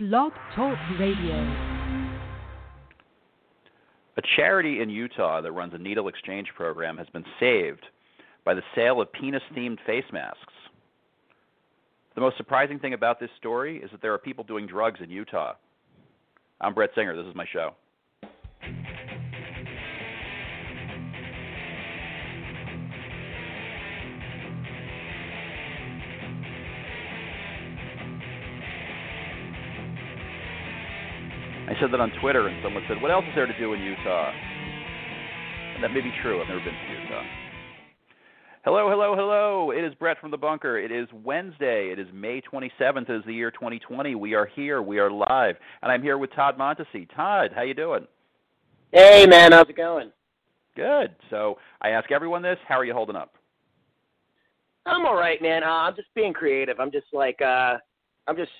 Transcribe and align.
Blog 0.00 0.32
Talk 0.56 0.76
Radio. 0.98 1.36
A 4.16 4.22
charity 4.34 4.80
in 4.80 4.90
Utah 4.90 5.40
that 5.40 5.52
runs 5.52 5.72
a 5.72 5.78
needle 5.78 6.08
exchange 6.08 6.48
program 6.56 6.96
has 6.96 7.06
been 7.12 7.24
saved 7.38 7.86
by 8.44 8.54
the 8.54 8.62
sale 8.74 9.00
of 9.00 9.12
penis 9.12 9.42
themed 9.56 9.78
face 9.86 10.02
masks. 10.12 10.52
The 12.16 12.20
most 12.22 12.36
surprising 12.36 12.80
thing 12.80 12.94
about 12.94 13.20
this 13.20 13.30
story 13.38 13.76
is 13.76 13.90
that 13.92 14.02
there 14.02 14.12
are 14.12 14.18
people 14.18 14.42
doing 14.42 14.66
drugs 14.66 14.98
in 15.00 15.10
Utah. 15.10 15.52
I'm 16.60 16.74
Brett 16.74 16.90
Singer. 16.96 17.14
This 17.14 17.26
is 17.26 17.36
my 17.36 17.46
show. 17.52 17.76
I 31.74 31.80
said 31.80 31.92
that 31.92 32.00
on 32.00 32.12
Twitter, 32.20 32.46
and 32.46 32.62
someone 32.62 32.84
said, 32.88 33.02
What 33.02 33.10
else 33.10 33.24
is 33.28 33.34
there 33.34 33.46
to 33.46 33.58
do 33.58 33.72
in 33.72 33.80
Utah? 33.80 34.30
And 35.74 35.82
that 35.82 35.92
may 35.92 36.00
be 36.00 36.12
true. 36.22 36.40
I've 36.40 36.46
never 36.46 36.60
been 36.60 36.72
to 36.72 37.02
Utah. 37.02 37.22
Hello, 38.64 38.88
hello, 38.88 39.16
hello. 39.16 39.72
It 39.72 39.84
is 39.84 39.92
Brett 39.96 40.20
from 40.20 40.30
the 40.30 40.36
bunker. 40.36 40.78
It 40.78 40.92
is 40.92 41.08
Wednesday. 41.12 41.90
It 41.90 41.98
is 41.98 42.06
May 42.14 42.40
27th. 42.40 43.10
It 43.10 43.16
is 43.16 43.24
the 43.26 43.34
year 43.34 43.50
2020. 43.50 44.14
We 44.14 44.34
are 44.34 44.46
here. 44.54 44.82
We 44.82 45.00
are 45.00 45.10
live. 45.10 45.56
And 45.82 45.90
I'm 45.90 46.00
here 46.00 46.16
with 46.16 46.32
Todd 46.32 46.56
Montesi. 46.56 47.08
Todd, 47.14 47.50
how 47.52 47.62
you 47.62 47.74
doing? 47.74 48.06
Hey, 48.92 49.26
man. 49.26 49.50
How's 49.50 49.68
it 49.68 49.76
going? 49.76 50.12
Good. 50.76 51.16
So 51.28 51.58
I 51.82 51.90
ask 51.90 52.12
everyone 52.12 52.42
this. 52.42 52.58
How 52.68 52.78
are 52.78 52.84
you 52.84 52.94
holding 52.94 53.16
up? 53.16 53.34
I'm 54.86 55.04
all 55.06 55.16
right, 55.16 55.42
man. 55.42 55.64
Uh, 55.64 55.66
I'm 55.66 55.96
just 55.96 56.14
being 56.14 56.32
creative. 56.32 56.78
I'm 56.78 56.92
just 56.92 57.06
like, 57.12 57.42
uh, 57.42 57.78
I'm 58.28 58.36
just 58.36 58.52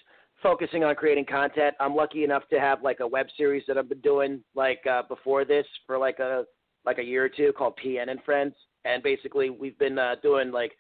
focusing 0.45 0.85
on 0.85 0.95
creating 0.95 1.25
content. 1.25 1.75
I'm 1.81 1.97
lucky 1.97 2.23
enough 2.23 2.43
to 2.51 2.61
have 2.61 2.83
like 2.83 3.01
a 3.01 3.07
web 3.07 3.27
series 3.35 3.65
that 3.67 3.79
I've 3.79 3.89
been 3.89 4.01
doing 4.01 4.45
like 4.55 4.83
uh, 4.89 5.03
before 5.09 5.45
this 5.45 5.67
for 5.87 5.99
like 5.99 6.19
a 6.19 6.45
like 6.85 6.99
a 6.99 7.03
year 7.03 7.25
or 7.25 7.31
two 7.31 7.51
called 7.57 7.79
PN 7.83 8.11
and 8.11 8.23
Friends, 8.25 8.55
and 8.85 9.03
basically 9.03 9.49
we've 9.49 9.79
been 9.79 9.99
uh, 9.99 10.17
doing 10.23 10.53
like 10.53 10.73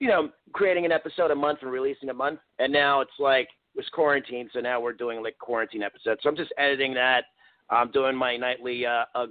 you 0.00 0.08
know 0.08 0.28
creating 0.52 0.84
an 0.84 0.92
episode 0.92 1.30
a 1.30 1.34
month 1.34 1.60
and 1.62 1.72
releasing 1.72 2.10
a 2.10 2.14
month, 2.14 2.40
and 2.58 2.70
now 2.70 3.00
it's 3.00 3.18
like 3.18 3.48
it 3.74 3.78
was 3.78 3.88
quarantine, 3.94 4.50
so 4.52 4.60
now 4.60 4.80
we're 4.80 4.92
doing 4.92 5.22
like 5.22 5.38
quarantine 5.38 5.82
episodes. 5.82 6.20
So 6.22 6.28
I'm 6.28 6.36
just 6.36 6.52
editing 6.58 6.92
that. 6.94 7.24
I'm 7.70 7.90
doing 7.90 8.14
my 8.14 8.36
nightly 8.36 8.84
uh, 8.84 9.06
uh, 9.14 9.26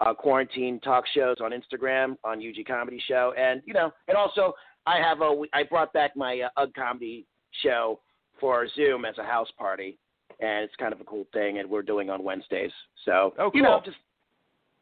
uh, 0.00 0.12
quarantine 0.12 0.80
talk 0.80 1.04
shows 1.14 1.38
on 1.42 1.52
Instagram 1.52 2.16
on 2.24 2.38
UG 2.38 2.66
Comedy 2.68 3.02
Show, 3.08 3.32
and 3.38 3.62
you 3.64 3.72
know, 3.72 3.90
and 4.06 4.18
also 4.18 4.52
I 4.84 4.98
have 4.98 5.22
a 5.22 5.44
I 5.54 5.62
brought 5.62 5.94
back 5.94 6.14
my 6.14 6.42
uh, 6.42 6.60
UG 6.60 6.74
Comedy 6.74 7.26
Show 7.62 8.00
for 8.40 8.54
our 8.54 8.66
Zoom 8.74 9.04
as 9.04 9.18
a 9.18 9.24
house 9.24 9.48
party, 9.58 9.98
and 10.40 10.64
it's 10.64 10.74
kind 10.76 10.92
of 10.92 11.00
a 11.00 11.04
cool 11.04 11.26
thing, 11.32 11.58
and 11.58 11.68
we're 11.68 11.82
doing 11.82 12.10
on 12.10 12.22
Wednesdays. 12.22 12.72
So 13.04 13.34
oh, 13.38 13.50
cool. 13.50 13.52
you 13.54 13.62
know, 13.62 13.80
just 13.84 13.96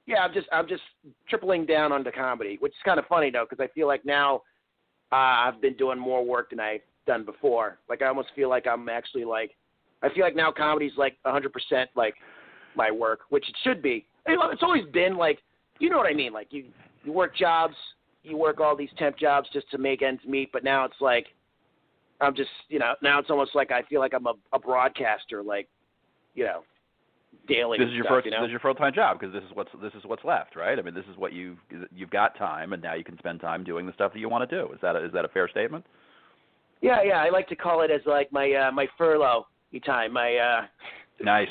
yeah, 0.07 0.19
I'm 0.19 0.33
just 0.33 0.49
I'm 0.53 0.69
just 0.69 0.83
tripling 1.29 1.67
down 1.67 1.93
on 1.93 2.03
the 2.03 2.13
comedy, 2.13 2.57
which 2.61 2.73
is 2.73 2.79
kind 2.85 2.99
of 2.99 3.07
funny 3.07 3.31
though, 3.31 3.47
because 3.49 3.63
I 3.63 3.73
feel 3.75 3.87
like 3.87 4.05
now 4.05 4.43
uh, 5.13 5.47
I've 5.47 5.61
been 5.61 5.77
doing 5.77 5.99
more 5.99 6.25
work 6.25 6.51
than 6.51 6.61
I've 6.61 6.81
done 7.07 7.25
before. 7.25 7.79
Like 7.89 8.03
I 8.03 8.07
almost 8.07 8.29
feel 8.35 8.49
like 8.49 8.67
I'm 8.67 8.89
actually 8.89 9.25
like 9.25 9.53
I 10.03 10.13
feel 10.13 10.25
like 10.25 10.37
now 10.37 10.51
comedy's 10.51 10.97
like 10.97 11.17
100% 11.25 11.87
like 11.95 12.15
my 12.75 12.91
work, 12.91 13.21
which 13.29 13.49
it 13.49 13.55
should 13.63 13.83
be. 13.83 14.07
It's 14.27 14.63
always 14.63 14.85
been 14.93 15.17
like 15.17 15.39
you 15.79 15.91
know 15.91 15.99
what 15.99 16.11
I 16.11 16.15
mean. 16.15 16.33
Like 16.33 16.49
you 16.51 16.65
you 17.05 17.13
work 17.13 17.37
jobs, 17.37 17.75
you 18.23 18.37
work 18.37 18.61
all 18.61 18.77
these 18.77 18.91
temp 18.99 19.19
jobs 19.19 19.49
just 19.53 19.71
to 19.71 19.79
make 19.79 20.03
ends 20.03 20.23
meet, 20.27 20.51
but 20.53 20.65
now 20.65 20.85
it's 20.85 21.01
like 21.01 21.27
I'm 22.23 22.35
just, 22.35 22.51
you 22.69 22.79
know, 22.79 22.95
now 23.03 23.19
it's 23.19 23.31
almost 23.31 23.55
like 23.55 23.71
I 23.71 23.83
feel 23.83 24.01
like 24.01 24.15
I'm 24.15 24.27
a, 24.27 24.35
a 24.53 24.59
broadcaster, 24.59 25.43
like, 25.43 25.69
you 26.35 26.45
know, 26.45 26.63
daily. 27.49 27.79
This 27.79 27.89
is 27.89 27.95
your 27.95 28.05
stuff, 28.05 28.17
first. 28.17 28.25
You 28.27 28.33
know? 28.33 28.41
This 28.41 28.49
is 28.49 28.51
your 28.53 28.61
full 28.61 28.75
time 28.75 28.95
job 28.95 29.19
because 29.19 29.33
this 29.33 29.43
is 29.43 29.51
what's 29.55 29.71
this 29.83 29.93
is 29.95 30.05
what's 30.05 30.25
left, 30.25 30.57
right? 30.57 30.79
I 30.79 30.83
mean, 30.83 30.95
this 30.95 31.05
is 31.11 31.17
what 31.17 31.33
you 31.33 31.57
you've 31.95 32.11
got 32.11 32.37
time, 32.37 32.73
and 32.73 32.83
now 32.83 32.95
you 32.95 33.05
can 33.05 33.19
spend 33.19 33.41
time 33.41 33.65
doing 33.65 33.87
the 33.87 33.93
stuff 33.93 34.13
that 34.13 34.21
you 34.21 34.29
want 34.29 34.49
to 34.49 34.57
do. 34.57 34.73
Is 34.73 34.79
that 34.83 34.97
a, 34.97 35.05
is 35.05 35.13
that 35.13 35.25
a 35.25 35.29
fair 35.29 35.49
statement? 35.49 35.85
Yeah, 36.81 37.03
yeah. 37.05 37.23
I 37.23 37.31
like 37.31 37.49
to 37.49 37.57
call 37.57 37.83
it 37.83 37.91
as 37.91 38.01
like 38.07 38.33
my 38.33 38.53
uh, 38.53 38.73
my 38.73 38.87
furlough 38.99 39.47
time. 39.85 40.13
My 40.13 40.37
uh, 40.37 40.63
nice. 41.23 41.49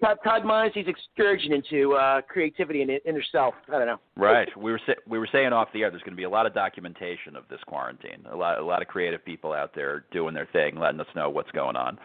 Todd, 0.00 0.18
Todd 0.24 0.42
excursion 0.74 1.52
into 1.52 1.92
uh, 1.92 2.22
creativity 2.22 2.82
and 2.82 2.90
inner 3.04 3.22
self. 3.30 3.54
I 3.68 3.72
don't 3.72 3.86
know. 3.86 4.00
Right. 4.16 4.48
We 4.56 4.72
were 4.72 4.80
sa- 4.86 5.00
we 5.06 5.18
were 5.18 5.28
saying 5.30 5.52
off 5.52 5.68
the 5.72 5.82
air. 5.82 5.90
There's 5.90 6.02
going 6.02 6.12
to 6.12 6.16
be 6.16 6.24
a 6.24 6.30
lot 6.30 6.46
of 6.46 6.54
documentation 6.54 7.36
of 7.36 7.44
this 7.48 7.60
quarantine. 7.66 8.24
A 8.30 8.36
lot 8.36 8.58
a 8.58 8.64
lot 8.64 8.82
of 8.82 8.88
creative 8.88 9.24
people 9.24 9.52
out 9.52 9.74
there 9.74 10.04
doing 10.10 10.34
their 10.34 10.48
thing, 10.52 10.76
letting 10.76 11.00
us 11.00 11.06
know 11.14 11.28
what's 11.28 11.50
going 11.50 11.76
on. 11.76 11.98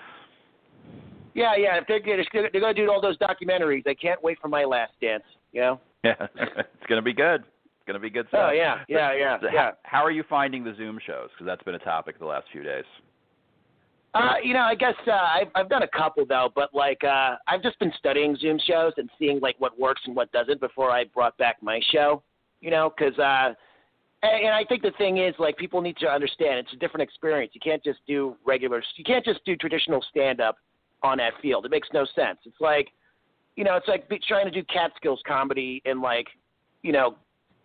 Yeah, 1.33 1.56
yeah. 1.57 1.78
If 1.78 1.88
they're 1.88 2.01
they're, 2.03 2.50
they're 2.51 2.61
going 2.61 2.75
to 2.75 2.85
do 2.85 2.91
all 2.91 3.01
those 3.01 3.17
documentaries, 3.17 3.88
I 3.88 3.94
can't 3.94 4.22
wait 4.23 4.38
for 4.41 4.47
my 4.47 4.63
last 4.63 4.94
dance. 5.01 5.23
You 5.51 5.62
know. 5.62 5.79
Yeah, 6.03 6.13
it's 6.35 6.88
going 6.88 7.00
to 7.00 7.06
be 7.06 7.13
good. 7.13 7.41
It's 7.41 7.88
going 7.88 7.95
to 7.95 8.00
be 8.00 8.09
good 8.09 8.27
stuff. 8.27 8.50
Oh 8.50 8.51
yeah, 8.51 8.79
yeah, 8.88 9.13
yeah, 9.13 9.39
so 9.39 9.47
yeah. 9.51 9.72
How, 9.83 10.00
how 10.00 10.06
are 10.06 10.12
you 10.12 10.23
finding 10.29 10.63
the 10.63 10.73
Zoom 10.75 11.00
shows? 11.06 11.29
Because 11.33 11.45
that's 11.45 11.63
been 11.63 11.75
a 11.75 11.79
topic 11.79 12.19
the 12.19 12.25
last 12.25 12.45
few 12.51 12.63
days. 12.63 12.85
Uh, 14.16 14.36
you 14.42 14.53
know, 14.53 14.62
I 14.62 14.76
guess 14.76 14.96
uh, 15.08 15.12
I've 15.12 15.50
I've 15.56 15.70
done 15.70 15.84
a 15.84 15.88
couple 15.90 16.26
though, 16.26 16.50
but 16.56 16.74
like 16.74 17.03
uh, 17.03 17.36
I've 17.48 17.62
just 17.62 17.78
been 17.80 17.92
studying 18.00 18.38
Zoom 18.38 18.58
shows 18.66 18.94
and 18.96 19.09
seeing 19.20 19.42
like 19.42 19.56
what 19.59 19.78
works 19.78 20.02
and 20.06 20.16
what 20.16 20.31
doesn't 20.31 20.62
before 20.62 20.90
I 20.90 21.03
brought 21.14 21.38
back 21.38 21.58
my 21.62 21.81
show. 21.92 22.24
You 22.62 22.72
know, 22.72 22.94
because 22.98 23.20
uh, 23.20 23.54
and, 24.24 24.46
and 24.46 24.54
I 24.54 24.64
think 24.64 24.84
the 24.84 24.94
thing 24.98 25.18
is 25.18 25.36
like 25.38 25.58
people 25.58 25.81
need 25.81 25.98
to 25.98 26.08
understand 26.08 26.59
it's 26.59 26.72
a 26.74 26.78
different 26.78 27.04
experience. 27.04 27.52
You 27.54 27.62
can't 27.62 27.84
just 27.84 28.00
do 28.08 28.38
regular. 28.46 28.81
You 28.96 29.04
can't 29.04 29.25
just 29.25 29.44
do 29.44 29.58
traditional 29.58 30.02
stand 30.09 30.40
up 30.40 30.56
on 31.04 31.18
that 31.18 31.34
field. 31.42 31.66
It 31.66 31.72
makes 31.72 31.90
no 31.94 32.06
sense. 32.16 32.40
It's 32.46 32.62
like, 32.62 32.88
you 33.58 33.66
know, 33.66 33.75
it's 33.75 33.88
like 33.90 34.08
trying 34.28 34.46
to 34.46 34.52
do 34.52 34.64
Catskills 34.64 35.22
comedy 35.28 35.81
in 35.84 36.02
like, 36.02 36.28
you 36.84 36.94
know, 36.94 37.16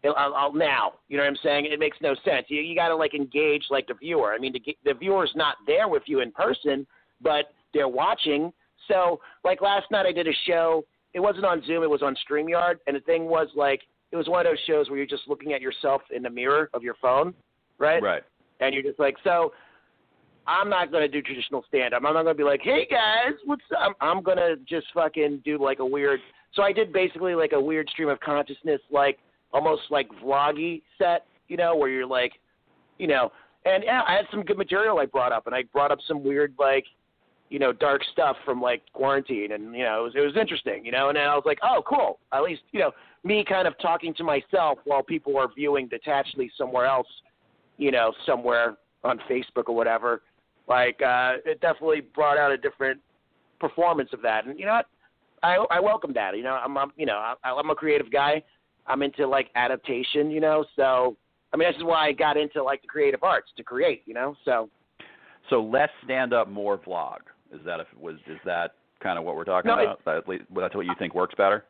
I'll, 0.05 0.34
I'll 0.34 0.53
now. 0.53 0.94
You 1.09 1.16
know 1.16 1.25
what 1.25 1.31
I'm 1.31 1.38
saying? 1.43 1.66
It 1.66 1.78
makes 1.78 1.99
no 2.00 2.15
sense. 2.25 2.47
You 2.49 2.61
you 2.61 2.75
got 2.75 2.88
to 2.88 2.97
like 2.97 3.15
engage 3.15 3.65
like 3.71 3.87
the 3.87 3.94
viewer. 3.94 4.33
I 4.33 4.38
mean, 4.38 4.53
the 4.53 4.77
the 4.84 4.94
viewer's 4.94 5.33
not 5.34 5.56
there 5.66 5.88
with 5.88 6.03
you 6.06 6.21
in 6.21 6.33
person, 6.33 6.87
but 7.21 7.53
they're 7.75 7.88
watching. 7.88 8.53
So 8.89 9.21
like 9.44 9.60
last 9.60 9.91
night, 9.91 10.06
I 10.06 10.12
did 10.12 10.27
a 10.27 10.33
show. 10.47 10.84
It 11.12 11.21
wasn't 11.21 11.44
on 11.44 11.62
Zoom. 11.66 11.83
It 11.83 11.91
was 11.91 12.03
on 12.03 12.16
Streamyard, 12.28 12.77
and 12.87 12.97
the 12.97 13.00
thing 13.00 13.27
was 13.27 13.49
like 13.55 13.83
it 14.12 14.16
was 14.16 14.28
one 14.28 14.44
of 14.44 14.50
those 14.50 14.59
shows 14.66 14.89
where 14.89 14.97
you're 14.97 15.06
just 15.06 15.28
looking 15.28 15.53
at 15.53 15.60
yourself 15.60 16.03
in 16.15 16.22
the 16.22 16.31
mirror 16.31 16.71
of 16.75 16.83
your 16.83 16.94
phone, 17.00 17.34
right? 17.78 18.03
Right. 18.03 18.22
And 18.60 18.75
you're 18.75 18.83
just 18.83 18.99
like, 18.99 19.16
so 19.22 19.53
I'm 20.47 20.69
not 20.69 20.91
gonna 20.91 21.09
do 21.09 21.22
traditional 21.22 21.65
stand 21.69 21.94
up. 21.94 22.03
I'm 22.05 22.15
not 22.15 22.25
gonna 22.25 22.34
be 22.34 22.43
like, 22.43 22.60
hey 22.62 22.87
guys, 22.91 23.34
what's 23.44 23.62
up? 23.72 23.97
I'm, 24.00 24.16
I'm 24.19 24.22
gonna 24.22 24.56
just 24.69 24.87
fucking 24.94 25.43
do 25.44 25.62
like 25.62 25.78
a 25.78 25.87
weird. 25.87 26.21
So 26.55 26.62
I 26.62 26.72
did 26.72 26.93
basically 26.93 27.34
like 27.34 27.53
a 27.53 27.60
weird 27.60 27.89
stream 27.91 28.09
of 28.09 28.19
consciousness, 28.21 28.81
like 28.91 29.19
almost 29.53 29.83
like 29.91 30.09
vloggy 30.22 30.83
set, 30.99 31.27
you 31.49 31.56
know, 31.56 31.77
where 31.77 31.88
you're 31.88 32.06
like, 32.06 32.33
you 32.99 33.06
know, 33.06 33.33
and 33.65 33.84
yeah, 33.84 34.03
I 34.06 34.15
had 34.15 34.27
some 34.31 34.43
good 34.43 34.59
material 34.59 34.99
I 34.99 35.06
brought 35.06 35.33
up, 35.33 35.47
and 35.47 35.55
I 35.55 35.65
brought 35.72 35.91
up 35.91 35.99
some 36.06 36.25
weird 36.25 36.55
like, 36.59 36.84
you 37.50 37.59
know, 37.59 37.72
dark 37.72 38.03
stuff 38.12 38.37
from 38.44 38.60
like 38.60 38.83
quarantine, 38.93 39.53
and 39.53 39.75
you 39.75 39.83
know, 39.83 40.00
it 40.00 40.03
was 40.03 40.12
it 40.16 40.21
was 40.21 40.37
interesting, 40.41 40.84
you 40.84 40.93
know, 40.93 41.09
and 41.09 41.16
then 41.16 41.25
I 41.25 41.34
was 41.34 41.44
like, 41.44 41.59
oh, 41.62 41.83
cool, 41.87 42.19
at 42.33 42.43
least 42.43 42.62
you 42.72 42.81
know, 42.81 42.93
me 43.25 43.44
kind 43.47 43.69
of 43.69 43.75
talking 43.81 44.15
to 44.15 44.25
myself 44.25 44.78
while 44.84 45.03
people 45.03 45.37
are 45.37 45.49
viewing 45.55 45.89
detachedly 45.89 46.49
somewhere 46.56 46.87
else, 46.87 47.09
you 47.77 47.91
know, 47.91 48.12
somewhere 48.25 48.77
on 49.05 49.19
Facebook 49.31 49.65
or 49.66 49.75
whatever. 49.75 50.22
Like, 50.69 51.00
uh, 51.03 51.34
it 51.44 51.60
definitely 51.60 52.03
brought 52.15 52.39
out 52.39 52.53
a 52.53 52.56
different 52.56 53.00
performance 53.59 54.10
of 54.12 54.22
that, 54.22 54.47
and 54.47 54.59
you 54.59 54.66
know? 54.66 54.81
I 55.43 55.56
I 55.71 55.81
welcome 55.81 56.12
that. 56.15 56.37
You 56.37 56.43
know, 56.43 56.53
I'm, 56.53 56.77
I'm 56.77 56.93
you 56.97 57.06
know 57.06 57.16
I, 57.16 57.34
I'm 57.44 57.71
a 57.71 57.75
creative 57.75 58.10
guy. 58.10 58.43
I'm 58.86 59.02
into 59.02 59.26
like 59.26 59.50
adaptation, 59.54 60.30
you 60.30 60.41
know. 60.41 60.64
So 60.76 61.16
I 61.52 61.56
mean, 61.56 61.68
this 61.68 61.76
is 61.76 61.84
why 61.84 62.06
I 62.08 62.12
got 62.12 62.36
into 62.36 62.62
like 62.62 62.82
the 62.82 62.88
creative 62.88 63.22
arts 63.22 63.50
to 63.56 63.62
create, 63.62 64.02
you 64.06 64.14
know. 64.14 64.34
So 64.44 64.68
So 65.48 65.62
less 65.62 65.91
stand 66.04 66.32
up, 66.32 66.48
more 66.48 66.78
vlog. 66.78 67.18
Is 67.52 67.60
that 67.64 67.80
if 67.80 67.86
was 67.98 68.16
is 68.26 68.38
that 68.44 68.74
kind 69.02 69.18
of 69.18 69.24
what 69.24 69.36
we're 69.36 69.44
talking 69.44 69.68
No, 69.68 69.74
about? 69.80 70.00
At 70.06 70.28
least- 70.28 70.44
that's 70.54 70.74
what 70.74 70.86
you 70.86 70.94
think 70.98 71.15
works 71.15 71.34
better? 71.34 71.65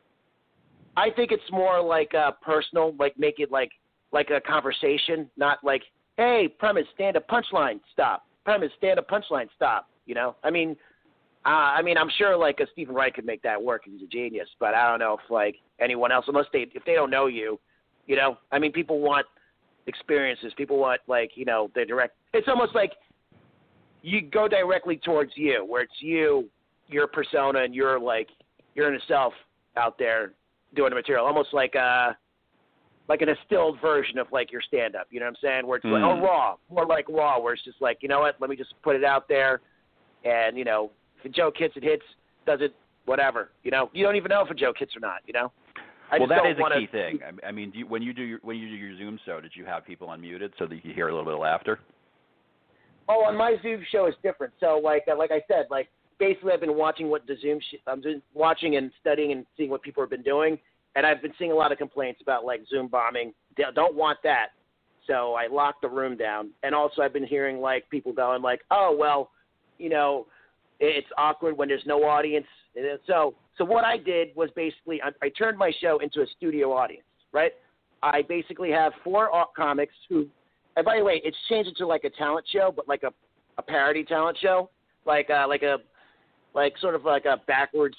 I 0.97 1.09
think 1.09 1.31
it's 1.31 1.51
more 1.51 1.81
like 1.81 2.13
uh, 2.13 2.31
personal, 2.41 2.93
like 2.99 3.17
make 3.17 3.39
it 3.39 3.51
like 3.51 3.71
like 4.11 4.29
a 4.29 4.41
conversation, 4.41 5.29
not 5.37 5.59
like, 5.63 5.83
hey, 6.17 6.49
premise, 6.59 6.85
stand 6.93 7.15
up, 7.15 7.27
punchline, 7.29 7.79
stop. 7.93 8.25
Premise, 8.43 8.71
stand 8.77 8.99
up, 8.99 9.07
punchline, 9.09 9.47
stop. 9.55 9.87
You 10.05 10.15
know, 10.15 10.35
I 10.43 10.49
mean, 10.49 10.75
uh, 11.45 11.49
I 11.49 11.81
mean, 11.81 11.97
I'm 11.97 12.09
sure 12.17 12.37
like 12.37 12.59
a 12.59 12.67
Steven 12.71 12.93
Wright 12.93 13.13
could 13.13 13.25
make 13.25 13.41
that 13.41 13.61
work. 13.61 13.83
If 13.85 13.93
he's 13.93 14.03
a 14.03 14.11
genius, 14.11 14.47
but 14.59 14.73
I 14.75 14.89
don't 14.89 14.99
know 14.99 15.17
if 15.23 15.31
like 15.31 15.55
anyone 15.79 16.11
else, 16.11 16.25
unless 16.27 16.45
they 16.53 16.67
if 16.73 16.83
they 16.85 16.93
don't 16.93 17.09
know 17.09 17.25
you, 17.27 17.59
you 18.05 18.15
know, 18.15 18.37
I 18.51 18.59
mean, 18.59 18.71
people 18.71 18.99
want 18.99 19.25
experiences. 19.87 20.53
People 20.55 20.77
want 20.77 21.01
like 21.07 21.31
you 21.35 21.45
know 21.45 21.71
the 21.73 21.85
direct. 21.85 22.15
It's 22.33 22.47
almost 22.47 22.75
like 22.75 22.91
you 24.03 24.21
go 24.21 24.47
directly 24.47 24.97
towards 24.97 25.31
you, 25.35 25.65
where 25.67 25.81
it's 25.83 25.93
you, 25.99 26.47
your 26.87 27.07
persona, 27.07 27.63
and 27.63 27.73
your 27.73 27.99
like 27.99 28.27
your 28.75 28.87
inner 28.87 29.01
self 29.07 29.33
out 29.77 29.97
there 29.97 30.33
doing 30.75 30.89
the 30.91 30.95
material, 30.95 31.25
almost 31.25 31.53
like 31.53 31.73
a 31.75 32.15
like 33.09 33.21
an 33.21 33.27
distilled 33.27 33.81
version 33.81 34.19
of 34.19 34.27
like 34.31 34.51
your 34.51 34.61
stand 34.61 34.95
up. 34.95 35.07
You 35.09 35.19
know 35.19 35.25
what 35.25 35.31
I'm 35.31 35.35
saying? 35.41 35.67
Where 35.67 35.77
it's 35.77 35.85
like 35.85 36.03
Mm. 36.03 36.19
oh 36.19 36.21
raw, 36.21 36.55
more 36.69 36.85
like 36.85 37.09
raw, 37.09 37.39
where 37.39 37.53
it's 37.53 37.63
just 37.63 37.81
like 37.81 37.97
you 38.01 38.09
know 38.09 38.19
what, 38.19 38.35
let 38.39 38.49
me 38.49 38.55
just 38.55 38.73
put 38.83 38.95
it 38.95 39.03
out 39.03 39.27
there, 39.27 39.59
and 40.23 40.55
you 40.57 40.63
know 40.63 40.91
If 41.23 41.31
a 41.31 41.33
joke 41.33 41.55
hits, 41.57 41.75
it 41.77 41.83
hits. 41.83 42.03
Does 42.45 42.59
it? 42.61 42.73
Whatever. 43.05 43.51
You 43.63 43.71
know, 43.71 43.89
you 43.93 44.03
don't 44.03 44.15
even 44.15 44.29
know 44.29 44.43
if 44.43 44.49
a 44.49 44.55
joke 44.55 44.75
hits 44.79 44.95
or 44.95 44.99
not. 44.99 45.21
You 45.25 45.33
know. 45.33 45.51
I 46.11 46.19
well, 46.19 46.27
that 46.27 46.45
is 46.45 46.57
a 46.59 46.79
key 46.79 46.87
thing. 46.87 47.19
I- 47.45 47.51
mean, 47.51 47.71
do 47.71 47.79
you, 47.79 47.87
when 47.87 48.01
you 48.01 48.13
do 48.13 48.23
your, 48.23 48.39
when 48.43 48.57
you 48.57 48.67
do 48.67 48.75
your 48.75 48.97
Zoom 48.97 49.17
show, 49.25 49.39
did 49.39 49.51
you 49.55 49.63
have 49.65 49.85
people 49.85 50.09
unmuted 50.09 50.51
so 50.59 50.65
that 50.65 50.75
you 50.75 50.81
could 50.81 50.91
hear 50.91 51.07
a 51.07 51.11
little 51.11 51.23
bit 51.23 51.35
of 51.35 51.39
laughter? 51.39 51.79
Oh, 53.07 53.23
on 53.25 53.37
my 53.37 53.55
Zoom 53.61 53.81
show 53.91 54.07
is 54.07 54.13
different. 54.21 54.53
So, 54.59 54.79
like, 54.83 55.03
uh, 55.11 55.17
like 55.17 55.31
I 55.31 55.41
said, 55.47 55.67
like 55.69 55.87
basically, 56.19 56.51
I've 56.51 56.59
been 56.59 56.75
watching 56.75 57.09
what 57.09 57.25
the 57.27 57.35
Zoom. 57.41 57.59
Sh- 57.59 57.79
I'm 57.87 58.01
just 58.01 58.17
watching 58.33 58.75
and 58.75 58.91
studying 58.99 59.31
and 59.31 59.45
seeing 59.55 59.69
what 59.69 59.81
people 59.83 60.03
have 60.03 60.09
been 60.09 60.21
doing, 60.21 60.57
and 60.95 61.05
I've 61.05 61.21
been 61.21 61.33
seeing 61.39 61.51
a 61.51 61.55
lot 61.55 61.71
of 61.71 61.77
complaints 61.77 62.19
about 62.21 62.43
like 62.43 62.61
Zoom 62.69 62.87
bombing. 62.87 63.33
They 63.55 63.63
don't 63.73 63.95
want 63.95 64.19
that, 64.23 64.47
so 65.07 65.33
I 65.33 65.47
locked 65.47 65.81
the 65.81 65.89
room 65.89 66.17
down. 66.17 66.51
And 66.63 66.75
also, 66.75 67.01
I've 67.01 67.13
been 67.13 67.25
hearing 67.25 67.59
like 67.59 67.89
people 67.89 68.11
going 68.11 68.41
like, 68.41 68.61
"Oh, 68.69 68.95
well, 68.97 69.31
you 69.77 69.89
know, 69.89 70.27
it's 70.81 71.07
awkward 71.17 71.57
when 71.57 71.67
there's 71.67 71.85
no 71.85 72.03
audience." 72.03 72.47
So, 73.05 73.35
so 73.57 73.65
what 73.65 73.83
I 73.85 73.97
did 73.97 74.29
was 74.35 74.49
basically 74.55 75.01
I, 75.01 75.09
I 75.21 75.29
turned 75.29 75.57
my 75.57 75.71
show 75.81 75.99
into 75.99 76.21
a 76.21 76.27
studio 76.37 76.73
audience, 76.73 77.05
right? 77.31 77.51
I 78.03 78.23
basically 78.23 78.71
have 78.71 78.93
four 79.03 79.29
comics 79.55 79.93
who 80.09 80.27
and 80.75 80.85
by 80.85 80.97
the 80.97 81.03
way, 81.03 81.21
it's 81.23 81.37
changed 81.49 81.69
into 81.69 81.85
like 81.85 82.03
a 82.03 82.09
talent 82.11 82.45
show, 82.51 82.73
but 82.75 82.87
like 82.87 83.03
a 83.03 83.13
a 83.57 83.61
parody 83.61 84.03
talent 84.03 84.37
show, 84.41 84.69
like 85.05 85.29
uh, 85.29 85.45
like 85.47 85.63
a 85.63 85.77
like 86.53 86.73
sort 86.79 86.95
of 86.95 87.03
like 87.05 87.25
a 87.25 87.37
backwards 87.47 87.97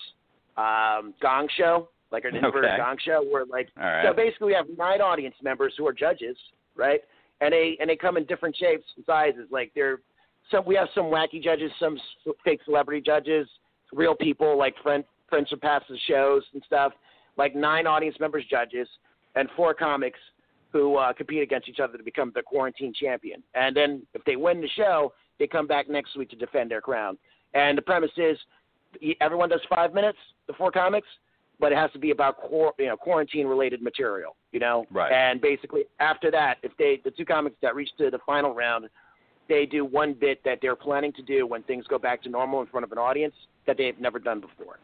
um, 0.56 1.14
gong 1.20 1.48
show, 1.56 1.88
like 2.10 2.24
an 2.24 2.36
inverted 2.36 2.70
Okay. 2.70 2.76
gong 2.78 2.96
show, 3.04 3.22
where 3.30 3.44
like 3.46 3.68
right. 3.76 4.04
so 4.06 4.14
basically 4.14 4.48
we 4.48 4.54
have 4.54 4.66
nine 4.76 5.00
audience 5.00 5.34
members 5.42 5.74
who 5.76 5.86
are 5.86 5.92
judges, 5.92 6.36
right? 6.74 7.00
And 7.40 7.52
they 7.52 7.76
and 7.80 7.90
they 7.90 7.96
come 7.96 8.16
in 8.16 8.24
different 8.24 8.56
shapes 8.56 8.84
and 8.96 9.04
sizes. 9.04 9.48
Like 9.50 9.72
they're 9.74 10.00
some 10.50 10.64
we 10.64 10.74
have 10.74 10.88
some 10.94 11.04
wacky 11.04 11.42
judges, 11.42 11.70
some 11.78 11.98
fake 12.44 12.60
celebrity 12.64 13.00
judges, 13.04 13.48
real 13.92 14.14
people 14.14 14.58
like 14.58 14.74
friend 14.82 15.04
friends 15.28 15.48
from 15.48 15.60
past 15.60 15.86
shows 16.06 16.42
and 16.52 16.62
stuff. 16.66 16.92
Like 17.36 17.54
nine 17.54 17.86
audience 17.86 18.16
members 18.20 18.44
judges 18.50 18.86
and 19.34 19.48
four 19.56 19.72
comics 19.72 20.18
who 20.72 20.96
uh, 20.96 21.12
compete 21.12 21.42
against 21.42 21.68
each 21.68 21.80
other 21.80 21.96
to 21.96 22.04
become 22.04 22.32
the 22.34 22.42
quarantine 22.42 22.92
champion. 22.94 23.42
And 23.54 23.74
then 23.76 24.02
if 24.14 24.24
they 24.24 24.36
win 24.36 24.60
the 24.60 24.68
show, 24.68 25.12
they 25.38 25.46
come 25.46 25.66
back 25.66 25.88
next 25.88 26.16
week 26.16 26.28
to 26.30 26.36
defend 26.36 26.70
their 26.70 26.80
crown. 26.80 27.16
And 27.54 27.76
the 27.76 27.82
premise 27.82 28.10
is 28.16 28.38
everyone 29.20 29.48
does 29.48 29.60
five 29.68 29.94
minutes, 29.94 30.18
the 30.46 30.52
four 30.54 30.70
comics, 30.70 31.08
but 31.60 31.72
it 31.72 31.78
has 31.78 31.90
to 31.92 31.98
be 31.98 32.10
about 32.10 32.36
quar- 32.38 32.74
you 32.78 32.86
know 32.86 32.96
quarantine 32.96 33.46
related 33.46 33.82
material. 33.82 34.36
You 34.52 34.60
know, 34.60 34.84
Right. 34.90 35.12
and 35.12 35.40
basically 35.40 35.84
after 36.00 36.30
that, 36.30 36.58
if 36.62 36.72
they 36.76 37.00
the 37.04 37.10
two 37.10 37.24
comics 37.24 37.56
that 37.62 37.74
reach 37.74 37.90
to 37.98 38.10
the 38.10 38.18
final 38.26 38.54
round, 38.54 38.88
they 39.48 39.66
do 39.66 39.84
one 39.84 40.14
bit 40.14 40.42
that 40.44 40.58
they're 40.62 40.76
planning 40.76 41.12
to 41.14 41.22
do 41.22 41.46
when 41.46 41.62
things 41.64 41.84
go 41.88 41.98
back 41.98 42.22
to 42.22 42.28
normal 42.28 42.60
in 42.60 42.66
front 42.66 42.84
of 42.84 42.92
an 42.92 42.98
audience 42.98 43.34
that 43.66 43.76
they've 43.76 43.98
never 44.00 44.18
done 44.18 44.40
before, 44.40 44.78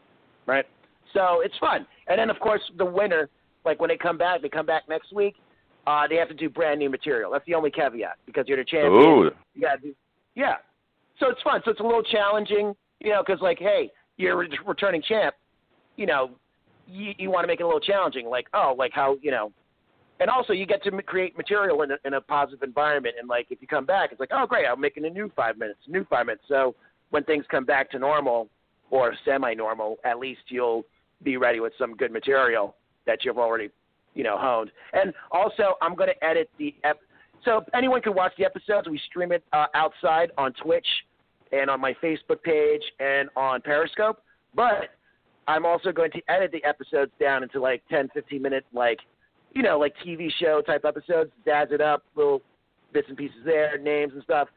right? 0.46 0.66
So 1.14 1.40
it's 1.42 1.56
fun. 1.58 1.86
And 2.06 2.18
then 2.18 2.30
of 2.30 2.38
course 2.40 2.60
the 2.76 2.84
winner, 2.84 3.28
like 3.64 3.80
when 3.80 3.88
they 3.88 3.96
come 3.96 4.18
back, 4.18 4.42
they 4.42 4.48
come 4.48 4.66
back 4.66 4.84
next 4.88 5.12
week. 5.12 5.36
Uh, 5.86 6.06
they 6.06 6.16
have 6.16 6.28
to 6.28 6.34
do 6.34 6.50
brand 6.50 6.78
new 6.78 6.90
material. 6.90 7.30
That's 7.30 7.46
the 7.46 7.54
only 7.54 7.70
caveat 7.70 8.16
because 8.26 8.44
you're 8.46 8.58
the 8.58 8.64
champion. 8.64 8.92
Ooh. 8.92 9.30
You 9.54 9.60
gotta 9.62 9.80
do, 9.80 9.94
yeah. 10.34 10.56
So 11.18 11.30
it's 11.30 11.42
fun. 11.42 11.62
So 11.64 11.70
it's 11.70 11.80
a 11.80 11.82
little 11.82 12.02
challenging, 12.02 12.74
you 13.00 13.10
know, 13.10 13.22
because 13.26 13.40
like, 13.40 13.58
hey, 13.58 13.90
you're 14.18 14.34
a 14.34 14.36
re- 14.36 14.58
returning 14.66 15.02
champ. 15.02 15.34
You 15.96 16.06
know, 16.06 16.30
you, 16.86 17.12
you 17.18 17.30
want 17.30 17.44
to 17.44 17.48
make 17.48 17.60
it 17.60 17.62
a 17.62 17.66
little 17.66 17.80
challenging, 17.80 18.28
like, 18.28 18.46
oh, 18.54 18.74
like 18.78 18.92
how, 18.94 19.16
you 19.20 19.30
know, 19.30 19.50
and 20.20 20.28
also 20.30 20.52
you 20.52 20.66
get 20.66 20.82
to 20.84 20.90
create 21.02 21.36
material 21.36 21.82
in 21.82 21.92
a, 21.92 21.96
in 22.04 22.14
a 22.14 22.20
positive 22.20 22.62
environment. 22.62 23.14
And 23.18 23.28
like, 23.28 23.46
if 23.50 23.60
you 23.60 23.68
come 23.68 23.86
back, 23.86 24.10
it's 24.10 24.20
like, 24.20 24.30
oh, 24.32 24.46
great, 24.46 24.66
I'm 24.66 24.80
making 24.80 25.04
a 25.04 25.10
new 25.10 25.30
five 25.36 25.58
minutes, 25.58 25.80
new 25.86 26.04
five 26.04 26.26
minutes. 26.26 26.44
So 26.48 26.74
when 27.10 27.24
things 27.24 27.44
come 27.50 27.64
back 27.64 27.90
to 27.92 27.98
normal 27.98 28.48
or 28.90 29.14
semi-normal, 29.24 29.98
at 30.04 30.18
least 30.18 30.40
you'll 30.48 30.84
be 31.22 31.36
ready 31.36 31.60
with 31.60 31.72
some 31.78 31.94
good 31.94 32.12
material 32.12 32.76
that 33.06 33.24
you've 33.24 33.38
already, 33.38 33.70
you 34.14 34.24
know, 34.24 34.36
honed. 34.38 34.70
And 34.92 35.12
also, 35.30 35.74
I'm 35.82 35.94
going 35.94 36.10
to 36.10 36.24
edit 36.24 36.50
the 36.58 36.74
ep- 36.84 37.00
so 37.44 37.64
anyone 37.72 38.02
can 38.02 38.14
watch 38.14 38.32
the 38.36 38.44
episodes. 38.44 38.88
We 38.88 39.00
stream 39.08 39.30
it 39.30 39.44
uh, 39.52 39.66
outside 39.74 40.32
on 40.36 40.52
Twitch 40.54 40.86
and 41.52 41.70
on 41.70 41.80
my 41.80 41.94
Facebook 42.02 42.42
page 42.42 42.82
and 42.98 43.28
on 43.36 43.60
Periscope. 43.60 44.22
But 44.54 44.90
I'm 45.46 45.64
also 45.64 45.92
going 45.92 46.10
to 46.12 46.20
edit 46.28 46.50
the 46.52 46.64
episodes 46.64 47.12
down 47.20 47.42
into 47.42 47.60
like 47.60 47.82
10, 47.90 48.08
15 48.12 48.42
minute, 48.42 48.66
like, 48.72 48.98
you 49.54 49.62
know, 49.62 49.78
like 49.78 49.94
TV 50.04 50.30
show 50.40 50.60
type 50.60 50.84
episodes, 50.84 51.30
jazz 51.44 51.68
it 51.70 51.80
up, 51.80 52.04
little 52.14 52.42
bits 52.92 53.08
and 53.08 53.16
pieces 53.16 53.38
there, 53.44 53.78
names 53.78 54.12
and 54.14 54.22
stuff. 54.22 54.48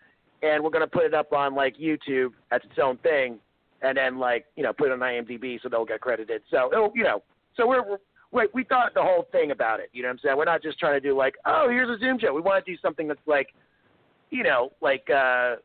And 0.43 0.63
we're 0.63 0.69
going 0.69 0.83
to 0.85 0.87
put 0.87 1.05
it 1.05 1.13
up 1.13 1.33
on 1.33 1.55
like 1.55 1.77
YouTube 1.77 2.31
as 2.51 2.61
its 2.63 2.79
own 2.81 2.97
thing. 2.97 3.39
And 3.81 3.97
then 3.97 4.19
like, 4.19 4.45
you 4.55 4.63
know, 4.63 4.73
put 4.73 4.87
it 4.87 4.93
on 4.93 4.99
IMDb 4.99 5.59
so 5.61 5.69
they'll 5.69 5.85
get 5.85 6.01
credited. 6.01 6.41
So, 6.51 6.71
it'll, 6.71 6.91
you 6.95 7.03
know, 7.03 7.23
so 7.55 7.67
we're, 7.67 7.87
we're 7.87 7.97
we 8.31 8.47
we 8.53 8.63
thought 8.63 8.93
the 8.93 9.01
whole 9.01 9.27
thing 9.31 9.51
about 9.51 9.79
it. 9.79 9.89
You 9.93 10.03
know 10.03 10.09
what 10.09 10.13
I'm 10.13 10.19
saying? 10.23 10.37
We're 10.37 10.45
not 10.45 10.63
just 10.63 10.79
trying 10.79 10.93
to 10.93 11.05
do 11.05 11.15
like, 11.17 11.35
oh, 11.45 11.67
here's 11.69 11.89
a 11.89 11.99
Zoom 11.99 12.17
show. 12.19 12.33
We 12.33 12.41
want 12.41 12.63
to 12.63 12.71
do 12.71 12.77
something 12.81 13.07
that's 13.07 13.19
like, 13.25 13.49
you 14.29 14.43
know, 14.43 14.71
like 14.81 15.09
uh 15.09 15.55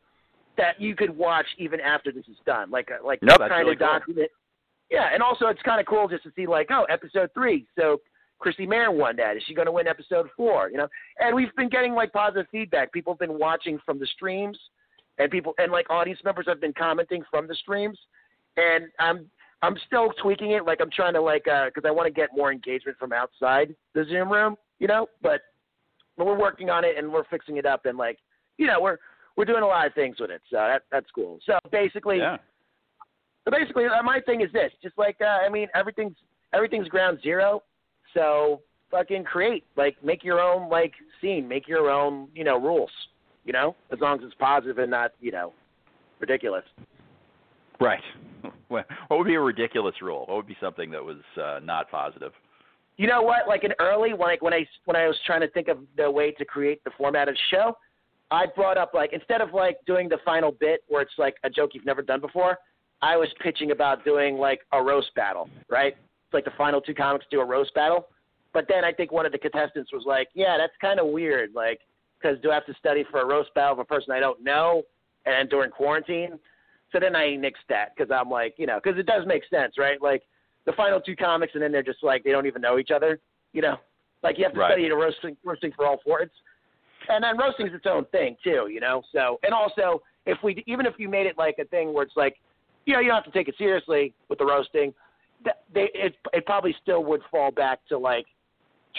that 0.57 0.81
you 0.81 0.97
could 0.97 1.17
watch 1.17 1.47
even 1.59 1.81
after 1.81 2.11
this 2.11 2.25
is 2.29 2.37
done. 2.45 2.71
Like 2.71 2.89
a, 2.91 3.05
like 3.05 3.23
No, 3.23 3.37
kind 3.37 3.51
really 3.53 3.73
of 3.73 3.79
cool. 3.79 3.87
document. 3.87 4.31
Yeah, 4.91 5.09
and 5.13 5.23
also 5.23 5.47
it's 5.47 5.63
kind 5.63 5.81
of 5.81 5.87
cool 5.87 6.09
just 6.09 6.23
to 6.25 6.33
see 6.35 6.47
like, 6.47 6.69
oh, 6.71 6.85
episode 6.89 7.31
three. 7.35 7.67
So 7.79 8.01
Christy 8.39 8.67
Mayer 8.67 8.91
won 8.91 9.17
that. 9.17 9.37
Is 9.37 9.43
she 9.47 9.55
going 9.55 9.67
to 9.67 9.73
win 9.73 9.87
episode 9.87 10.29
four? 10.37 10.71
You 10.71 10.79
know, 10.79 10.89
and 11.19 11.35
we've 11.35 11.55
been 11.57 11.69
getting 11.69 11.95
like 11.95 12.13
positive 12.13 12.47
feedback. 12.51 12.93
People 12.93 13.15
have 13.15 13.19
been 13.19 13.39
watching 13.39 13.79
from 13.85 13.99
the 13.99 14.07
streams, 14.07 14.59
and 15.19 15.31
people 15.31 15.55
and 15.59 15.73
like 15.73 15.89
audience 15.91 16.21
members 16.25 16.47
have 16.49 16.61
been 16.61 16.75
commenting 16.75 17.23
from 17.31 17.47
the 17.49 17.55
streams, 17.55 17.99
and 18.57 18.87
I'm 18.99 19.27
I'm 19.63 19.77
still 19.87 20.13
tweaking 20.23 20.53
it. 20.53 20.65
Like 20.65 20.81
I'm 20.81 20.91
trying 20.91 21.15
to 21.15 21.21
like 21.21 21.45
because 21.45 21.85
I 21.87 21.91
want 21.91 22.07
to 22.07 22.13
get 22.13 22.31
more 22.35 22.53
engagement 22.53 22.99
from 22.99 23.13
outside 23.13 23.75
the 23.95 24.05
Zoom 24.05 24.31
room, 24.31 24.57
you 24.79 24.87
know. 24.87 25.09
But 25.23 25.41
but 26.17 26.27
we're 26.27 26.39
working 26.39 26.71
on 26.71 26.85
it 26.85 26.97
and 26.97 27.13
we're 27.13 27.25
fixing 27.25 27.57
it 27.57 27.67
up 27.67 27.87
and 27.87 27.97
like 27.99 28.19
you 28.59 28.67
know 28.67 28.81
we're 28.81 28.99
we're 29.37 29.45
doing 29.45 29.63
a 29.63 29.67
lot 29.67 29.87
of 29.87 29.95
things 29.95 30.17
with 30.21 30.31
it. 30.31 30.43
So 30.51 30.57
that 30.57 30.83
that's 30.93 31.11
cool. 31.15 31.39
So 31.47 31.59
basically, 31.73 32.19
Yeah. 32.19 32.37
so 33.45 33.51
basically 33.51 33.87
uh, 33.87 34.03
my 34.03 34.21
thing 34.21 34.41
is 34.43 34.53
this: 34.53 34.73
just 34.83 34.97
like 34.99 35.17
uh, 35.21 35.25
I 35.47 35.49
mean 35.49 35.69
everything's 35.75 36.17
everything's 36.53 36.89
ground 36.89 37.19
zero. 37.23 37.63
So 38.17 38.63
fucking 38.91 39.25
create 39.25 39.65
like 39.77 40.03
make 40.03 40.25
your 40.25 40.41
own 40.41 40.69
like 40.71 40.93
scene, 41.21 41.47
make 41.47 41.69
your 41.69 41.91
own 41.91 42.29
you 42.35 42.45
know 42.45 42.59
rules. 42.59 42.91
You 43.45 43.53
know, 43.53 43.77
as 43.93 44.01
long 44.01 44.19
as 44.19 44.25
it's 44.25 44.35
positive 44.35 44.79
and 44.79 44.91
not 44.91 45.13
you 45.21 45.31
know 45.31 45.53
ridiculous. 46.19 46.65
Right. 47.81 48.03
What 48.69 48.87
would 49.11 49.27
be 49.27 49.35
a 49.35 49.41
ridiculous 49.41 49.95
rule? 50.03 50.25
What 50.27 50.37
would 50.39 50.47
be 50.47 50.57
something 50.61 50.91
that 50.91 51.05
was 51.05 51.19
uh, 51.41 51.61
not 51.63 51.89
positive? 51.89 52.33
You 52.97 53.07
know 53.07 53.23
what? 53.23 53.47
Like 53.47 53.63
in 53.63 53.73
early 53.79 54.13
when 54.13 54.31
I 54.31 54.37
when 54.41 54.53
I 54.53 54.67
when 54.87 54.97
I 54.97 55.07
was 55.07 55.17
trying 55.25 55.41
to 55.43 55.49
think 55.51 55.69
of 55.69 55.79
the 55.97 56.11
way 56.11 56.33
to 56.33 56.45
create 56.45 56.83
the 56.83 56.91
format 56.99 57.29
of 57.29 57.35
the 57.35 57.57
show, 57.57 57.77
I 58.31 58.47
brought 58.47 58.77
up 58.77 58.93
like 58.93 59.13
instead 59.13 59.41
of 59.41 59.55
like 59.55 59.77
doing 59.87 60.09
the 60.09 60.19
final 60.25 60.51
bit 60.51 60.81
where 60.89 61.03
it's 61.03 61.13
like 61.17 61.37
a 61.45 61.51
joke 61.51 61.71
you've 61.75 61.87
never 61.87 62.03
done 62.03 62.21
before, 62.21 62.59
I 63.03 63.17
was 63.17 63.29
pitching 63.41 63.71
about 63.71 64.05
doing 64.05 64.37
like 64.37 64.61
a 64.73 64.83
roast 64.83 65.15
battle, 65.15 65.49
right? 65.71 65.93
It's 65.93 66.35
like 66.35 66.45
the 66.45 66.53
final 66.59 66.81
two 66.81 66.95
comics 66.95 67.27
do 67.31 67.41
a 67.41 67.45
roast 67.45 67.73
battle. 67.75 68.09
But 68.57 68.65
then 68.71 68.87
I 68.87 68.93
think 68.93 69.13
one 69.13 69.27
of 69.27 69.33
the 69.33 69.39
contestants 69.39 69.93
was 69.93 70.05
like, 70.07 70.29
"Yeah, 70.33 70.57
that's 70.57 70.73
kind 70.81 70.99
of 70.99 71.09
weird. 71.09 71.53
Like, 71.55 71.81
because 72.19 72.41
do 72.41 72.51
I 72.51 72.55
have 72.55 72.65
to 72.65 72.73
study 72.79 73.05
for 73.11 73.21
a 73.21 73.27
roast 73.27 73.53
battle 73.53 73.75
of 73.75 73.79
a 73.81 73.85
person 73.85 74.13
I 74.13 74.19
don't 74.19 74.43
know, 74.43 74.83
and 75.27 75.51
during 75.51 75.71
quarantine?" 75.71 76.39
So 76.91 76.99
then 76.99 77.15
I 77.15 77.37
nixed 77.37 77.69
that 77.69 77.95
because 77.95 78.11
I'm 78.11 78.31
like, 78.31 78.55
you 78.57 78.65
know, 78.65 78.81
because 78.83 78.99
it 78.99 79.05
does 79.05 79.27
make 79.27 79.43
sense, 79.51 79.75
right? 79.77 80.01
Like 80.01 80.23
the 80.65 80.73
final 80.73 81.03
two 81.03 81.15
comics, 81.15 81.53
and 81.53 81.63
then 81.63 81.71
they're 81.71 81.83
just 81.83 82.03
like 82.03 82.25
they 82.25 82.31
don't 82.33 82.47
even 82.47 82.63
know 82.63 82.79
each 82.79 82.91
other, 82.91 83.21
you 83.53 83.61
know. 83.61 83.77
Like 84.23 84.39
you 84.39 84.45
have 84.45 84.55
to 84.55 84.61
Right. 84.61 84.71
study 84.71 84.89
the 84.89 84.97
roasting, 84.97 85.37
roasting 85.45 85.73
for 85.73 85.85
all 85.85 85.99
four. 86.03 86.23
It's, 86.23 86.33
and 87.11 87.23
then 87.23 87.37
roasting's 87.37 87.75
its 87.75 87.85
own 87.85 88.07
thing 88.07 88.39
too, 88.43 88.69
you 88.73 88.81
know. 88.81 89.03
So 89.13 89.39
and 89.43 89.53
also 89.53 90.01
if 90.25 90.43
we 90.43 90.65
even 90.67 90.87
if 90.87 90.95
you 90.97 91.11
made 91.11 91.27
it 91.27 91.37
like 91.37 91.57
a 91.59 91.67
thing 91.67 91.93
where 91.93 92.05
it's 92.05 92.17
like, 92.17 92.37
you 92.87 92.95
know, 92.95 93.01
you 93.01 93.09
don't 93.09 93.23
have 93.23 93.31
to 93.31 93.39
take 93.39 93.49
it 93.49 93.55
seriously 93.59 94.15
with 94.31 94.39
the 94.39 94.47
roasting. 94.47 94.95
They 95.45 95.91
it 95.93 96.15
it 96.33 96.47
probably 96.47 96.75
still 96.81 97.05
would 97.05 97.21
fall 97.31 97.51
back 97.51 97.81
to 97.91 97.99
like 97.99 98.25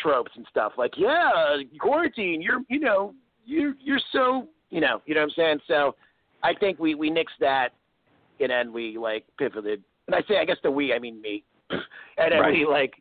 tropes 0.02 0.32
and 0.36 0.46
stuff. 0.50 0.74
Like 0.78 0.94
yeah 0.98 1.58
quarantine 1.80 2.42
you're 2.42 2.62
you 2.70 2.80
know 2.80 3.14
you 3.46 3.74
you're 3.80 4.00
so 4.12 4.48
you 4.70 4.82
know 4.82 5.02
you 5.06 5.16
know 5.16 5.22
what 5.22 5.28
I'm 5.28 5.34
saying? 5.36 5.60
So 5.68 5.96
I 6.44 6.54
think 6.54 6.80
we 6.80 6.96
we 6.96 7.10
nixed 7.10 7.40
that 7.40 7.70
and 8.40 8.52
then 8.52 8.72
we 8.74 8.98
like 8.98 9.26
pivoted. 9.38 9.84
And 10.08 10.16
I 10.16 10.22
say 10.28 10.38
I 10.40 10.46
guess 10.46 10.58
the 10.64 10.72
we 10.72 10.94
I 10.94 11.00
mean 11.00 11.22
me. 11.22 11.44
And 12.20 12.32
then 12.32 12.40
Right. 12.42 12.54
we 12.54 12.66
like 12.66 12.94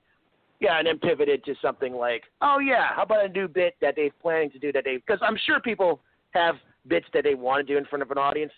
yeah 0.60 0.78
and 0.78 0.86
then 0.86 0.98
pivoted 0.98 1.44
to 1.44 1.54
something 1.62 1.94
like 1.94 2.24
oh 2.42 2.58
yeah 2.58 2.88
how 2.94 3.02
about 3.02 3.24
a 3.24 3.28
new 3.28 3.48
bit 3.48 3.76
that 3.80 3.94
they're 3.96 4.10
planning 4.20 4.50
to 4.50 4.58
do 4.58 4.72
that 4.72 4.84
they 4.84 4.96
because 4.96 5.20
I'm 5.22 5.36
sure 5.46 5.58
people 5.60 6.00
have 6.32 6.56
bits 6.86 7.06
that 7.14 7.24
they 7.24 7.34
want 7.34 7.66
to 7.66 7.72
do 7.72 7.78
in 7.78 7.84
front 7.86 8.02
of 8.02 8.10
an 8.10 8.18
audience 8.18 8.52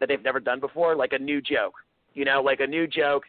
that 0.00 0.08
they've 0.08 0.22
never 0.22 0.40
done 0.40 0.60
before 0.60 0.94
like 0.96 1.12
a 1.12 1.18
new 1.18 1.40
joke. 1.40 1.74
You 2.14 2.24
know 2.24 2.40
like 2.42 2.60
a 2.60 2.66
new 2.66 2.86
joke 2.86 3.24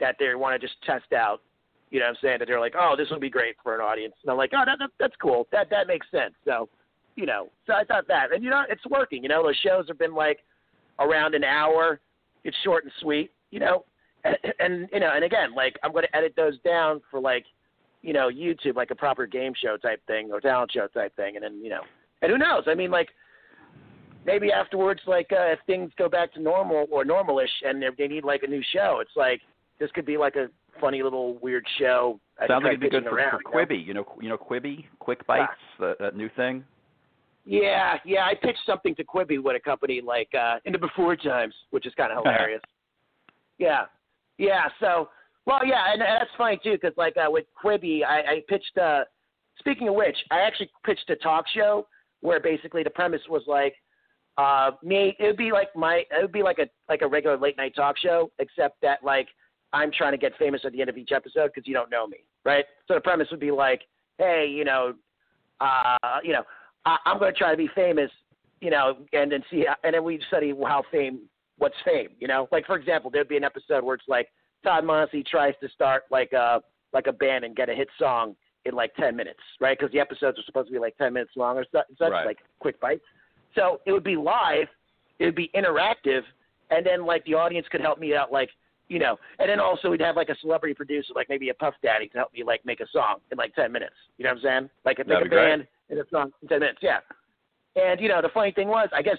that 0.00 0.16
they 0.20 0.34
want 0.36 0.60
to 0.60 0.64
just 0.64 0.80
test 0.82 1.12
out 1.12 1.42
you 1.90 2.00
know 2.00 2.06
what 2.06 2.10
I'm 2.10 2.16
saying? 2.22 2.36
That 2.40 2.48
they're 2.48 2.60
like, 2.60 2.74
oh, 2.78 2.94
this 2.96 3.08
would 3.10 3.20
be 3.20 3.30
great 3.30 3.56
for 3.62 3.74
an 3.74 3.80
audience. 3.80 4.14
And 4.22 4.30
I'm 4.30 4.36
like, 4.36 4.50
oh, 4.54 4.62
that, 4.66 4.78
that 4.78 4.90
that's 4.98 5.14
cool. 5.20 5.46
That 5.52 5.70
that 5.70 5.86
makes 5.86 6.06
sense. 6.10 6.34
So, 6.44 6.68
you 7.16 7.26
know, 7.26 7.48
so 7.66 7.72
I 7.72 7.84
thought 7.84 8.06
that, 8.08 8.32
and 8.32 8.44
you 8.44 8.50
know, 8.50 8.62
it's 8.68 8.84
working. 8.86 9.22
You 9.22 9.28
know, 9.28 9.42
those 9.42 9.56
shows 9.64 9.86
have 9.88 9.98
been 9.98 10.14
like 10.14 10.40
around 10.98 11.34
an 11.34 11.44
hour. 11.44 12.00
It's 12.44 12.56
short 12.64 12.84
and 12.84 12.92
sweet, 13.00 13.30
you 13.50 13.60
know, 13.60 13.84
and, 14.24 14.36
and 14.60 14.88
you 14.92 15.00
know, 15.00 15.12
and 15.14 15.24
again, 15.24 15.54
like 15.54 15.76
I'm 15.82 15.92
going 15.92 16.04
to 16.04 16.16
edit 16.16 16.34
those 16.36 16.58
down 16.60 17.00
for 17.10 17.20
like, 17.20 17.44
you 18.02 18.12
know, 18.12 18.28
YouTube, 18.28 18.76
like 18.76 18.90
a 18.90 18.94
proper 18.94 19.26
game 19.26 19.52
show 19.62 19.76
type 19.76 20.00
thing 20.06 20.30
or 20.30 20.40
talent 20.40 20.72
show 20.72 20.86
type 20.88 21.14
thing, 21.16 21.36
and 21.36 21.44
then 21.44 21.60
you 21.62 21.70
know, 21.70 21.82
and 22.22 22.30
who 22.30 22.38
knows? 22.38 22.64
I 22.66 22.74
mean, 22.74 22.90
like 22.90 23.08
maybe 24.24 24.52
afterwards, 24.52 25.00
like 25.06 25.28
uh, 25.32 25.52
if 25.52 25.58
things 25.66 25.90
go 25.98 26.08
back 26.08 26.32
to 26.34 26.40
normal 26.40 26.86
or 26.90 27.04
normalish, 27.04 27.46
and 27.64 27.82
they 27.96 28.08
need 28.08 28.24
like 28.24 28.42
a 28.42 28.46
new 28.46 28.62
show, 28.72 28.98
it's 29.00 29.16
like 29.16 29.40
this 29.80 29.90
could 29.92 30.06
be 30.06 30.16
like 30.16 30.36
a 30.36 30.48
funny 30.80 31.02
little 31.02 31.38
weird 31.38 31.64
show. 31.78 32.20
I 32.40 32.46
Sounds 32.46 32.64
like 32.64 32.74
it'd 32.74 32.80
be 32.80 32.90
good 32.90 33.04
for, 33.04 33.16
around, 33.16 33.30
for 33.30 33.38
you 33.38 33.44
know? 33.44 33.66
Quibi. 33.66 33.86
You 33.86 33.94
know, 33.94 34.06
you 34.20 34.28
know 34.28 34.38
Quibi, 34.38 34.84
Quick 34.98 35.26
Bites, 35.26 35.52
that, 35.80 35.96
that 35.98 36.16
new 36.16 36.28
thing. 36.36 36.64
Yeah, 37.44 37.96
yeah. 38.04 38.24
I 38.24 38.34
pitched 38.34 38.64
something 38.66 38.94
to 38.96 39.04
Quibi 39.04 39.42
with 39.42 39.56
a 39.56 39.60
company 39.60 40.00
like 40.04 40.28
uh 40.38 40.56
in 40.64 40.72
the 40.72 40.78
before 40.78 41.16
times, 41.16 41.54
which 41.70 41.86
is 41.86 41.94
kind 41.94 42.12
of 42.12 42.22
hilarious. 42.22 42.62
yeah, 43.58 43.82
yeah. 44.36 44.64
So, 44.80 45.08
well, 45.46 45.64
yeah, 45.64 45.92
and, 45.92 46.02
and 46.02 46.20
that's 46.20 46.30
funny 46.36 46.58
too, 46.62 46.72
because 46.80 46.96
like 46.96 47.16
uh, 47.16 47.30
with 47.30 47.46
Quibi, 47.62 48.04
I, 48.04 48.18
I 48.20 48.42
pitched. 48.48 48.76
uh 48.78 49.04
Speaking 49.58 49.88
of 49.88 49.96
which, 49.96 50.16
I 50.30 50.42
actually 50.42 50.70
pitched 50.86 51.10
a 51.10 51.16
talk 51.16 51.44
show 51.52 51.88
where 52.20 52.38
basically 52.38 52.84
the 52.84 52.90
premise 52.90 53.22
was 53.28 53.42
like, 53.48 53.74
uh, 54.36 54.70
me. 54.84 55.16
It 55.18 55.24
would 55.24 55.36
be 55.36 55.50
like 55.50 55.74
my. 55.74 56.04
It 56.12 56.22
would 56.22 56.32
be 56.32 56.44
like 56.44 56.58
a 56.60 56.68
like 56.88 57.02
a 57.02 57.08
regular 57.08 57.36
late 57.36 57.56
night 57.56 57.74
talk 57.74 57.98
show, 57.98 58.30
except 58.38 58.80
that 58.82 59.02
like 59.02 59.26
I'm 59.72 59.90
trying 59.92 60.12
to 60.12 60.18
get 60.18 60.32
famous 60.38 60.62
at 60.64 60.72
the 60.72 60.80
end 60.80 60.90
of 60.90 60.96
each 60.96 61.12
episode 61.12 61.50
because 61.54 61.66
you 61.68 61.74
don't 61.74 61.90
know 61.90 62.06
me, 62.06 62.18
right? 62.44 62.64
So 62.86 62.94
the 62.94 63.00
premise 63.00 63.28
would 63.30 63.40
be 63.40 63.50
like, 63.50 63.82
hey, 64.18 64.46
you 64.50 64.64
know, 64.64 64.94
uh, 65.60 66.18
you 66.22 66.32
know, 66.32 66.42
I, 66.86 66.96
I'm 67.04 67.18
going 67.18 67.32
to 67.32 67.38
try 67.38 67.50
to 67.50 67.56
be 67.56 67.68
famous, 67.74 68.10
you 68.60 68.70
know, 68.70 68.98
and 69.12 69.30
then 69.30 69.42
see, 69.50 69.66
and 69.84 69.94
then 69.94 70.04
we 70.04 70.20
study 70.28 70.52
how 70.66 70.82
fame, 70.90 71.20
what's 71.58 71.74
fame, 71.84 72.08
you 72.18 72.28
know. 72.28 72.48
Like 72.50 72.66
for 72.66 72.76
example, 72.76 73.10
there'd 73.10 73.28
be 73.28 73.36
an 73.36 73.44
episode 73.44 73.84
where 73.84 73.94
it's 73.96 74.08
like 74.08 74.28
Todd 74.64 74.84
Montesi 74.84 75.26
tries 75.26 75.54
to 75.60 75.68
start 75.70 76.04
like 76.10 76.32
a 76.32 76.60
like 76.92 77.06
a 77.06 77.12
band 77.12 77.44
and 77.44 77.54
get 77.54 77.68
a 77.68 77.74
hit 77.74 77.88
song 77.98 78.34
in 78.64 78.74
like 78.74 78.94
ten 78.94 79.14
minutes, 79.14 79.40
right? 79.60 79.78
Because 79.78 79.92
the 79.92 80.00
episodes 80.00 80.38
are 80.38 80.42
supposed 80.46 80.68
to 80.68 80.72
be 80.72 80.78
like 80.78 80.96
ten 80.96 81.12
minutes 81.12 81.32
long 81.36 81.56
or 81.58 81.64
such, 81.70 81.86
such 81.98 82.10
Right. 82.10 82.26
like 82.26 82.38
quick 82.58 82.80
bites. 82.80 83.04
So 83.54 83.80
it 83.86 83.92
would 83.92 84.04
be 84.04 84.16
live, 84.16 84.68
it 85.18 85.24
would 85.26 85.34
be 85.34 85.50
interactive, 85.54 86.22
and 86.70 86.84
then 86.84 87.04
like 87.04 87.24
the 87.24 87.34
audience 87.34 87.66
could 87.70 87.80
help 87.80 87.98
me 87.98 88.14
out, 88.14 88.32
like 88.32 88.50
you 88.88 88.98
know, 88.98 89.18
and 89.38 89.48
then 89.48 89.60
also 89.60 89.90
we'd 89.90 90.00
have 90.00 90.16
like 90.16 90.30
a 90.30 90.36
celebrity 90.40 90.74
producer, 90.74 91.12
like 91.14 91.28
maybe 91.28 91.50
a 91.50 91.54
Puff 91.54 91.74
Daddy, 91.82 92.08
to 92.08 92.18
help 92.18 92.32
me 92.32 92.42
like 92.42 92.64
make 92.64 92.80
a 92.80 92.86
song 92.92 93.16
in 93.30 93.38
like 93.38 93.54
ten 93.54 93.70
minutes. 93.70 93.94
You 94.16 94.24
know 94.24 94.30
what 94.30 94.38
I'm 94.38 94.42
saying? 94.42 94.70
Like 94.84 94.98
make 94.98 95.24
a 95.24 95.28
great. 95.28 95.30
band 95.30 95.66
and 95.90 95.98
a 95.98 96.04
song 96.10 96.32
in 96.42 96.48
ten 96.48 96.60
minutes. 96.60 96.78
Yeah. 96.82 96.98
And 97.76 98.00
you 98.00 98.08
know, 98.08 98.22
the 98.22 98.30
funny 98.32 98.50
thing 98.52 98.68
was, 98.68 98.88
I 98.94 99.02
guess, 99.02 99.18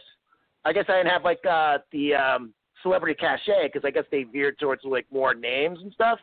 I 0.66 0.74
guess 0.74 0.86
I 0.90 0.98
didn't 0.98 1.12
have 1.12 1.24
like 1.24 1.46
uh, 1.50 1.78
the 1.92 2.16
um, 2.16 2.54
celebrity 2.84 3.16
cachet 3.16 3.68
because 3.72 3.86
I 3.86 3.92
guess 3.92 4.06
they 4.12 4.24
veered 4.24 4.60
towards 4.60 4.84
like 4.84 5.06
more 5.12 5.34
names 5.34 5.80
and 5.82 5.94
stuff. 5.94 6.20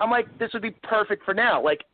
I'm 0.00 0.10
like, 0.10 0.26
this 0.38 0.50
would 0.52 0.62
be 0.62 0.72
perfect 0.82 1.24
for 1.24 1.34
now. 1.34 1.62
Like, 1.62 1.84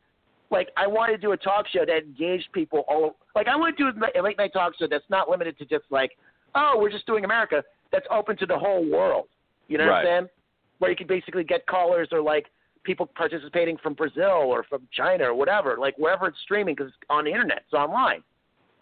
like 0.51 0.69
I 0.77 0.87
want 0.87 1.13
to 1.13 1.19
do 1.19 1.33
a 1.33 1.37
talk 1.37 1.67
show 1.73 1.85
that 1.87 1.99
engaged 1.99 2.49
people 2.53 2.85
all. 2.89 3.17
Like 3.37 3.47
I 3.47 3.57
want 3.57 3.77
to 3.77 3.93
do 3.93 4.07
a 4.19 4.23
late 4.23 4.39
night 4.39 4.53
talk 4.53 4.73
show 4.79 4.87
that's 4.91 5.05
not 5.09 5.29
limited 5.29 5.57
to 5.59 5.65
just 5.65 5.85
like, 5.91 6.13
oh, 6.55 6.77
we're 6.79 6.91
just 6.91 7.07
doing 7.07 7.25
America. 7.25 7.63
That's 7.93 8.07
open 8.11 8.37
to 8.39 8.47
the 8.47 8.59
whole 8.59 8.89
world. 8.89 9.27
You 9.69 9.79
know 9.79 9.87
what 9.87 9.95
I'm 9.95 10.05
saying? 10.05 10.29
Where 10.81 10.91
you 10.91 10.97
could 10.97 11.07
basically 11.09 11.45
get 11.45 11.67
callers 11.67 12.09
or 12.11 12.21
like 12.21 12.47
people 12.83 13.07
participating 13.07 13.77
from 13.77 13.95
Brazil 13.95 14.25
or 14.47 14.65
from 14.65 14.89
China 14.93 15.25
or 15.25 15.35
whatever, 15.35 15.77
like 15.79 15.97
wherever 15.99 16.27
it's 16.27 16.39
streaming 16.43 16.75
because 16.75 16.89
it's 16.89 16.97
on 17.09 17.25
the 17.25 17.31
internet, 17.31 17.63
it's 17.67 17.75
online. 17.75 18.23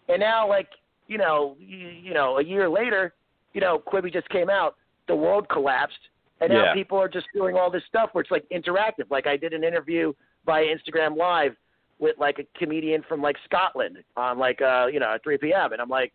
And 0.07 0.19
now, 0.19 0.47
like 0.49 0.69
you 1.07 1.17
know, 1.17 1.55
you, 1.59 1.89
you 1.89 2.13
know, 2.13 2.37
a 2.37 2.43
year 2.43 2.69
later, 2.69 3.13
you 3.53 3.61
know, 3.61 3.81
Quibi 3.85 4.11
just 4.11 4.29
came 4.29 4.49
out. 4.49 4.75
The 5.07 5.15
world 5.15 5.47
collapsed, 5.49 5.99
and 6.39 6.51
now 6.51 6.65
Yeah. 6.65 6.73
people 6.73 6.97
are 6.99 7.09
just 7.09 7.27
doing 7.33 7.55
all 7.55 7.69
this 7.71 7.83
stuff 7.87 8.09
where 8.13 8.21
it's 8.21 8.31
like 8.31 8.45
interactive. 8.49 9.09
Like 9.09 9.27
I 9.27 9.35
did 9.37 9.53
an 9.53 9.63
interview 9.63 10.13
via 10.45 10.63
Instagram 10.63 11.17
Live 11.17 11.55
with 11.99 12.17
like 12.17 12.39
a 12.39 12.45
comedian 12.57 13.03
from 13.09 13.21
like 13.21 13.35
Scotland 13.43 13.97
on 14.15 14.37
like 14.37 14.61
uh 14.61 14.87
you 14.91 14.99
know 14.99 15.13
at 15.15 15.23
3 15.23 15.37
p.m. 15.39 15.73
and 15.73 15.81
I'm 15.81 15.89
like, 15.89 16.13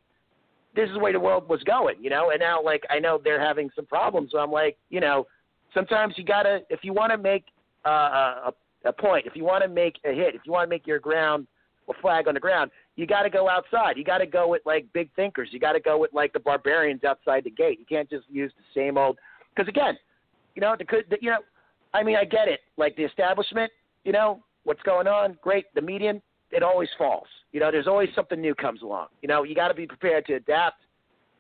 this 0.75 0.89
is 0.89 0.95
the 0.95 1.01
way 1.01 1.13
the 1.13 1.21
world 1.21 1.49
was 1.49 1.63
going, 1.65 1.97
you 2.03 2.09
know. 2.09 2.31
And 2.31 2.41
now 2.41 2.63
like 2.63 2.85
I 2.89 2.99
know 3.01 3.21
they're 3.23 3.41
having 3.41 3.69
some 3.77 3.85
problems, 3.87 4.31
so 4.33 4.39
I'm 4.39 4.51
like, 4.53 4.79
you 4.91 5.01
know, 5.01 5.27
sometimes 5.75 6.15
you 6.17 6.25
gotta 6.25 6.61
if 6.71 6.81
you 6.83 6.93
want 6.93 7.13
to 7.13 7.19
make 7.19 7.45
uh, 7.85 8.49
a 8.49 8.53
a 8.85 8.93
point, 8.93 9.27
if 9.27 9.35
you 9.35 9.45
want 9.45 9.63
to 9.63 9.69
make 9.69 9.97
a 10.05 10.13
hit, 10.13 10.35
if 10.35 10.43
you 10.45 10.53
want 10.53 10.69
to 10.69 10.71
make 10.71 10.87
your 10.87 10.99
ground 10.99 11.47
a 11.89 11.93
flag 12.01 12.29
on 12.29 12.35
the 12.35 12.41
ground, 12.41 12.71
you 12.97 13.07
got 13.07 13.23
to 13.23 13.31
go 13.31 13.49
outside. 13.49 13.97
You 13.97 14.05
got 14.05 14.19
to 14.19 14.27
go 14.27 14.49
with 14.49 14.63
like 14.65 14.87
big 14.93 15.11
thinkers. 15.15 15.49
You 15.53 15.59
got 15.59 15.73
to 15.73 15.81
go 15.81 15.99
with 15.99 16.13
like 16.13 16.33
the 16.33 16.41
barbarians 16.41 17.05
outside 17.05 17.45
the 17.45 17.51
gate. 17.51 17.79
You 17.79 17.87
can't 17.87 18.09
just 18.09 18.25
use 18.31 18.53
the 18.57 18.81
same 18.81 18.97
old. 18.97 19.19
Because 19.55 19.69
again, 19.69 19.97
you 20.55 20.61
know, 20.61 20.77
the, 20.79 20.85
the 21.11 21.17
you 21.21 21.31
know, 21.31 21.39
I 21.93 22.03
mean, 22.03 22.17
I 22.17 22.25
get 22.25 22.49
it. 22.49 22.61
Like 22.77 22.97
the 22.97 23.05
establishment, 23.05 23.71
you 24.05 24.13
know, 24.13 24.43
what's 24.65 24.83
going 24.83 25.07
on? 25.07 25.37
Great. 25.43 25.67
The 25.75 25.83
median, 25.83 26.23
it 26.51 26.63
always 26.63 26.89
falls. 26.97 27.27
You 27.53 27.61
know, 27.61 27.71
there's 27.71 27.87
always 27.87 28.09
something 28.15 28.41
new 28.41 28.55
comes 28.55 28.83
along. 28.83 29.09
You 29.23 29.29
know, 29.29 29.43
you 29.45 29.55
got 29.55 29.69
to 29.69 29.75
be 29.75 29.87
prepared 29.87 30.27
to 30.27 30.35
adapt 30.35 30.83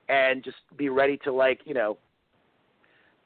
and 0.09 0.45
just 0.45 0.57
be 0.77 0.89
ready 0.89 1.19
to 1.25 1.33
like, 1.33 1.61
you 1.65 1.75
know, 1.75 1.99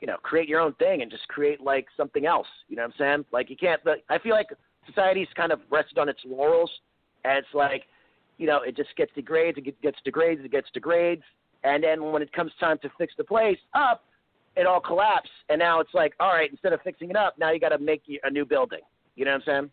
you 0.01 0.07
know, 0.07 0.17
create 0.23 0.49
your 0.49 0.61
own 0.61 0.75
thing 0.75 1.03
and 1.03 1.11
just 1.11 1.27
create 1.29 1.61
like 1.61 1.87
something 1.97 2.27
else. 2.27 2.47
You 2.69 2.77
know 2.77 2.83
what 2.83 2.95
I'm 2.95 2.99
saying? 2.99 3.25
Like 3.33 3.51
you 3.51 3.57
can't. 3.57 3.85
Like, 3.85 4.05
I 4.09 4.19
feel 4.19 4.33
like 4.33 4.49
society's 4.87 5.29
kind 5.37 5.53
of 5.53 5.61
rested 5.71 5.99
on 5.99 6.09
its 6.09 6.21
laurels, 6.27 6.71
and 7.25 7.39
it's 7.39 7.55
like, 7.55 7.85
you 8.39 8.47
know, 8.47 8.63
it 8.63 8.77
just 8.77 8.91
gets 8.97 9.13
degrades, 9.15 9.59
it 9.59 9.83
gets 9.83 9.99
degrades, 10.05 10.41
it 10.45 10.53
gets 10.53 10.69
degrades, 10.73 11.23
and 11.65 11.83
then 11.83 12.13
when 12.13 12.23
it 12.23 12.33
comes 12.33 12.53
time 12.61 12.79
to 12.83 12.91
fix 12.97 13.13
the 13.19 13.25
place 13.25 13.59
up, 13.75 14.05
it 14.57 14.67
all 14.67 14.81
collapses, 14.81 15.31
and 15.49 15.59
now 15.59 15.81
it's 15.81 15.95
like, 15.95 16.15
all 16.21 16.33
right, 16.33 16.51
instead 16.51 16.73
of 16.73 16.81
fixing 16.83 17.11
it 17.11 17.17
up, 17.17 17.35
now 17.39 17.51
you 17.51 17.61
got 17.61 17.71
to 17.71 17.79
make 17.79 18.03
a 18.23 18.31
new 18.31 18.45
building. 18.45 18.81
You 19.15 19.25
know 19.25 19.33
what 19.33 19.43
I'm 19.49 19.63
saying? 19.63 19.71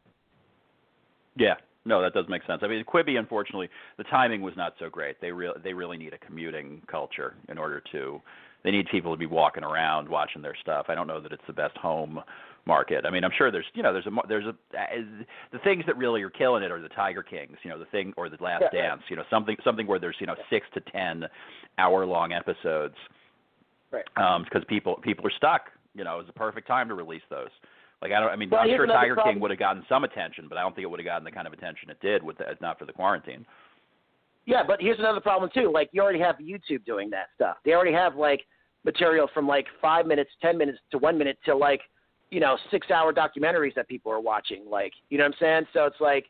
Yeah, 1.38 1.56
no, 1.86 2.02
that 2.02 2.14
does 2.14 2.26
make 2.28 2.44
sense. 2.46 2.62
I 2.64 2.68
mean, 2.68 2.84
Quibi, 2.84 3.18
unfortunately, 3.18 3.70
the 3.98 4.04
timing 4.06 4.42
was 4.42 4.56
not 4.58 4.74
so 4.80 4.90
great. 4.90 5.22
They 5.22 5.32
really 5.32 5.56
they 5.64 5.74
really 5.74 5.98
need 5.98 6.14
a 6.14 6.18
commuting 6.18 6.82
culture 6.90 7.36
in 7.50 7.58
order 7.58 7.82
to. 7.92 8.22
They 8.66 8.72
need 8.72 8.88
people 8.92 9.14
to 9.14 9.18
be 9.18 9.28
walking 9.28 9.64
around 9.64 10.10
watching 10.10 10.42
their 10.42 10.56
stuff. 10.60 10.88
I 10.90 10.96
don't 10.96 11.08
know 11.08 11.22
that 11.22 11.32
it's 11.32 11.44
the 11.48 11.54
best 11.54 11.78
home 11.78 12.20
market. 12.66 13.06
I 13.06 13.12
mean, 13.12 13.24
I'm 13.24 13.32
sure 13.38 13.52
there's 13.52 13.66
you 13.76 13.84
know 13.84 13.94
there's 13.94 14.08
a 14.08 14.12
there's 14.28 14.46
a 14.46 14.56
the 15.54 15.60
things 15.64 15.84
that 15.86 15.96
really 15.98 16.22
are 16.24 16.32
killing 16.32 16.64
it 16.64 16.72
are 16.72 16.82
the 16.82 16.90
Tiger 16.90 17.22
Kings, 17.22 17.58
you 17.64 17.70
know, 17.70 17.78
the 17.78 17.86
thing 17.86 18.12
or 18.18 18.28
the 18.28 18.38
Last 18.42 18.66
Yeah. 18.74 18.90
Dance, 18.90 19.04
you 19.08 19.16
know, 19.16 19.24
something 19.30 19.56
something 19.64 19.86
where 19.86 20.00
there's 20.00 20.16
you 20.20 20.26
know 20.26 20.36
six 20.50 20.66
to 20.74 20.82
ten 20.92 21.26
hour 21.78 22.06
long 22.06 22.34
episodes 22.34 22.96
Right. 23.92 24.06
Um, 24.18 24.44
because 24.44 24.64
people 24.68 25.00
people 25.02 25.26
are 25.26 25.32
stuck. 25.38 25.70
You 25.94 26.04
know, 26.04 26.20
it's 26.20 26.28
the 26.28 26.34
perfect 26.34 26.68
time 26.68 26.90
to 26.90 26.96
release 26.96 27.22
those. 27.30 27.50
Like 28.02 28.12
I 28.12 28.20
don't. 28.20 28.30
I 28.30 28.36
mean, 28.36 28.50
Well, 28.50 28.62
I'm 28.62 28.70
sure 28.70 28.88
Tiger 28.88 29.14
problem. 29.14 29.36
King 29.36 29.42
would 29.42 29.52
have 29.52 29.60
gotten 29.60 29.84
some 29.88 30.04
attention, 30.04 30.48
but 30.50 30.58
I 30.58 30.62
don't 30.62 30.76
think 30.76 30.84
it 30.84 30.90
would 30.90 31.00
have 31.00 31.06
gotten 31.06 31.24
the 31.24 31.32
kind 31.32 31.48
of 31.48 31.54
attention 31.54 31.90
it 31.90 32.00
did 32.02 32.22
with 32.22 32.38
the, 32.40 32.46
not 32.62 32.78
for 32.78 32.86
the 32.86 32.92
quarantine. 32.94 33.46
Yeah, 34.46 34.64
but 34.68 34.82
here's 34.82 35.00
another 35.00 35.22
problem 35.22 35.50
too. 35.54 35.72
Like 35.74 35.90
you 35.92 36.02
already 36.02 36.20
have 36.20 36.36
YouTube 36.38 36.84
doing 36.86 37.10
that 37.12 37.28
stuff. 37.36 37.58
They 37.64 37.74
already 37.74 37.94
have 37.94 38.16
like 38.16 38.42
material 38.86 39.28
from 39.34 39.48
like 39.48 39.66
five 39.82 40.06
minutes, 40.06 40.30
ten 40.42 40.58
minutes 40.58 40.80
to 40.92 40.98
one 40.98 41.18
minute 41.18 41.38
to 41.46 41.56
like, 41.56 41.82
you 42.30 42.40
know, 42.40 42.58
six 42.72 42.90
hour 42.92 43.12
documentaries 43.12 43.74
that 43.76 43.88
people 43.88 44.12
are 44.12 44.22
watching. 44.22 44.64
Like, 44.70 44.94
you 45.10 45.18
know 45.18 45.26
what 45.26 45.34
I'm 45.34 45.40
saying? 45.40 45.68
So 45.74 45.86
it's 45.86 46.00
like, 46.00 46.26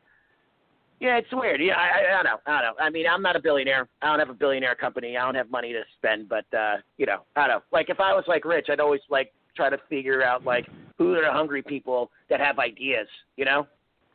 yeah, 1.02 1.18
it's 1.18 1.28
weird. 1.34 1.62
Yeah, 1.62 1.74
I, 1.74 2.20
I, 2.20 2.24
don't 2.24 2.24
know. 2.24 2.38
I 2.46 2.62
don't 2.62 2.78
know. 2.78 2.84
I 2.84 2.90
mean, 2.90 3.06
I'm 3.06 3.22
not 3.22 3.36
a 3.36 3.42
billionaire. 3.42 3.88
I 4.02 4.08
don't 4.08 4.20
have 4.20 4.30
a 4.30 4.34
billionaire 4.34 4.76
company. 4.76 5.18
I 5.18 5.26
don't 5.26 5.36
have 5.36 5.52
money 5.52 5.74
to 5.74 5.82
spend. 5.98 6.30
But 6.30 6.46
uh, 6.58 6.78
you 6.98 7.06
know, 7.06 7.20
I 7.36 7.48
don't 7.48 7.58
know. 7.58 7.64
Like 7.72 7.90
if 7.90 8.00
I 8.00 8.14
was 8.14 8.24
like 8.28 8.46
rich, 8.46 8.68
I'd 8.70 8.80
always 8.80 9.02
like 9.10 9.34
try 9.56 9.70
to 9.70 9.78
figure 9.90 10.24
out 10.24 10.46
like 10.46 10.66
who 10.98 11.14
are 11.14 11.22
the 11.22 11.32
hungry 11.32 11.62
people 11.62 12.12
that 12.30 12.40
have 12.40 12.60
ideas. 12.60 13.08
You 13.36 13.46
know? 13.46 13.68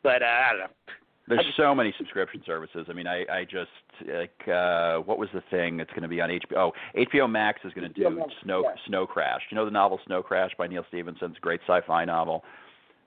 But 0.02 0.22
uh, 0.22 0.26
I 0.26 0.50
don't 0.50 0.60
know. 0.60 0.94
There's 1.28 1.44
just- 1.44 1.56
so 1.56 1.74
many 1.74 1.94
subscription 1.98 2.42
services. 2.44 2.86
I 2.88 2.92
mean, 2.92 3.06
I 3.06 3.24
I 3.30 3.44
just 3.44 3.70
like 4.06 4.48
uh 4.48 4.98
what 4.98 5.18
was 5.18 5.28
the 5.32 5.42
thing 5.50 5.76
that's 5.76 5.90
going 5.90 6.02
to 6.02 6.08
be 6.08 6.20
on 6.20 6.30
HBO? 6.30 6.56
Oh, 6.56 6.72
HBO 6.96 7.30
Max 7.30 7.60
is 7.64 7.72
going 7.72 7.92
to 7.92 7.94
do 7.94 8.10
Max, 8.10 8.32
Snow 8.42 8.62
yeah. 8.64 8.74
Snow 8.86 9.06
Crash. 9.06 9.42
You 9.50 9.56
know 9.56 9.64
the 9.64 9.70
novel 9.70 10.00
Snow 10.06 10.22
Crash 10.22 10.50
by 10.58 10.66
Neal 10.66 10.84
Stephenson? 10.88 11.30
It's 11.30 11.38
a 11.38 11.40
great 11.40 11.60
sci-fi 11.66 12.04
novel. 12.04 12.44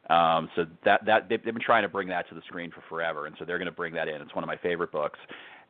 Um, 0.09 0.49
so 0.55 0.65
that 0.83 1.05
that 1.05 1.29
they've, 1.29 1.43
they've 1.43 1.53
been 1.53 1.63
trying 1.63 1.83
to 1.83 1.89
bring 1.89 2.09
that 2.09 2.27
to 2.29 2.35
the 2.35 2.41
screen 2.41 2.71
for 2.71 2.81
forever, 2.89 3.25
and 3.25 3.35
so 3.39 3.45
they're 3.45 3.57
going 3.57 3.67
to 3.67 3.71
bring 3.71 3.93
that 3.93 4.07
in. 4.07 4.21
It's 4.21 4.35
one 4.35 4.43
of 4.43 4.47
my 4.47 4.57
favorite 4.57 4.91
books, 4.91 5.17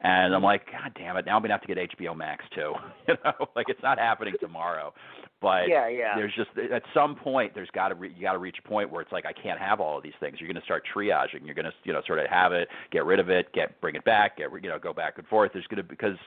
and 0.03 0.35
I'm 0.35 0.43
like, 0.43 0.65
God 0.71 0.91
damn 0.95 1.17
it! 1.17 1.25
Now 1.25 1.37
I'm 1.37 1.43
to 1.43 1.49
have 1.49 1.61
to 1.61 1.67
get 1.67 1.77
HBO 1.97 2.15
Max 2.15 2.43
too. 2.53 2.73
you 3.07 3.15
know, 3.23 3.47
like 3.55 3.69
it's 3.69 3.81
not 3.81 3.97
happening 3.97 4.33
tomorrow, 4.39 4.93
but 5.41 5.67
Yeah, 5.67 5.87
yeah. 5.87 6.15
there's 6.15 6.33
just 6.35 6.49
at 6.71 6.83
some 6.93 7.15
point 7.15 7.53
there's 7.55 7.69
got 7.73 7.89
to 7.89 7.95
re- 7.95 8.13
you 8.15 8.21
got 8.21 8.33
to 8.33 8.37
reach 8.39 8.57
a 8.63 8.67
point 8.67 8.91
where 8.91 9.01
it's 9.01 9.11
like 9.11 9.25
I 9.25 9.33
can't 9.33 9.59
have 9.59 9.79
all 9.79 9.97
of 9.97 10.03
these 10.03 10.13
things. 10.19 10.37
You're 10.39 10.47
going 10.47 10.59
to 10.59 10.65
start 10.65 10.83
triaging. 10.93 11.45
You're 11.45 11.55
going 11.55 11.65
to 11.65 11.73
you 11.83 11.93
know 11.93 12.01
sort 12.05 12.19
of 12.19 12.27
have 12.27 12.51
it, 12.51 12.67
get 12.91 13.05
rid 13.05 13.19
of 13.19 13.29
it, 13.29 13.51
get 13.53 13.79
bring 13.81 13.95
it 13.95 14.03
back, 14.03 14.37
get 14.37 14.49
you 14.61 14.69
know 14.69 14.79
go 14.79 14.93
back 14.93 15.17
and 15.17 15.27
forth. 15.27 15.51
There's 15.53 15.67
going 15.67 15.77
to 15.77 15.83
because 15.83 16.17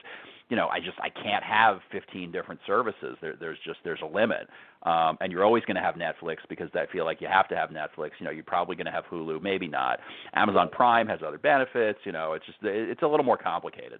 you 0.49 0.55
know 0.55 0.67
I 0.67 0.79
just 0.79 0.97
I 0.99 1.09
can't 1.09 1.43
have 1.43 1.79
15 1.91 2.31
different 2.31 2.59
services. 2.65 3.17
There 3.21 3.35
there's 3.39 3.57
just 3.65 3.79
there's 3.83 4.01
a 4.01 4.07
limit. 4.07 4.47
Um, 4.83 5.17
and 5.21 5.31
you're 5.31 5.43
always 5.43 5.65
going 5.65 5.75
to 5.75 5.81
have 5.81 5.95
Netflix 5.95 6.37
because 6.47 6.69
I 6.73 6.85
feel 6.91 7.03
like 7.03 7.19
you 7.19 7.27
have 7.27 7.49
to 7.49 7.55
have 7.55 7.71
Netflix. 7.71 8.11
You 8.19 8.25
know, 8.25 8.31
you're 8.31 8.43
probably 8.43 8.75
going 8.75 8.85
to 8.85 8.91
have 8.91 9.05
Hulu, 9.11 9.41
maybe 9.41 9.67
not. 9.67 9.99
Amazon 10.33 10.69
Prime 10.71 11.07
has 11.07 11.19
other 11.25 11.39
benefits. 11.39 11.99
You 12.03 12.11
know, 12.11 12.33
it's 12.33 12.45
just 12.45 12.59
it's 12.61 13.01
a 13.01 13.07
little 13.07 13.25
more 13.25 13.37
complicated. 13.37 13.99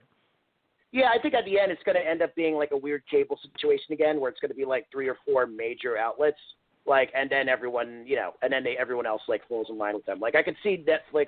Yeah, 0.92 1.10
I 1.13 1.22
think 1.22 1.34
at 1.34 1.46
the 1.46 1.60
end 1.60 1.72
it's 1.72 1.84
going 1.84 1.98
to 1.98 2.08
end 2.08 2.22
up 2.22 2.34
being 2.36 2.56
like 2.56 2.72
a 2.72 2.77
weird 2.77 3.04
cable 3.10 3.38
situation 3.51 3.92
again, 3.92 4.20
where 4.20 4.30
it's 4.30 4.39
going 4.39 4.51
to 4.51 4.56
be 4.56 4.66
like 4.66 4.88
three 4.92 5.10
or 5.10 5.18
four 5.25 5.46
major 5.46 5.98
outlets, 5.98 6.38
like, 6.86 7.12
and 7.13 7.30
then 7.30 7.50
everyone, 7.50 8.04
you 8.08 8.16
know, 8.16 8.32
and 8.42 8.51
then 8.51 8.63
they 8.63 8.77
everyone 8.80 9.06
else 9.06 9.22
like 9.27 9.46
falls 9.48 9.68
in 9.70 9.77
line 9.77 9.96
with 9.96 10.06
them. 10.06 10.20
Like 10.20 10.36
I 10.36 10.44
could 10.44 10.56
see 10.63 10.86
Netflix, 10.88 11.27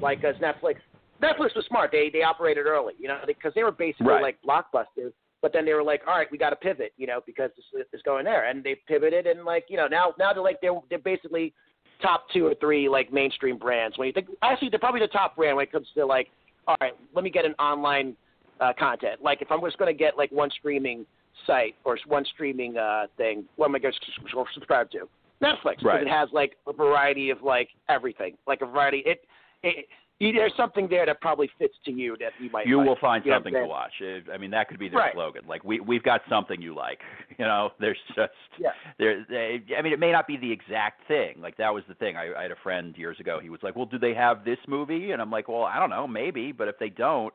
like 0.00 0.22
as 0.22 0.36
Netflix, 0.36 0.76
Netflix 1.22 1.54
was 1.54 1.64
smart. 1.66 1.90
They 1.92 2.10
they 2.10 2.22
operated 2.22 2.66
early, 2.66 2.94
you 2.98 3.08
know, 3.08 3.18
because 3.26 3.52
they 3.54 3.62
were 3.62 3.72
basically 3.72 4.06
Right. 4.06 4.22
like 4.22 4.38
blockbusters. 4.42 5.12
But 5.42 5.54
then 5.54 5.64
they 5.64 5.72
were 5.72 5.82
like, 5.82 6.02
all 6.06 6.14
right, 6.18 6.30
we 6.30 6.36
got 6.36 6.50
to 6.50 6.56
pivot, 6.56 6.92
you 6.98 7.06
know, 7.06 7.20
because 7.24 7.50
this 7.72 7.86
is 7.94 8.02
going 8.02 8.26
there, 8.26 8.44
and 8.48 8.62
they 8.62 8.74
pivoted, 8.86 9.26
and 9.26 9.44
like, 9.44 9.64
you 9.68 9.78
know, 9.78 9.86
now 9.86 10.12
now 10.18 10.32
they're 10.34 10.42
like 10.42 10.60
they're 10.60 10.78
they're 10.90 10.98
basically 10.98 11.54
top 12.02 12.26
two 12.32 12.46
or 12.46 12.54
three 12.56 12.88
like 12.88 13.12
mainstream 13.12 13.56
brands. 13.58 13.96
When 13.98 14.06
you 14.06 14.12
think, 14.12 14.28
actually, 14.42 14.68
they're 14.68 14.78
probably 14.78 15.00
the 15.00 15.08
top 15.08 15.36
brand 15.36 15.56
when 15.56 15.62
it 15.64 15.72
comes 15.72 15.88
to 15.94 16.04
like, 16.04 16.28
all 16.66 16.76
right, 16.80 16.92
let 17.14 17.24
me 17.24 17.30
get 17.30 17.44
an 17.46 17.54
online 17.54 18.16
uh, 18.60 18.72
content. 18.78 19.22
Like 19.22 19.40
if 19.42 19.50
I'm 19.50 19.60
just 19.62 19.78
going 19.78 19.92
to 19.94 19.98
get 19.98 20.16
like 20.18 20.30
one 20.30 20.50
streaming 20.50 21.06
site 21.46 21.74
or 21.84 21.98
one 22.06 22.24
streaming 22.34 22.76
uh, 22.76 23.06
thing, 23.16 23.44
what 23.56 23.66
am 23.66 23.74
I 23.74 23.78
going 23.78 23.94
to 23.94 24.46
subscribe 24.54 24.90
to? 24.92 25.08
Netflix 25.42 25.78
because 25.78 25.84
Right. 25.84 26.02
it 26.02 26.08
has 26.08 26.28
like 26.32 26.56
a 26.66 26.72
variety 26.72 27.30
of 27.30 27.42
like 27.42 27.68
everything, 27.88 28.36
like 28.46 28.60
a 28.60 28.66
variety. 28.66 28.98
It, 29.06 29.24
it, 29.62 29.78
it 29.78 29.86
there's 30.20 30.52
something 30.56 30.86
there 30.88 31.06
that 31.06 31.20
probably 31.22 31.50
fits 31.58 31.74
to 31.86 31.90
you 31.90 32.14
that 32.20 32.32
you 32.38 32.50
might. 32.50 32.66
You 32.66 32.76
like. 32.78 32.86
will 32.86 32.96
find 33.00 33.24
You 33.24 33.32
something 33.32 33.54
to 33.54 33.64
watch. 33.64 33.92
I 34.32 34.36
mean, 34.36 34.50
that 34.50 34.68
could 34.68 34.78
be 34.78 34.88
their 34.90 34.98
Right. 34.98 35.14
slogan. 35.14 35.42
Like 35.48 35.64
we 35.64 35.80
we've 35.80 36.02
got 36.02 36.20
something 36.28 36.60
you 36.60 36.74
like. 36.74 37.00
You 37.38 37.46
know, 37.46 37.70
there's 37.80 37.96
just 38.14 38.32
Yeah. 38.58 38.72
there. 38.98 39.24
They, 39.26 39.62
I 39.74 39.80
mean, 39.80 39.94
it 39.94 39.98
may 39.98 40.12
not 40.12 40.26
be 40.26 40.36
the 40.36 40.52
exact 40.52 41.08
thing. 41.08 41.40
Like 41.40 41.56
that 41.56 41.72
was 41.72 41.84
the 41.88 41.94
thing. 41.94 42.18
I, 42.18 42.34
I 42.38 42.42
had 42.42 42.50
a 42.50 42.56
friend 42.62 42.94
years 42.98 43.18
ago. 43.18 43.38
He 43.42 43.48
was 43.48 43.60
like, 43.62 43.76
"Well, 43.76 43.86
do 43.86 43.98
they 43.98 44.12
have 44.12 44.44
this 44.44 44.58
movie?" 44.68 45.12
And 45.12 45.22
I'm 45.22 45.30
like, 45.30 45.48
"Well, 45.48 45.62
I 45.64 45.78
don't 45.78 45.88
know, 45.88 46.06
maybe. 46.06 46.52
But 46.52 46.68
if 46.68 46.78
they 46.78 46.90
don't, 46.90 47.32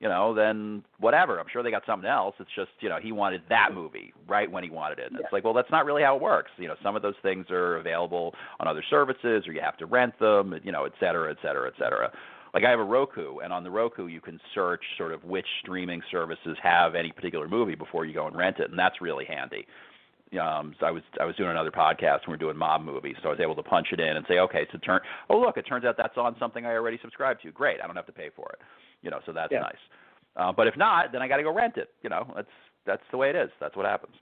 you 0.00 0.08
know, 0.08 0.32
then 0.34 0.84
whatever. 1.00 1.40
I'm 1.40 1.46
sure 1.52 1.62
they 1.62 1.70
got 1.70 1.84
something 1.86 2.08
else. 2.08 2.34
It's 2.38 2.50
just, 2.54 2.70
you 2.80 2.88
know, 2.88 2.98
he 3.02 3.10
wanted 3.10 3.42
that 3.48 3.70
movie 3.74 4.12
right 4.28 4.50
when 4.50 4.62
he 4.62 4.70
wanted 4.70 4.98
it. 5.00 5.06
And 5.06 5.16
Yeah. 5.18 5.24
It's 5.24 5.32
like, 5.32 5.44
well, 5.44 5.54
that's 5.54 5.70
not 5.70 5.84
really 5.84 6.02
how 6.02 6.14
it 6.16 6.22
works. 6.22 6.50
You 6.56 6.68
know, 6.68 6.76
some 6.82 6.94
of 6.94 7.02
those 7.02 7.16
things 7.22 7.46
are 7.50 7.76
available 7.78 8.34
on 8.60 8.68
other 8.68 8.84
services, 8.88 9.46
or 9.46 9.52
you 9.52 9.60
have 9.60 9.76
to 9.78 9.86
rent 9.86 10.18
them. 10.18 10.54
You 10.62 10.72
know, 10.72 10.84
et 10.84 10.92
cetera, 11.00 11.30
et 11.30 11.38
cetera, 11.42 11.68
et 11.68 11.74
cetera. 11.78 12.12
Like 12.54 12.64
I 12.64 12.70
have 12.70 12.80
a 12.80 12.84
Roku, 12.84 13.38
and 13.38 13.52
on 13.52 13.62
the 13.62 13.70
Roku 13.70 14.06
you 14.06 14.20
can 14.20 14.40
search 14.54 14.82
sort 14.96 15.12
of 15.12 15.22
which 15.24 15.46
streaming 15.60 16.00
services 16.10 16.56
have 16.62 16.94
any 16.94 17.12
particular 17.12 17.46
movie 17.46 17.74
before 17.74 18.06
you 18.06 18.14
go 18.14 18.26
and 18.26 18.36
rent 18.36 18.58
it, 18.58 18.70
and 18.70 18.78
that's 18.78 19.00
really 19.02 19.26
handy. 19.26 19.66
Um, 20.40 20.74
so 20.78 20.86
I 20.86 20.90
was 20.90 21.02
I 21.20 21.24
was 21.24 21.36
doing 21.36 21.50
another 21.50 21.70
podcast 21.70 22.20
and 22.24 22.28
we 22.28 22.34
are 22.34 22.38
doing 22.38 22.56
mob 22.56 22.82
movies, 22.82 23.16
so 23.22 23.28
I 23.28 23.32
was 23.32 23.40
able 23.40 23.54
to 23.56 23.62
punch 23.62 23.88
it 23.92 24.00
in 24.00 24.16
and 24.16 24.24
say, 24.28 24.38
okay, 24.38 24.66
so 24.72 24.78
turn. 24.78 25.00
Oh 25.30 25.38
look, 25.38 25.56
it 25.56 25.62
turns 25.62 25.84
out 25.84 25.96
that's 25.96 26.16
on 26.16 26.36
something 26.38 26.66
I 26.66 26.72
already 26.72 26.98
subscribe 27.02 27.40
to. 27.42 27.50
Great, 27.50 27.80
I 27.82 27.86
don't 27.86 27.96
have 27.96 28.06
to 28.06 28.12
pay 28.12 28.30
for 28.34 28.48
it. 28.52 28.58
You 29.02 29.10
know, 29.10 29.20
so 29.26 29.32
that's 29.32 29.52
Yeah. 29.52 29.60
nice. 29.60 29.82
Uh, 30.36 30.52
but 30.52 30.66
if 30.66 30.76
not, 30.76 31.10
then 31.12 31.20
I 31.22 31.28
got 31.28 31.38
to 31.38 31.42
go 31.42 31.52
rent 31.52 31.76
it. 31.76 31.90
You 32.02 32.10
know, 32.10 32.30
that's 32.34 32.48
that's 32.86 33.02
the 33.10 33.16
way 33.16 33.30
it 33.30 33.36
is. 33.36 33.50
That's 33.60 33.76
what 33.76 33.86
happens. 33.86 34.14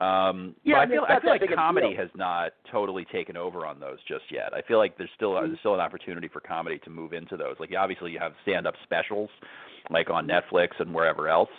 Um, 0.00 0.54
Yeah, 0.64 0.76
but 0.76 0.80
I 0.80 0.86
feel 0.86 1.04
I 1.08 1.20
feel 1.20 1.30
like 1.30 1.54
comedy 1.54 1.94
has 1.94 2.08
not 2.14 2.52
totally 2.72 3.04
taken 3.04 3.36
over 3.36 3.66
on 3.66 3.78
those 3.78 3.98
just 4.08 4.24
yet. 4.30 4.54
I 4.54 4.62
feel 4.62 4.78
like 4.78 4.96
there's 4.96 5.10
still 5.14 5.32
Mm-hmm. 5.32 5.48
there's 5.48 5.58
still 5.60 5.74
an 5.74 5.80
opportunity 5.80 6.28
for 6.28 6.40
comedy 6.40 6.78
to 6.80 6.90
move 6.90 7.12
into 7.12 7.36
those. 7.36 7.56
Like 7.60 7.70
obviously 7.78 8.10
you 8.10 8.18
have 8.18 8.32
stand 8.42 8.66
up 8.66 8.74
specials, 8.84 9.28
like 9.90 10.08
on 10.08 10.26
Netflix 10.26 10.68
and 10.78 10.94
wherever 10.94 11.28
else. 11.28 11.50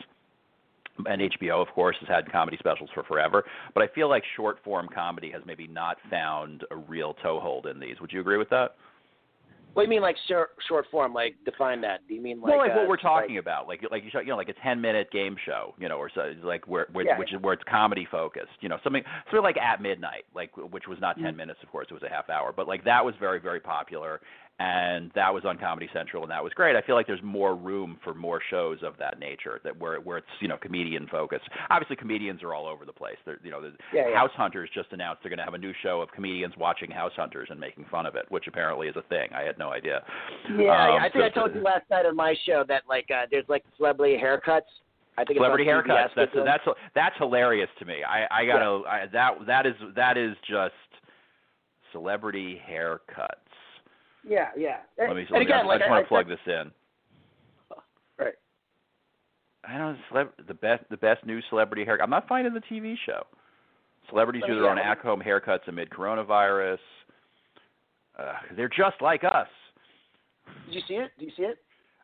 And 1.05 1.21
HBO, 1.21 1.61
of 1.61 1.69
course, 1.73 1.95
has 2.01 2.09
had 2.09 2.31
comedy 2.31 2.57
specials 2.59 2.89
for 2.93 3.03
forever. 3.03 3.43
But 3.73 3.83
I 3.83 3.87
feel 3.93 4.09
like 4.09 4.23
short 4.35 4.57
form 4.63 4.87
comedy 4.93 5.31
has 5.31 5.41
maybe 5.45 5.65
not 5.67 5.97
found 6.09 6.63
a 6.69 6.75
real 6.75 7.15
toehold 7.23 7.65
in 7.65 7.79
these. 7.79 7.99
Would 8.01 8.11
you 8.11 8.19
agree 8.21 8.37
with 8.37 8.49
that? 8.49 8.75
What 9.73 9.83
do 9.83 9.85
you 9.85 9.89
mean, 9.89 10.01
like 10.01 10.17
short 10.27 10.49
short 10.67 10.85
form? 10.91 11.13
Like 11.13 11.35
define 11.45 11.81
that. 11.81 12.01
Do 12.07 12.13
you 12.13 12.21
mean 12.21 12.41
like? 12.41 12.49
well, 12.51 12.57
like 12.59 12.71
uh, 12.71 12.75
what 12.75 12.87
we're 12.89 12.97
talking 12.97 13.35
like, 13.35 13.41
about, 13.43 13.67
like 13.67 13.81
like 13.89 14.03
you 14.03 14.09
show- 14.11 14.19
you 14.19 14.27
know, 14.27 14.35
like 14.37 14.49
a 14.49 14.53
ten 14.61 14.81
minute 14.81 15.09
game 15.11 15.35
show, 15.45 15.73
you 15.79 15.87
know, 15.87 15.95
or 15.97 16.09
so, 16.13 16.33
like 16.43 16.67
where, 16.67 16.87
where 16.91 17.05
Yeah, 17.05 17.17
which 17.17 17.33
is 17.33 17.41
where 17.41 17.53
it's 17.53 17.63
comedy 17.69 18.07
focused, 18.09 18.51
you 18.59 18.69
know, 18.69 18.77
something 18.83 19.03
sort 19.29 19.39
of 19.39 19.43
like 19.43 19.57
at 19.57 19.81
midnight, 19.81 20.25
like 20.35 20.51
which 20.57 20.87
was 20.87 20.99
not 20.99 21.15
10 21.15 21.25
Mm-hmm. 21.25 21.37
minutes, 21.37 21.59
of 21.63 21.69
course, 21.71 21.87
it 21.89 21.93
was 21.93 22.03
a 22.03 22.09
half 22.09 22.29
hour, 22.29 22.53
but 22.55 22.67
like 22.67 22.83
that 22.83 23.03
was 23.05 23.15
very 23.19 23.39
very 23.39 23.59
popular, 23.59 24.19
and 24.59 25.11
that 25.15 25.33
was 25.33 25.43
on 25.43 25.57
Comedy 25.57 25.89
Central, 25.91 26.21
and 26.21 26.31
that 26.31 26.43
was 26.43 26.53
great. 26.53 26.75
I 26.75 26.81
feel 26.83 26.93
like 26.95 27.07
there's 27.07 27.23
more 27.23 27.55
room 27.55 27.97
for 28.03 28.13
more 28.13 28.39
shows 28.51 28.77
of 28.83 28.93
that 28.99 29.17
nature, 29.19 29.59
that 29.63 29.75
where 29.79 29.99
where 30.01 30.17
it's 30.19 30.27
you 30.39 30.47
know 30.47 30.57
comedian 30.57 31.07
focused. 31.07 31.45
Obviously, 31.71 31.95
comedians 31.95 32.43
are 32.43 32.53
all 32.53 32.67
over 32.67 32.85
the 32.85 32.93
place. 32.93 33.15
They're 33.25 33.39
you 33.43 33.49
know, 33.49 33.61
the 33.61 33.71
Yeah, 33.93 34.09
yeah. 34.09 34.15
House 34.15 34.29
Hunters 34.35 34.69
just 34.73 34.91
announced 34.91 35.23
they're 35.23 35.29
going 35.31 35.39
to 35.39 35.45
have 35.45 35.55
a 35.55 35.57
new 35.57 35.73
show 35.81 35.99
of 36.01 36.11
comedians 36.11 36.53
watching 36.57 36.91
House 36.91 37.13
Hunters 37.15 37.47
and 37.49 37.59
making 37.59 37.85
fun 37.89 38.05
of 38.05 38.15
it, 38.15 38.25
which 38.29 38.45
apparently 38.47 38.87
is 38.87 38.95
a 38.95 39.01
thing. 39.03 39.29
I 39.35 39.41
had 39.41 39.57
no 39.57 39.71
idea. 39.71 40.03
Yeah, 40.57 40.93
Um, 40.95 41.01
I 41.01 41.09
think 41.09 41.13
so- 41.13 41.25
I 41.25 41.29
told 41.29 41.55
you 41.55 41.61
last 41.61 41.89
night 41.89 42.05
on 42.05 42.15
my 42.15 42.35
show 42.45 42.63
that 42.67 42.83
like 42.87 43.07
uh 43.09 43.25
there's 43.31 43.45
like 43.49 43.63
celebrity 43.77 44.15
haircuts. 44.21 44.61
I 45.17 45.25
think 45.25 45.37
celebrity 45.39 45.65
haircuts. 45.65 46.09
That's 46.15 46.33
with 46.35 46.45
that's 46.45 46.63
that's 46.93 47.15
hilarious 47.17 47.69
to 47.79 47.85
me. 47.85 48.03
I 48.07 48.27
I 48.29 48.45
gotta 48.45 48.87
I, 48.87 49.05
that 49.11 49.31
that 49.47 49.65
is 49.65 49.73
that 49.95 50.17
is 50.17 50.35
just 50.47 50.73
celebrity 51.91 52.61
haircuts. 52.69 53.35
Yeah, 54.27 54.49
yeah. 54.57 54.77
Let 54.97 55.15
me. 55.15 55.21
and 55.21 55.31
let 55.31 55.39
me 55.39 55.45
again, 55.45 55.59
I, 55.63 55.67
like 55.67 55.79
just 55.79 55.89
want 55.89 56.05
to 56.05 56.07
plug 56.07 56.27
this 56.27 56.39
in. 56.47 56.71
Right. 58.19 58.33
I 59.63 59.77
don't 59.77 59.97
know 60.13 60.29
the 60.47 60.53
best 60.53 60.83
the 60.91 60.97
best 60.97 61.25
new 61.25 61.39
celebrity 61.49 61.83
haircut. 61.85 62.03
I'm 62.03 62.09
not 62.11 62.27
finding 62.27 62.53
the 62.53 62.61
TV 62.61 62.95
show. 63.05 63.23
Celebrities 64.09 64.43
do 64.45 64.55
their 64.55 64.69
own 64.69 64.77
at-home 64.77 65.21
haircuts 65.21 65.67
amid 65.67 65.89
coronavirus. 65.89 66.79
Uh, 68.19 68.33
they're 68.55 68.67
just 68.69 69.01
like 69.01 69.23
us. 69.23 69.47
Did 70.65 70.75
you 70.75 70.81
see 70.87 70.93
it? 70.95 71.11
Do 71.17 71.25
you 71.25 71.31
see 71.37 71.43
it? 71.43 71.57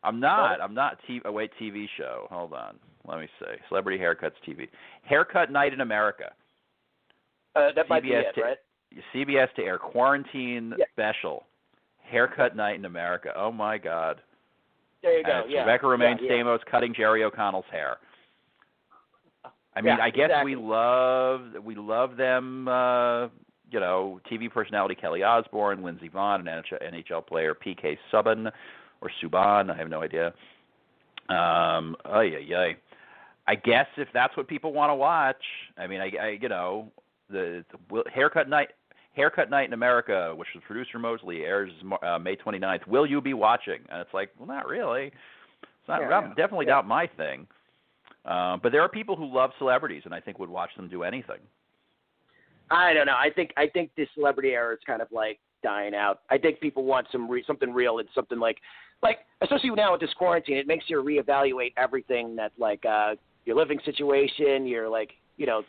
I'm 0.04 0.20
not. 0.20 0.62
I'm 0.62 0.74
not. 0.74 0.98
T- 1.06 1.22
oh, 1.26 1.32
wait, 1.32 1.52
TV 1.62 1.86
show. 1.98 2.28
Hold 2.30 2.54
on. 2.54 2.76
Let 3.08 3.20
me 3.20 3.28
see. 3.40 3.56
Celebrity 3.68 3.98
haircuts 4.02 4.34
TV. 4.48 4.70
Haircut 5.04 5.52
Night 5.52 5.74
in 5.74 5.82
America. 5.82 6.32
Uh, 7.56 7.70
that 7.76 7.90
might 7.90 8.04
be 8.04 8.10
CBS 8.10 8.30
it, 8.30 8.36
ta- 8.36 8.42
right? 8.42 8.58
CBS 9.14 9.54
to 9.56 9.64
air 9.64 9.78
quarantine 9.78 10.74
Yeah. 10.78 10.86
special. 10.94 11.46
Haircut 12.10 12.56
Night 12.56 12.76
in 12.76 12.86
America. 12.86 13.32
Oh 13.36 13.52
my 13.52 13.78
God. 13.78 14.22
There 15.02 15.18
you 15.18 15.24
go. 15.24 15.44
yeah. 15.48 15.62
Rebecca 15.62 15.86
Romijn 15.86 16.18
yeah, 16.22 16.28
yeah. 16.28 16.44
Stamos 16.44 16.60
cutting 16.70 16.94
Jerry 16.94 17.24
O'Connell's 17.24 17.66
hair. 17.72 17.98
I 19.76 19.82
mean, 19.82 19.96
Yeah, 19.98 20.04
I 20.04 20.10
guess 20.10 20.26
exactly. 20.26 20.56
we 20.56 20.62
love 20.62 21.42
we 21.64 21.76
love 21.76 22.18
them. 22.18 22.68
Uh, 22.68 23.28
you 23.70 23.80
know, 23.80 24.20
TV 24.32 24.52
personality 24.52 24.96
Kelly 24.96 25.24
Osbourne, 25.24 25.84
Lindsey 25.84 26.10
Vonn, 26.10 26.40
and 26.40 26.48
NHL, 26.48 26.94
NHL 26.94 27.28
player 27.28 27.54
PK 27.54 27.98
Subban 28.12 28.52
or 29.02 29.12
Subban. 29.22 29.70
I 29.70 29.78
have 29.78 29.90
no 29.90 30.02
idea. 30.02 30.28
Um, 31.30 31.96
oh 32.06 32.22
yeah, 32.22 32.40
yeah. 32.40 32.70
I 33.48 33.56
guess 33.56 33.88
if 33.98 34.08
that's 34.14 34.36
what 34.36 34.48
people 34.48 34.74
want 34.74 34.90
to 34.90 34.96
watch, 34.96 35.44
I 35.78 35.88
mean, 35.88 36.02
I, 36.02 36.12
I 36.20 36.38
you 36.42 36.50
know, 36.50 36.92
the, 37.30 37.64
the 37.90 38.04
haircut 38.14 38.50
night. 38.50 38.70
Haircut 39.18 39.50
Night 39.50 39.68
in 39.68 39.74
America, 39.74 40.34
which 40.36 40.48
was 40.56 40.64
produced 40.66 40.92
for 40.92 41.00
Mosley, 41.00 41.42
airs 41.44 41.72
uh, 42.04 42.18
May 42.20 42.36
29th. 42.38 42.88
Will 42.88 43.06
you 43.06 43.20
be 43.20 43.34
watching? 43.34 43.80
And 43.90 44.00
it's 44.00 44.14
like, 44.14 44.30
well, 44.38 44.48
not 44.48 44.68
really. 44.68 45.08
It's 45.08 45.88
not, 45.90 46.02
Yeah, 46.02 46.08
not- 46.10 46.24
yeah. 46.24 46.34
definitely 46.36 46.68
Yeah. 46.68 46.76
not 46.76 46.88
my 46.88 47.08
thing. 47.18 47.48
Uh, 48.24 48.58
but 48.62 48.72
there 48.72 48.82
are 48.82 48.90
people 48.90 49.16
who 49.16 49.26
love 49.26 49.52
celebrities, 49.58 50.04
and 50.06 50.14
I 50.14 50.20
think 50.20 50.38
would 50.40 50.50
watch 50.50 50.70
them 50.78 50.88
do 50.88 51.04
anything. 51.04 51.40
I 52.70 52.94
don't 52.94 53.06
know. 53.06 53.16
I 53.18 53.30
think 53.30 53.54
I 53.56 53.68
think 53.68 53.92
this 53.96 54.10
celebrity 54.14 54.50
era 54.50 54.74
is 54.74 54.80
kind 54.86 55.02
of 55.02 55.08
like 55.12 55.40
dying 55.64 55.96
out. 55.96 56.20
I 56.30 56.38
think 56.38 56.60
people 56.60 56.84
want 56.84 57.08
some 57.12 57.30
re- 57.30 57.44
something 57.48 57.74
real 57.74 58.00
and 58.00 58.10
something 58.14 58.40
like 58.40 58.58
like 59.02 59.20
especially 59.42 59.70
now 59.72 59.94
with 59.94 60.02
this 60.02 60.14
quarantine, 60.18 60.58
it 60.58 60.68
makes 60.68 60.86
you 60.90 61.02
reevaluate 61.02 61.74
everything 61.78 62.36
that 62.36 62.52
like 62.58 62.86
uh 62.86 63.16
your 63.46 63.56
living 63.56 63.80
situation, 63.86 64.68
your 64.68 64.90
like 64.90 65.12
you 65.38 65.46
know 65.46 65.62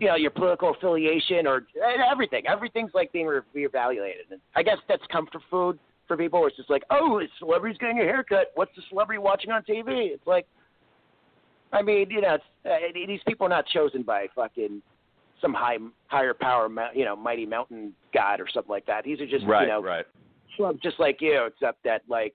you 0.00 0.08
know 0.08 0.16
your 0.16 0.30
political 0.30 0.70
affiliation 0.70 1.46
or 1.46 1.66
everything. 2.10 2.44
Everything's 2.46 2.92
like 2.94 3.12
being 3.12 3.26
re- 3.26 3.40
reevaluated. 3.56 4.30
And 4.30 4.40
I 4.56 4.62
guess 4.62 4.78
that's 4.88 5.02
comfort 5.10 5.42
food 5.50 5.78
for 6.06 6.16
people. 6.16 6.46
It's 6.46 6.56
just 6.56 6.70
like, 6.70 6.82
oh, 6.90 7.20
this 7.20 7.30
celebrity's 7.38 7.78
getting 7.78 8.00
a 8.00 8.04
haircut. 8.04 8.48
What's 8.54 8.74
the 8.74 8.82
celebrity 8.88 9.18
watching 9.18 9.50
on 9.50 9.62
TV? 9.62 10.10
It's 10.12 10.26
like, 10.26 10.46
I 11.72 11.82
mean, 11.82 12.10
you 12.10 12.20
know, 12.20 12.34
it's, 12.34 12.44
uh, 12.64 13.06
these 13.06 13.20
people 13.26 13.46
are 13.46 13.50
not 13.50 13.66
chosen 13.66 14.02
by 14.02 14.26
fucking 14.34 14.82
some 15.40 15.54
high 15.54 15.76
higher 16.06 16.34
power, 16.34 16.68
you 16.94 17.04
know, 17.04 17.14
mighty 17.14 17.46
mountain 17.46 17.92
god 18.12 18.40
or 18.40 18.46
something 18.52 18.70
like 18.70 18.86
that. 18.86 19.04
These 19.04 19.20
are 19.20 19.26
just 19.26 19.46
right, 19.46 19.62
you 19.62 19.68
know 19.68 19.82
right. 19.82 20.06
just 20.82 20.98
like 20.98 21.18
you, 21.20 21.46
except 21.46 21.84
that 21.84 22.02
like 22.08 22.34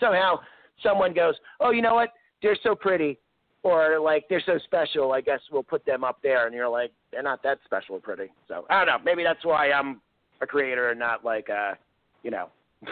somehow 0.00 0.40
someone 0.82 1.12
goes, 1.12 1.34
oh, 1.60 1.70
you 1.70 1.82
know 1.82 1.94
what? 1.94 2.10
They're 2.42 2.58
so 2.62 2.74
pretty, 2.74 3.18
or 3.62 4.00
like 4.00 4.26
they're 4.28 4.42
so 4.44 4.58
special. 4.64 5.12
I 5.12 5.20
guess 5.20 5.40
we'll 5.50 5.62
put 5.62 5.84
them 5.84 6.04
up 6.04 6.18
there, 6.22 6.46
and 6.46 6.54
you're 6.54 6.68
like, 6.68 6.92
they're 7.12 7.22
not 7.22 7.42
that 7.42 7.58
special 7.64 7.96
or 7.96 8.00
pretty. 8.00 8.30
So 8.48 8.66
I 8.70 8.78
don't 8.78 8.86
know. 8.86 9.04
Maybe 9.04 9.22
that's 9.22 9.44
why 9.44 9.70
I'm 9.72 10.00
a 10.40 10.46
creator 10.46 10.90
and 10.90 10.98
not 10.98 11.24
like 11.24 11.48
a, 11.48 11.76
you 12.22 12.30
know, 12.30 12.48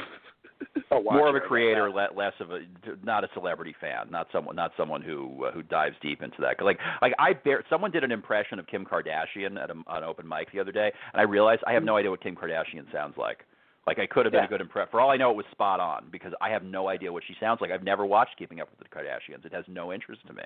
a 0.90 1.00
More 1.00 1.28
of 1.28 1.35
a 1.35 1.40
creator, 1.40 1.90
le- 1.90 2.09
less 2.14 2.33
of 2.40 2.50
a 2.50 2.61
not 3.02 3.24
a 3.24 3.28
celebrity 3.35 3.74
fan, 3.81 4.11
not 4.11 4.28
someone 4.33 4.57
not 4.57 4.72
someone 4.76 5.02
who 5.02 5.44
uh, 5.44 5.52
who 5.52 5.62
dives 5.62 5.96
deep 6.02 6.22
into 6.22 6.37
that. 6.40 6.62
Like 6.62 6.78
like 7.02 7.14
I 7.18 7.33
bear 7.33 7.64
someone 7.70 7.90
did 7.90 8.04
an 8.04 8.12
impression 8.12 8.59
of 8.59 8.66
Kim 8.66 8.85
Kardashian 8.85 9.62
at 9.62 9.70
a, 9.70 9.74
an 9.88 10.04
open 10.04 10.26
mic 10.26 10.52
the 10.52 10.61
other 10.61 10.72
day, 10.72 10.92
and 11.12 11.20
I 11.20 11.24
realized 11.24 11.62
I 11.66 11.72
have 11.72 11.85
no 11.85 11.96
idea 11.96 12.11
what 12.11 12.22
Kim 12.22 12.37
Kardashian 12.37 12.90
sounds 12.92 13.16
like. 13.16 13.44
Like 13.88 13.98
I 13.98 14.07
could 14.07 14.27
have 14.27 14.33
been 14.33 14.42
Yeah. 14.42 14.46
a 14.46 14.48
good 14.48 14.61
impression. 14.61 14.88
For 14.90 15.01
all 15.01 15.11
I 15.11 15.16
know, 15.16 15.31
it 15.31 15.37
was 15.37 15.46
spot 15.51 15.81
on 15.81 16.07
because 16.11 16.33
I 16.40 16.51
have 16.51 16.62
no 16.62 16.88
idea 16.88 17.12
what 17.12 17.22
she 17.27 17.35
sounds 17.40 17.61
like. 17.61 17.70
I've 17.70 17.83
never 17.83 18.05
watched 18.07 18.37
Keeping 18.38 18.61
Up 18.61 18.68
with 18.70 18.79
the 18.88 18.94
Kardashians. 18.94 19.44
It 19.44 19.53
has 19.53 19.64
no 19.66 19.92
interest 19.92 20.27
to 20.27 20.33
me. 20.33 20.42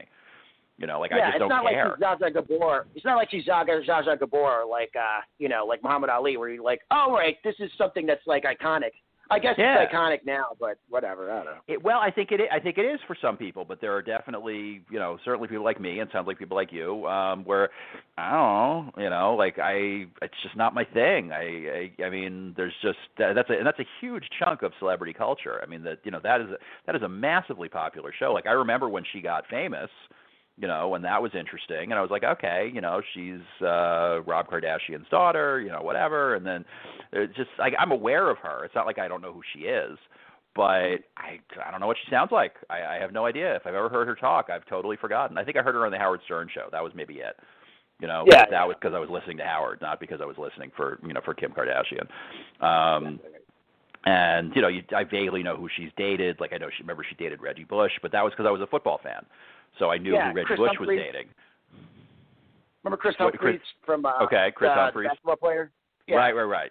You 0.79 0.87
know, 0.87 1.01
like 1.01 1.11
yeah, 1.11 1.29
I 1.29 1.31
just 1.33 1.39
don't 1.39 1.51
care. 1.51 1.93
it's 1.93 2.01
not 2.01 2.21
like 2.21 2.31
she's 2.31 2.33
Zsa 2.33 2.35
Gabor. 2.49 2.87
It's 2.95 3.05
not 3.05 3.17
like 3.17 3.31
she's 3.31 3.45
Zsa 3.45 3.87
Zsa 3.87 4.19
Gabor, 4.19 4.65
like 4.69 4.93
uh, 4.97 5.21
you 5.39 5.49
know, 5.49 5.65
like 5.69 5.83
Muhammad 5.83 6.09
Ali, 6.09 6.37
where 6.37 6.49
you're 6.49 6.65
like, 6.65 6.81
oh 6.91 7.13
right, 7.13 7.37
this 7.45 7.55
is 7.59 7.71
something 7.77 8.07
that's 8.07 8.27
like 8.27 8.45
iconic. 8.45 8.93
I 9.31 9.39
guess 9.39 9.55
Yeah. 9.57 9.81
it's 9.83 9.93
iconic 9.93 10.27
now, 10.27 10.47
but 10.61 10.79
whatever. 10.89 11.31
I 11.31 11.37
don't 11.37 11.45
know. 11.47 11.61
It, 11.67 11.83
well, 11.83 12.01
I 12.01 12.11
think 12.11 12.33
it. 12.33 12.41
I- 12.51 12.61
think 12.61 12.77
it 12.79 12.85
is 12.85 13.01
for 13.07 13.15
some 13.15 13.37
people, 13.37 13.65
but 13.65 13.81
there 13.81 13.95
are 13.95 14.03
definitely, 14.03 14.83
you 14.91 14.99
know, 14.99 15.19
certainly 15.25 15.49
people 15.49 15.65
like 15.65 15.81
me, 15.81 16.01
and 16.01 16.11
sounds 16.13 16.27
like 16.27 16.39
people 16.39 16.57
like 16.57 16.73
you, 16.73 17.07
um, 17.09 17.45
where 17.45 17.71
I 18.19 18.31
don't 18.31 18.97
know, 18.97 19.03
you 19.03 19.11
know, 19.11 19.35
like 19.35 19.59
I, 19.59 20.07
it's 20.21 20.35
just 20.43 20.55
not 20.57 20.75
my 20.75 20.85
thing. 20.85 21.33
I, 21.33 21.91
I, 21.99 22.05
I 22.05 22.11
mean, 22.11 22.53
there's 22.57 22.75
just 22.83 22.99
that, 23.19 23.35
that's 23.35 23.49
a 23.51 23.55
and 23.55 23.67
that's 23.67 23.81
a 23.81 23.87
huge 24.01 24.25
chunk 24.39 24.63
of 24.63 24.73
celebrity 24.79 25.13
culture. 25.13 25.61
I 25.63 25.67
mean, 25.67 25.83
that 25.85 25.99
you 26.05 26.11
know, 26.11 26.21
that 26.23 26.41
is 26.41 26.51
a, 26.51 26.57
that 26.87 26.95
is 26.97 27.03
a 27.03 27.09
massively 27.09 27.69
popular 27.69 28.13
show. 28.17 28.33
Like 28.33 28.47
I 28.47 28.53
remember 28.53 28.89
when 28.89 29.05
she 29.13 29.21
got 29.21 29.47
famous, 29.49 29.91
you 30.59 30.69
know, 30.69 30.95
and 30.95 31.05
that 31.05 31.23
was 31.23 31.33
interesting, 31.35 31.91
and 31.91 31.95
I 31.95 32.03
was 32.03 32.11
like, 32.11 32.25
okay, 32.25 32.71
you 32.73 32.81
know, 32.81 33.01
she's 33.15 33.41
uh 33.62 34.23
Rob 34.27 34.49
Kardashian's 34.49 35.09
daughter, 35.11 35.61
you 35.61 35.71
know, 35.71 35.83
whatever, 35.83 36.35
and 36.35 36.47
then 36.47 36.65
it's 37.12 37.35
just 37.37 37.51
like 37.59 37.75
I'm 37.79 37.93
aware 37.93 38.31
of 38.31 38.38
her. 38.38 38.65
It's 38.65 38.75
not 38.75 38.87
like 38.87 38.99
I 38.99 39.09
don't 39.09 39.23
know 39.23 39.33
who 39.33 39.43
she 39.55 39.61
is 39.61 39.99
but 40.55 41.01
I 41.17 41.41
I 41.65 41.71
don't 41.71 41.81
know 41.81 41.87
what 41.87 41.97
she 42.05 42.11
sounds 42.11 42.31
like. 42.33 42.55
I, 42.71 42.83
I 42.83 42.95
have 43.01 43.12
no 43.12 43.27
idea. 43.27 43.57
If 43.57 43.67
I've 43.67 43.75
ever 43.75 43.88
heard 43.88 44.07
her 44.09 44.15
talk, 44.17 44.51
I've 44.51 44.67
totally 44.67 44.97
forgotten. 44.97 45.38
I 45.38 45.45
think 45.45 45.57
I 45.57 45.62
heard 45.62 45.75
her 45.75 45.87
on 45.87 45.93
the 45.93 45.99
Howard 45.99 46.21
Stern 46.25 46.49
show. 46.55 46.69
That 46.73 46.83
was 46.85 46.93
maybe 46.95 47.15
it. 47.17 47.37
You 48.01 48.09
know, 48.09 48.31
Yeah, 48.31 48.45
that 48.51 48.67
yeah. 48.67 48.67
was 48.67 48.77
because 48.81 48.95
I 48.95 48.99
was 49.01 49.11
listening 49.11 49.38
to 49.38 49.45
Howard, 49.45 49.81
not 49.83 50.01
because 50.01 50.21
I 50.21 50.27
was 50.27 50.38
listening 50.38 50.73
for 50.77 50.99
you 51.07 51.12
know 51.15 51.21
for 51.25 51.35
Kim 51.35 51.53
Kardashian. 51.53 52.09
Um, 52.65 53.21
and 54.05 54.53
you 54.55 54.62
know, 54.62 54.69
you, 54.69 54.83
I 54.97 55.05
vaguely 55.05 55.43
know 55.43 55.57
who 55.57 55.69
she's 55.77 55.91
dated. 55.97 56.41
Like 56.41 56.53
I 56.53 56.59
know 56.59 56.69
she 56.77 56.83
remember 56.83 57.05
she 57.09 57.17
dated 57.17 57.43
Reggie 57.43 57.65
Bush, 57.65 57.93
but 58.03 58.12
that 58.12 58.25
was 58.25 58.33
because 58.33 58.47
I 58.47 58.53
was 58.53 58.61
a 58.62 58.67
football 58.67 59.01
fan, 59.03 59.25
so 59.79 59.91
I 59.91 59.99
knew 59.99 60.15
Yeah, 60.15 60.31
who 60.31 60.37
Reggie 60.37 60.47
Kris 60.47 60.59
Bush 60.59 60.69
Humphries. 60.77 60.99
was 60.99 61.07
dating. 61.13 61.29
Remember 62.85 62.97
Kris 62.97 63.15
What, 63.19 63.33
Kris- 63.35 63.41
Humphries 63.41 63.61
from 63.87 64.05
uh, 64.07 64.25
Okay, 64.25 64.53
Kris 64.55 64.69
the, 64.71 64.75
Humphries. 64.75 65.09
basketball 65.11 65.37
player? 65.37 65.71
Yeah. 66.09 66.17
Right, 66.17 66.33
right, 66.35 66.43
right. 66.45 66.71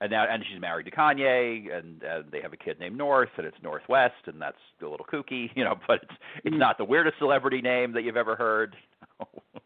And 0.00 0.10
now, 0.12 0.26
and 0.30 0.44
she's 0.48 0.60
married 0.60 0.84
to 0.84 0.92
Kanye, 0.92 1.76
and, 1.76 2.02
and 2.04 2.30
they 2.30 2.40
have 2.40 2.52
a 2.52 2.56
kid 2.56 2.78
named 2.78 2.96
North, 2.96 3.30
and 3.36 3.44
it's 3.46 3.56
Northwest, 3.62 4.14
and 4.26 4.40
that's 4.40 4.56
a 4.82 4.86
little 4.86 5.06
kooky, 5.06 5.50
you 5.56 5.64
know. 5.64 5.74
But 5.88 6.00
it's 6.02 6.12
it's 6.44 6.54
Mhm. 6.54 6.58
not 6.58 6.78
the 6.78 6.84
weirdest 6.84 7.18
celebrity 7.18 7.60
name 7.60 7.92
that 7.92 8.02
you've 8.02 8.16
ever 8.16 8.36
heard. 8.36 8.76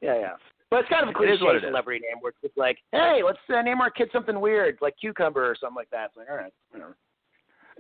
Yeah, 0.01 0.19
yeah. 0.19 0.33
But 0.71 0.81
it's 0.81 0.89
kind 0.89 1.03
of 1.03 1.11
a 1.11 1.13
cliche 1.19 1.33
it 1.35 1.57
is. 1.57 1.63
celebrity 1.63 2.01
name 2.01 2.19
where 2.23 2.31
it's 2.31 2.41
just 2.41 2.57
like, 2.57 2.79
hey, 2.93 3.21
let's 3.25 3.39
uh, 3.55 3.61
name 3.61 3.81
our 3.83 3.91
kid 3.91 4.09
something 4.13 4.41
weird, 4.41 4.79
like 4.81 4.95
cucumber 4.99 5.45
or 5.51 5.55
something 5.61 5.77
like 5.77 5.91
that. 5.91 6.07
It's 6.07 6.17
like, 6.17 6.31
all 6.31 6.37
right, 6.37 6.53
whatever. 6.71 6.97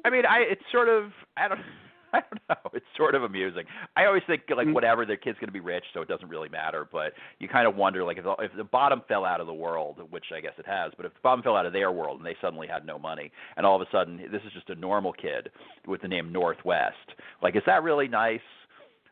I 0.04 0.10
mean, 0.10 0.26
I 0.26 0.40
it's 0.40 0.62
sort 0.70 0.88
of 0.90 1.10
I 1.38 1.48
don't 1.48 1.60
I 2.14 2.20
don't 2.20 2.42
know. 2.48 2.70
It's 2.74 2.86
sort 2.96 3.14
of 3.14 3.22
amusing. 3.22 3.64
I 3.96 4.04
always 4.04 4.22
think 4.26 4.42
like 4.54 4.66
Mhm. 4.66 4.74
whatever 4.74 5.06
their 5.06 5.16
kid's 5.16 5.38
going 5.38 5.48
to 5.48 5.52
be 5.52 5.60
rich, 5.60 5.84
so 5.94 6.02
it 6.02 6.08
doesn't 6.08 6.28
really 6.28 6.48
matter. 6.48 6.86
But 6.90 7.12
you 7.38 7.48
kind 7.48 7.66
of 7.66 7.76
wonder 7.76 8.04
like 8.04 8.18
if 8.18 8.24
the, 8.24 8.34
if 8.40 8.52
the 8.56 8.64
bottom 8.64 9.02
fell 9.08 9.24
out 9.24 9.40
of 9.40 9.46
the 9.46 9.54
world, 9.54 10.00
which 10.10 10.26
I 10.34 10.40
guess 10.40 10.52
it 10.58 10.66
has, 10.66 10.92
but 10.96 11.06
if 11.06 11.14
the 11.14 11.20
bottom 11.22 11.42
fell 11.42 11.56
out 11.56 11.66
of 11.66 11.72
their 11.72 11.90
world 11.92 12.18
and 12.18 12.26
they 12.26 12.36
suddenly 12.40 12.66
had 12.66 12.84
no 12.84 12.98
money, 12.98 13.30
and 13.56 13.64
all 13.64 13.80
of 13.80 13.86
a 13.86 13.90
sudden 13.90 14.18
this 14.30 14.42
is 14.46 14.52
just 14.52 14.68
a 14.70 14.74
normal 14.74 15.12
kid 15.12 15.50
with 15.86 16.02
the 16.02 16.08
name 16.08 16.32
Northwest, 16.32 17.14
like 17.42 17.56
is 17.56 17.62
that 17.66 17.82
really 17.82 18.08
nice? 18.08 18.40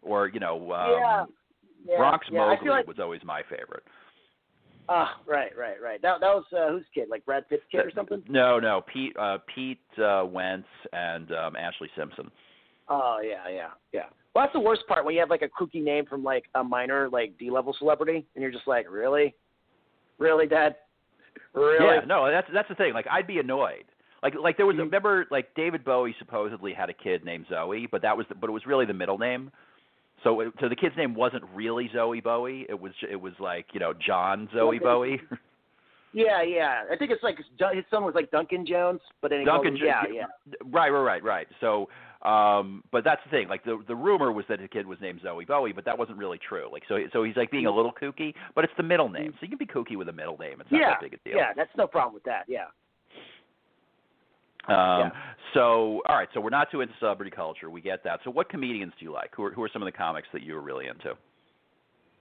Or 0.03 0.29
you 0.29 0.41
know, 0.41 0.57
um, 0.73 0.91
yeah. 0.91 1.25
yeah. 1.87 1.97
Bronx 1.97 2.27
yeah. 2.31 2.45
Like, 2.45 2.87
was 2.87 2.99
always 3.01 3.21
my 3.25 3.43
favorite. 3.49 3.83
ah, 4.89 5.21
right, 5.27 5.57
right, 5.57 5.81
right. 5.83 6.03
That 6.03 6.21
that 6.21 6.35
was 6.35 6.45
uh, 6.57 6.71
whose 6.73 6.85
kid? 6.95 7.09
Like 7.11 7.25
Brad 7.25 7.49
Pitt's 7.49 7.63
kid 7.71 7.81
or 7.81 7.93
something? 7.95 8.23
No, 8.29 8.59
no, 8.59 8.83
Pete 8.93 9.17
uh, 9.19 9.39
Pete 9.55 9.79
uh, 10.03 10.25
Wentz 10.27 10.67
and 10.93 11.31
um, 11.33 11.55
Ashlee 11.55 11.89
Simpson. 11.97 12.31
Oh 12.91 13.21
yeah, 13.23 13.49
yeah, 13.49 13.69
yeah. 13.93 14.07
Well, 14.35 14.45
that's 14.45 14.53
the 14.53 14.61
worst 14.61 14.83
part 14.87 15.05
when 15.05 15.15
you 15.15 15.21
have 15.21 15.31
like 15.31 15.43
a 15.43 15.49
kooky 15.49 15.83
name 15.83 16.05
from 16.07 16.23
like 16.23 16.45
a 16.55 16.63
minor 16.63 17.09
like 17.09 17.39
D 17.39 17.51
level 17.51 17.75
celebrity, 17.79 18.27
and 18.35 18.43
you're 18.43 18.51
just 18.51 18.67
like, 18.67 18.91
really, 18.91 19.35
really, 20.19 20.47
Dad, 20.47 20.77
really? 21.55 21.85
Yeah, 21.85 22.01
no, 22.07 22.31
that's 22.31 22.49
that's 22.53 22.69
the 22.69 22.75
thing. 22.75 22.93
Like 22.93 23.07
I'd 23.11 23.27
be 23.27 23.39
annoyed. 23.39 23.85
Like 24.23 24.35
like 24.35 24.57
there 24.57 24.67
was 24.67 24.77
Mhm. 24.77 24.81
remember 24.81 25.27
like 25.31 25.55
David 25.55 25.85
Bowie 25.85 26.15
supposedly 26.19 26.73
had 26.73 26.91
a 26.91 26.95
kid 26.95 27.25
named 27.25 27.47
Zoe, 27.49 27.87
but 27.91 28.03
that 28.03 28.17
was 28.17 28.27
the, 28.29 28.35
but 28.35 28.51
it 28.51 28.53
was 28.53 28.67
really 28.67 28.87
the 28.87 28.93
middle 28.95 29.19
name. 29.19 29.51
So 30.23 30.41
it, 30.41 30.53
so 30.61 30.69
the 30.69 30.77
kid's 30.77 30.97
name 30.97 31.15
wasn't 31.15 31.45
really 31.55 31.89
Zoe 31.95 32.21
Bowie. 32.21 32.67
It 32.69 32.79
was 32.79 32.93
it 33.09 33.17
was 33.17 33.33
like 33.41 33.67
you 33.73 33.81
know 33.81 33.95
John 33.95 34.49
Zoe 34.53 34.79
Bowie. 34.79 35.21
Yeah, 36.13 36.43
yeah. 36.43 36.83
I 36.91 36.97
think 36.97 37.11
it's 37.11 37.23
like 37.23 37.37
his 37.39 37.85
son 37.91 38.05
was 38.05 38.15
like 38.15 38.31
Duncan 38.31 38.67
Jones, 38.67 39.01
but 39.23 39.31
then 39.31 39.41
he 39.41 39.45
Duncan. 39.45 39.77
him, 39.77 39.83
yeah, 39.85 40.03
yeah. 40.13 40.25
Right, 40.65 40.91
right, 40.91 41.01
right, 41.01 41.23
right. 41.23 41.47
So 41.61 41.89
um 42.23 42.85
but 42.93 43.03
that's 43.03 43.23
the 43.25 43.31
thing. 43.31 43.49
Like 43.49 43.65
the 43.65 43.83
the 43.87 43.95
rumor 43.95 44.33
was 44.33 44.45
that 44.49 44.61
the 44.61 44.69
kid 44.69 44.87
was 44.87 44.99
named 45.01 45.21
Zoe 45.23 45.45
Bowie, 45.45 45.73
but 45.73 45.85
that 45.85 45.99
wasn't 45.99 46.19
really 46.19 46.39
true. 46.39 46.69
Like 46.71 46.83
so 46.89 46.99
so 47.13 47.23
he's 47.23 47.37
like 47.37 47.51
being 47.51 47.67
a 47.67 47.75
little 47.75 47.93
kooky, 47.93 48.35
but 48.55 48.65
it's 48.65 48.73
the 48.77 48.83
middle 48.83 49.09
name. 49.09 49.33
So 49.33 49.39
you 49.43 49.49
can 49.49 49.59
be 49.59 49.67
kooky 49.67 49.97
with 49.97 50.09
a 50.09 50.13
middle 50.13 50.37
name. 50.37 50.61
It's 50.61 50.71
not 50.71 50.81
yeah, 50.81 50.91
that 50.91 51.01
big 51.01 51.15
a 51.15 51.29
deal. 51.29 51.39
yeah. 51.39 51.53
That's 51.55 51.71
no 51.77 51.87
problem 51.87 52.15
with 52.15 52.25
that. 52.25 52.45
Yeah. 52.49 52.67
Um, 54.69 54.77
Yeah. 54.77 55.11
So, 55.55 56.03
all 56.07 56.17
right. 56.17 56.29
So 56.33 56.41
we're 56.41 56.51
not 56.51 56.71
too 56.71 56.81
into 56.81 56.95
celebrity 57.01 57.31
culture. 57.31 57.71
We 57.71 57.81
get 57.81 58.05
that. 58.05 58.21
So, 58.25 58.31
what 58.31 58.49
comedians 58.49 58.93
do 58.99 59.05
you 59.05 59.13
like? 59.13 59.31
Who 59.35 59.45
are 59.45 59.51
who 59.51 59.63
are 59.63 59.71
some 59.73 59.83
of 59.83 59.87
the 59.87 59.93
comics 59.93 60.29
that 60.33 60.43
you 60.43 60.55
were 60.55 60.61
really 60.61 60.87
into? 60.87 61.11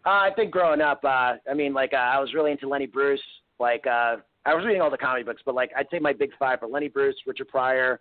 Uh, 0.05 0.09
I 0.09 0.29
think 0.35 0.51
growing 0.51 0.81
up, 0.81 1.03
uh, 1.03 1.35
I 1.49 1.53
mean, 1.53 1.73
like 1.73 1.93
uh, 1.93 1.97
I 1.97 2.19
was 2.19 2.33
really 2.33 2.51
into 2.51 2.67
Lenny 2.67 2.87
Bruce. 2.87 3.21
Like 3.59 3.85
uh, 3.87 4.17
I 4.45 4.53
was 4.53 4.65
reading 4.65 4.81
all 4.81 4.91
the 4.91 4.97
comedy 4.97 5.23
books, 5.23 5.41
but 5.45 5.55
like 5.55 5.71
I'd 5.77 5.87
say 5.91 5.99
my 5.99 6.13
big 6.13 6.31
five 6.39 6.61
are 6.63 6.67
Lenny 6.67 6.87
Bruce, 6.87 7.15
Richard 7.25 7.47
Pryor, 7.47 7.99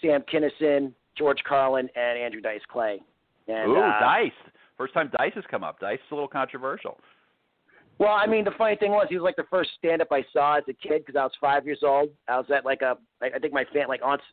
Sam 0.00 0.22
Kinison, 0.32 0.92
George 1.16 1.38
Carlin, 1.46 1.88
and 1.94 2.18
Andrew 2.18 2.40
Dice 2.40 2.60
Clay. 2.70 3.00
And, 3.48 3.70
Ooh, 3.70 3.76
uh, 3.76 4.00
Dice. 4.00 4.32
First 4.76 4.94
time 4.94 5.10
Dice 5.16 5.32
has 5.34 5.44
come 5.50 5.64
up. 5.64 5.80
Dice 5.80 5.98
is 5.98 6.12
a 6.12 6.14
little 6.14 6.28
controversial. 6.28 6.98
Well, 7.98 8.12
I 8.12 8.26
mean, 8.26 8.44
the 8.44 8.50
funny 8.58 8.76
thing 8.76 8.90
was 8.90 9.06
he 9.08 9.16
was 9.16 9.24
like 9.24 9.36
the 9.36 9.46
first 9.50 9.70
stand-up 9.78 10.08
I 10.10 10.22
saw 10.32 10.58
as 10.58 10.64
a 10.68 10.74
kid 10.74 11.04
because 11.04 11.18
I 11.18 11.22
was 11.22 11.32
five 11.40 11.64
years 11.64 11.80
old. 11.82 12.10
I 12.28 12.36
was 12.36 12.46
at 12.54 12.64
like 12.64 12.82
a, 12.82 12.98
I 13.22 13.38
think 13.38 13.54
my 13.54 13.64
fan, 13.72 13.88
like 13.88 14.02
aunt's, 14.04 14.24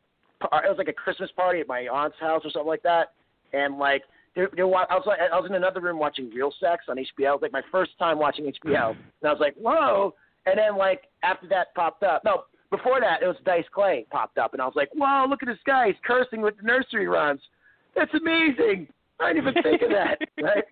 it 0.41 0.49
was 0.51 0.77
like 0.77 0.89
a 0.89 0.93
Christmas 0.93 1.29
party 1.35 1.61
at 1.61 1.67
my 1.67 1.87
aunt's 1.87 2.17
house 2.19 2.41
or 2.43 2.51
something 2.51 2.67
like 2.67 2.83
that, 2.83 3.13
and 3.53 3.77
like 3.77 4.03
they're, 4.35 4.49
they're, 4.53 4.65
I 4.65 4.95
was 4.95 5.03
like, 5.05 5.19
I 5.21 5.39
was 5.39 5.49
in 5.49 5.55
another 5.55 5.79
room 5.79 5.97
watching 5.97 6.29
Real 6.31 6.53
Sex 6.59 6.85
on 6.89 6.97
HBO. 6.97 7.05
It 7.19 7.21
was 7.21 7.39
like 7.41 7.53
my 7.53 7.61
first 7.71 7.91
time 7.97 8.19
watching 8.19 8.51
HBO, 8.51 8.89
and 8.91 8.97
I 9.23 9.31
was 9.31 9.39
like, 9.39 9.55
whoa. 9.55 10.13
And 10.45 10.57
then 10.57 10.77
like 10.77 11.03
after 11.23 11.47
that 11.49 11.73
popped 11.75 12.03
up, 12.03 12.23
no, 12.25 12.43
before 12.69 12.99
that 12.99 13.21
it 13.21 13.27
was 13.27 13.37
Dice 13.45 13.65
Clay 13.73 14.05
popped 14.11 14.37
up, 14.37 14.53
and 14.53 14.61
I 14.61 14.65
was 14.65 14.75
like, 14.75 14.89
whoa, 14.93 15.25
look 15.29 15.43
at 15.43 15.47
this 15.47 15.57
guy, 15.65 15.87
he's 15.87 15.95
cursing 16.05 16.41
with 16.41 16.57
the 16.57 16.63
nursery 16.63 17.07
rhymes. 17.07 17.41
That's 17.95 18.13
amazing. 18.13 18.87
I 19.19 19.31
didn't 19.31 19.47
even 19.47 19.63
think 19.63 19.81
of 19.83 19.89
that, 19.89 20.17
right? 20.41 20.63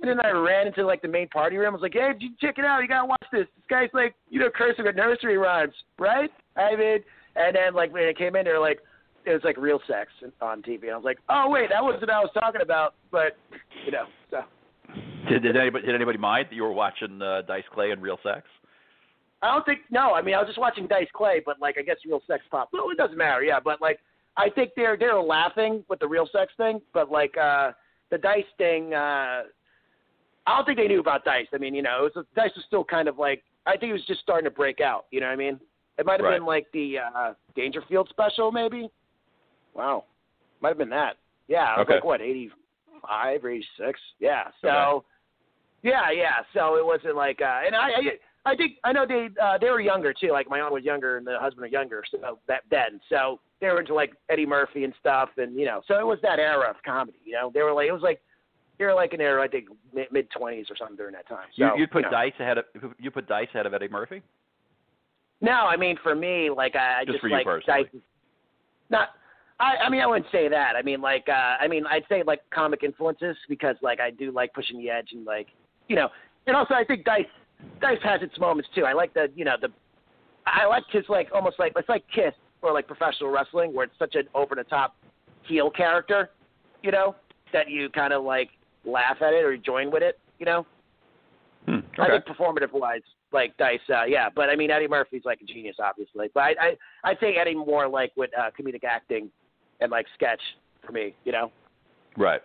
And 0.00 0.08
then 0.08 0.20
I 0.24 0.30
ran 0.30 0.66
into 0.66 0.84
like 0.84 1.02
the 1.02 1.08
main 1.08 1.28
party 1.28 1.56
room. 1.56 1.68
I 1.68 1.70
was 1.70 1.82
like, 1.82 1.94
"Hey, 1.94 2.12
check 2.40 2.58
it 2.58 2.64
out. 2.64 2.80
You 2.80 2.88
gotta 2.88 3.06
watch 3.06 3.24
this. 3.32 3.46
This 3.56 3.64
guy's 3.68 3.88
like, 3.92 4.14
you 4.28 4.38
know, 4.38 4.50
cursing 4.54 4.84
with 4.84 4.96
nursery 4.96 5.36
rhymes, 5.36 5.74
right?" 5.98 6.30
I 6.56 6.76
mean, 6.76 6.98
and 7.36 7.56
then 7.56 7.74
like 7.74 7.92
when 7.92 8.04
it 8.04 8.18
came 8.18 8.36
in, 8.36 8.44
they 8.44 8.52
were 8.52 8.60
like, 8.60 8.80
it 9.26 9.32
was 9.32 9.42
like 9.44 9.56
real 9.56 9.80
sex 9.86 10.10
on 10.40 10.62
TV. 10.62 10.84
And 10.84 10.92
I 10.92 10.96
was 10.96 11.04
like, 11.04 11.18
"Oh 11.28 11.48
wait, 11.48 11.70
that 11.70 11.82
wasn't 11.82 12.02
what 12.02 12.10
I 12.10 12.20
was 12.20 12.30
talking 12.34 12.60
about." 12.62 12.94
But 13.10 13.36
you 13.84 13.92
know, 13.92 14.04
so 14.30 14.42
Did, 15.28 15.42
did 15.42 15.56
anybody 15.56 15.86
did 15.86 15.94
anybody 15.94 16.18
mind 16.18 16.48
that 16.50 16.54
you 16.54 16.62
were 16.62 16.72
watching 16.72 17.20
uh, 17.20 17.42
Dice 17.42 17.64
Clay 17.72 17.90
and 17.90 18.02
Real 18.02 18.18
Sex? 18.22 18.46
I 19.42 19.52
don't 19.52 19.64
think 19.64 19.80
no. 19.90 20.12
I 20.14 20.22
mean, 20.22 20.34
I 20.34 20.38
was 20.38 20.48
just 20.48 20.58
watching 20.58 20.86
Dice 20.86 21.08
Clay, 21.14 21.40
but 21.44 21.60
like 21.60 21.76
I 21.78 21.82
guess 21.82 21.96
real 22.06 22.20
sex 22.26 22.44
pop. 22.50 22.68
Well, 22.72 22.90
it 22.90 22.96
doesn't 22.98 23.16
matter. 23.16 23.42
Yeah, 23.42 23.58
but 23.62 23.80
like 23.80 23.98
I 24.36 24.50
think 24.50 24.72
they're 24.76 24.96
they're 24.96 25.20
laughing 25.20 25.84
with 25.88 25.98
the 25.98 26.08
real 26.08 26.28
sex 26.30 26.52
thing, 26.56 26.80
but 26.92 27.10
like 27.10 27.36
uh 27.36 27.72
the 28.10 28.18
Dice 28.18 28.44
thing. 28.58 28.92
uh 28.94 29.42
I 30.46 30.56
don't 30.56 30.64
think 30.64 30.78
they 30.78 30.88
knew 30.88 31.00
about 31.00 31.24
Dice. 31.24 31.46
I 31.54 31.58
mean, 31.58 31.74
you 31.74 31.82
know, 31.82 32.06
it 32.06 32.14
was, 32.16 32.24
Dice 32.34 32.50
was 32.56 32.64
still 32.66 32.84
kind 32.84 33.08
of 33.08 33.18
like 33.18 33.42
I 33.66 33.76
think 33.76 33.90
it 33.90 33.94
was 33.94 34.06
just 34.06 34.20
starting 34.20 34.44
to 34.44 34.50
break 34.50 34.80
out. 34.80 35.06
You 35.10 35.20
know 35.20 35.26
what 35.26 35.32
I 35.32 35.36
mean? 35.36 35.60
It 35.98 36.06
might 36.06 36.18
have 36.20 36.24
Right. 36.24 36.36
been 36.36 36.46
like 36.46 36.66
the 36.72 36.98
uh 36.98 37.32
Dangerfield 37.54 38.08
special, 38.10 38.50
maybe. 38.52 38.88
Wow, 39.74 40.04
might 40.60 40.70
have 40.70 40.78
been 40.78 40.90
that. 40.90 41.16
Yeah, 41.48 41.74
it 41.74 41.78
was 41.78 41.84
Okay. 41.86 41.94
like 41.94 42.04
what 42.04 42.20
eighty 42.20 42.50
five 43.06 43.44
or 43.44 43.50
eighty 43.50 43.66
six. 43.78 43.98
Yeah, 44.18 44.48
so 44.60 44.68
Okay. 44.68 45.06
yeah, 45.90 46.10
yeah. 46.10 46.36
So 46.54 46.76
it 46.76 46.84
wasn't 46.84 47.16
like, 47.16 47.40
uh 47.40 47.60
and 47.66 47.74
I, 47.74 47.88
I, 47.90 48.02
I 48.46 48.56
think 48.56 48.76
I 48.84 48.92
know 48.92 49.04
they 49.06 49.28
uh 49.42 49.58
they 49.58 49.68
were 49.68 49.80
younger 49.80 50.14
too. 50.14 50.30
Like 50.32 50.48
my 50.48 50.60
aunt 50.60 50.72
was 50.72 50.84
younger 50.84 51.18
and 51.18 51.26
the 51.26 51.38
husband 51.38 51.62
was 51.62 51.72
younger, 51.72 52.02
so 52.10 52.38
that 52.48 52.62
then 52.70 53.00
so 53.08 53.38
they 53.60 53.66
were 53.68 53.80
into 53.80 53.94
like 53.94 54.14
Eddie 54.30 54.46
Murphy 54.46 54.84
and 54.84 54.94
stuff, 54.98 55.28
and 55.36 55.54
you 55.54 55.66
know, 55.66 55.82
so 55.86 55.98
it 55.98 56.06
was 56.06 56.18
that 56.22 56.38
era 56.38 56.68
of 56.70 56.76
comedy. 56.84 57.18
You 57.24 57.32
know, 57.32 57.50
they 57.52 57.62
were 57.62 57.72
like 57.72 57.88
it 57.88 57.92
was 57.92 58.02
like 58.02 58.20
they 58.78 58.86
were 58.86 58.94
like 58.94 59.12
an 59.12 59.20
era 59.20 59.42
I 59.42 59.48
think 59.48 59.66
mid 59.92 60.30
twenties 60.30 60.66
or 60.70 60.76
something 60.76 60.96
during 60.96 61.12
that 61.12 61.28
time. 61.28 61.48
So 61.56 61.64
you 61.74 61.82
you 61.82 61.86
put 61.86 62.02
know. 62.02 62.10
Dice 62.10 62.32
ahead 62.40 62.56
of 62.58 62.64
you 62.98 63.10
put 63.10 63.28
Dice 63.28 63.48
ahead 63.52 63.66
of 63.66 63.74
Eddie 63.74 63.88
Murphy. 63.88 64.22
No, 65.42 65.52
I 65.52 65.76
mean 65.76 65.96
for 66.02 66.14
me, 66.14 66.48
like 66.48 66.76
I 66.76 67.02
Just 67.04 67.16
just, 67.16 67.20
for 67.20 67.28
you 67.28 67.34
like 67.34 67.44
personally. 67.44 67.84
Dice. 67.84 67.94
is- 67.94 68.00
Not, 68.88 69.08
I 69.58 69.76
I 69.86 69.90
mean 69.90 70.00
I 70.00 70.06
wouldn't 70.06 70.32
say 70.32 70.48
that. 70.48 70.76
I 70.76 70.82
mean 70.82 71.02
like 71.02 71.26
uh 71.28 71.56
I 71.62 71.68
mean 71.68 71.84
I'd 71.86 72.04
say 72.08 72.22
like 72.26 72.40
comic 72.54 72.82
influences 72.84 73.36
because 73.50 73.76
like 73.82 74.00
I 74.00 74.10
do 74.10 74.32
like 74.32 74.54
pushing 74.54 74.78
the 74.78 74.88
edge 74.88 75.10
and 75.12 75.26
like 75.26 75.48
you 75.88 75.96
know 75.96 76.08
and 76.46 76.56
also 76.56 76.72
I 76.72 76.84
think 76.84 77.04
Dice 77.04 77.26
Dice 77.80 77.98
has 78.04 78.22
its 78.22 78.38
moments 78.38 78.68
too. 78.74 78.84
I 78.84 78.92
like 78.92 79.14
the 79.14 79.28
you 79.34 79.44
know 79.44 79.56
the 79.60 79.68
I 80.46 80.66
like 80.66 80.84
his 80.90 81.04
like 81.08 81.28
almost 81.34 81.58
like 81.58 81.72
it's 81.76 81.88
like 81.88 82.04
Kiss 82.14 82.34
or 82.62 82.72
like 82.72 82.86
professional 82.86 83.30
wrestling 83.30 83.74
where 83.74 83.84
it's 83.84 83.98
such 83.98 84.14
an 84.14 84.28
over 84.34 84.54
the 84.54 84.64
top 84.64 84.96
heel 85.44 85.70
character, 85.70 86.30
you 86.82 86.90
know, 86.90 87.14
that 87.52 87.68
you 87.70 87.88
kind 87.90 88.12
of 88.12 88.24
like 88.24 88.50
laugh 88.84 89.16
at 89.20 89.32
it 89.32 89.44
or 89.44 89.56
join 89.56 89.90
with 89.90 90.02
it, 90.02 90.18
you 90.38 90.46
know. 90.46 90.66
Hmm. 91.66 91.78
I 91.98 92.08
think 92.08 92.24
performative 92.24 92.72
wise, 92.72 93.02
like 93.32 93.56
Dice, 93.56 93.78
uh, 93.90 94.04
yeah. 94.04 94.28
But 94.34 94.48
I 94.48 94.56
mean, 94.56 94.70
Eddie 94.70 94.88
Murphy's 94.88 95.22
like 95.24 95.40
a 95.42 95.44
genius, 95.44 95.76
obviously. 95.82 96.30
But 96.32 96.40
I, 96.40 96.50
I, 97.04 97.10
I 97.10 97.14
think 97.14 97.36
Eddie 97.36 97.54
more 97.54 97.88
like 97.88 98.12
with 98.16 98.30
uh, 98.38 98.50
comedic 98.58 98.84
acting 98.84 99.30
and 99.80 99.90
like 99.90 100.06
sketch 100.14 100.40
for 100.84 100.92
me, 100.92 101.14
you 101.24 101.32
know. 101.32 101.50
Right. 102.16 102.40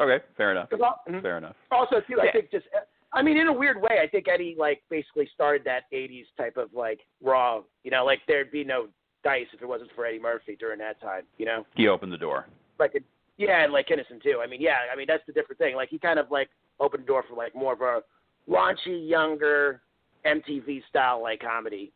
Okay. 0.00 0.24
Fair 0.36 0.52
enough. 0.52 0.68
mhm. 0.70 1.22
Fair 1.22 1.38
enough. 1.38 1.56
Also, 1.70 1.96
too, 2.00 2.14
Yeah. 2.16 2.28
I 2.28 2.32
think 2.32 2.50
just, 2.50 2.66
I 3.12 3.22
mean, 3.22 3.36
in 3.36 3.48
a 3.48 3.52
weird 3.52 3.80
way, 3.80 3.98
I 4.02 4.06
think 4.06 4.28
Eddie 4.28 4.54
like 4.58 4.82
basically 4.88 5.28
started 5.34 5.62
that 5.64 5.84
'80s 5.92 6.26
type 6.36 6.56
of 6.56 6.72
like 6.72 7.00
raw, 7.22 7.60
you 7.82 7.90
know, 7.90 8.04
like 8.04 8.20
there'd 8.28 8.52
be 8.52 8.64
no 8.64 8.88
Dice 9.22 9.46
if 9.52 9.60
it 9.60 9.66
wasn't 9.66 9.90
for 9.94 10.06
Eddie 10.06 10.20
Murphy 10.20 10.56
during 10.58 10.78
that 10.78 11.00
time, 11.00 11.22
you 11.36 11.44
know. 11.44 11.66
He 11.76 11.88
opened 11.88 12.12
the 12.12 12.18
door. 12.18 12.46
Like, 12.78 12.92
yeah, 13.36 13.64
and 13.64 13.72
like 13.72 13.90
Innocent 13.90 14.22
too. 14.22 14.40
I 14.42 14.46
mean, 14.46 14.60
yeah, 14.60 14.76
I 14.92 14.96
mean 14.96 15.06
that's 15.08 15.24
the 15.26 15.32
different 15.32 15.58
thing. 15.58 15.76
Like 15.76 15.88
he 15.88 15.98
kind 15.98 16.18
of 16.18 16.30
like 16.30 16.48
opened 16.78 17.02
the 17.02 17.06
door 17.06 17.24
for 17.28 17.36
like 17.36 17.54
more 17.54 17.72
of 17.72 17.80
a 17.80 18.00
raunchy, 18.48 19.08
younger 19.08 19.82
MTV 20.24 20.82
style 20.88 21.22
like 21.22 21.40
comedy 21.40 21.92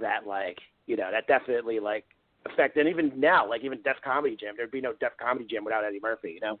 that 0.00 0.26
like 0.26 0.58
you 0.86 0.96
know 0.96 1.10
that 1.12 1.26
definitely 1.26 1.80
like 1.80 2.04
affected. 2.50 2.86
And 2.86 2.88
even 2.88 3.18
now, 3.18 3.48
like 3.48 3.62
even 3.62 3.80
Def 3.82 3.96
Comedy 4.02 4.36
Jam, 4.36 4.54
there'd 4.56 4.70
be 4.70 4.80
no 4.80 4.92
Def 4.94 5.12
Comedy 5.20 5.46
Jam 5.48 5.64
without 5.64 5.84
Eddie 5.84 6.00
Murphy, 6.02 6.32
you 6.32 6.40
know. 6.40 6.58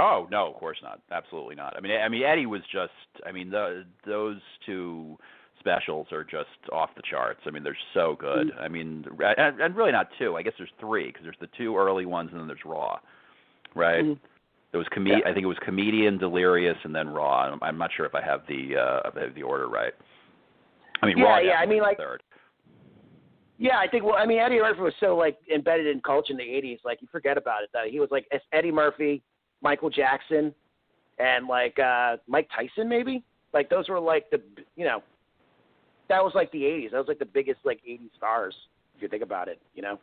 Oh 0.00 0.26
no, 0.30 0.48
of 0.48 0.54
course 0.54 0.78
not. 0.82 1.00
Absolutely 1.10 1.54
not. 1.54 1.76
I 1.76 1.80
mean, 1.80 1.92
I 2.00 2.08
mean 2.08 2.22
Eddie 2.22 2.46
was 2.46 2.62
just. 2.72 2.92
I 3.26 3.32
mean, 3.32 3.50
the, 3.50 3.84
those 4.06 4.38
two 4.64 5.18
specials 5.60 6.08
are 6.12 6.24
just 6.24 6.48
off 6.72 6.90
the 6.96 7.02
charts. 7.08 7.40
I 7.46 7.50
mean, 7.50 7.62
they're 7.62 7.76
so 7.94 8.16
good. 8.18 8.50
I 8.58 8.68
mean, 8.68 9.04
and, 9.38 9.60
and 9.60 9.76
really 9.76 9.92
not 9.92 10.08
two. 10.18 10.36
I 10.36 10.42
guess 10.42 10.54
there's 10.58 10.70
three 10.80 11.06
because 11.08 11.22
there's 11.22 11.36
the 11.40 11.48
two 11.56 11.76
early 11.76 12.06
ones 12.06 12.30
and 12.32 12.40
then 12.40 12.46
there's 12.48 12.64
Raw, 12.64 12.98
right? 13.74 14.02
Mhm. 14.04 14.18
There 14.72 14.78
was 14.78 14.88
com- 14.92 15.06
Yeah. 15.06 15.18
I 15.26 15.32
think 15.34 15.44
it 15.44 15.46
was 15.46 15.58
comedian, 15.62 16.16
delirious, 16.18 16.78
and 16.84 16.94
then 16.94 17.08
Raw. 17.10 17.42
I'm, 17.52 17.58
I'm 17.62 17.78
not 17.78 17.90
sure 17.94 18.06
if 18.06 18.14
I 18.14 18.22
have 18.22 18.40
the 18.48 18.76
uh, 18.76 19.08
if 19.08 19.16
I 19.16 19.20
have 19.20 19.34
the 19.34 19.42
order 19.42 19.68
right. 19.68 19.92
I 21.02 21.06
mean, 21.06 21.18
Yeah, 21.18 21.24
Raw. 21.24 21.38
yeah, 21.38 21.56
I 21.60 21.66
mean, 21.66 21.82
like- 21.82 21.98
third. 21.98 22.22
Yeah, 23.58 23.78
I 23.78 23.86
think. 23.86 24.02
Well, 24.04 24.16
I 24.16 24.26
mean, 24.26 24.38
Eddie 24.38 24.58
Murphy 24.58 24.80
was 24.80 24.94
so 24.98 25.14
like 25.16 25.36
embedded 25.54 25.86
in 25.86 26.00
culture 26.00 26.32
in 26.32 26.36
the 26.38 26.42
'80s. 26.42 26.78
Like 26.84 27.00
you 27.00 27.06
forget 27.12 27.36
about 27.38 27.62
it. 27.62 27.70
That 27.72 27.86
he 27.88 28.00
was 28.00 28.08
like 28.10 28.26
Eddie 28.52 28.72
Murphy, 28.72 29.22
Michael 29.62 29.90
Jackson, 29.90 30.54
and 31.18 31.46
like 31.46 31.78
uh 31.78 32.16
Mike 32.26 32.48
Tyson, 32.54 32.88
maybe. 32.88 33.22
Like 33.52 33.68
those 33.70 33.88
were 33.88 34.00
like 34.00 34.30
the 34.30 34.40
you 34.76 34.84
know, 34.84 35.02
that 36.08 36.22
was 36.22 36.32
like 36.34 36.50
the 36.52 36.62
'80s. 36.62 36.90
That 36.92 36.98
was 36.98 37.08
like 37.08 37.18
the 37.18 37.24
biggest 37.26 37.60
like 37.64 37.80
'80s 37.88 38.10
stars 38.16 38.54
if 38.96 39.02
you 39.02 39.08
think 39.08 39.22
about 39.22 39.48
it. 39.48 39.60
You 39.74 39.82
know. 39.82 39.98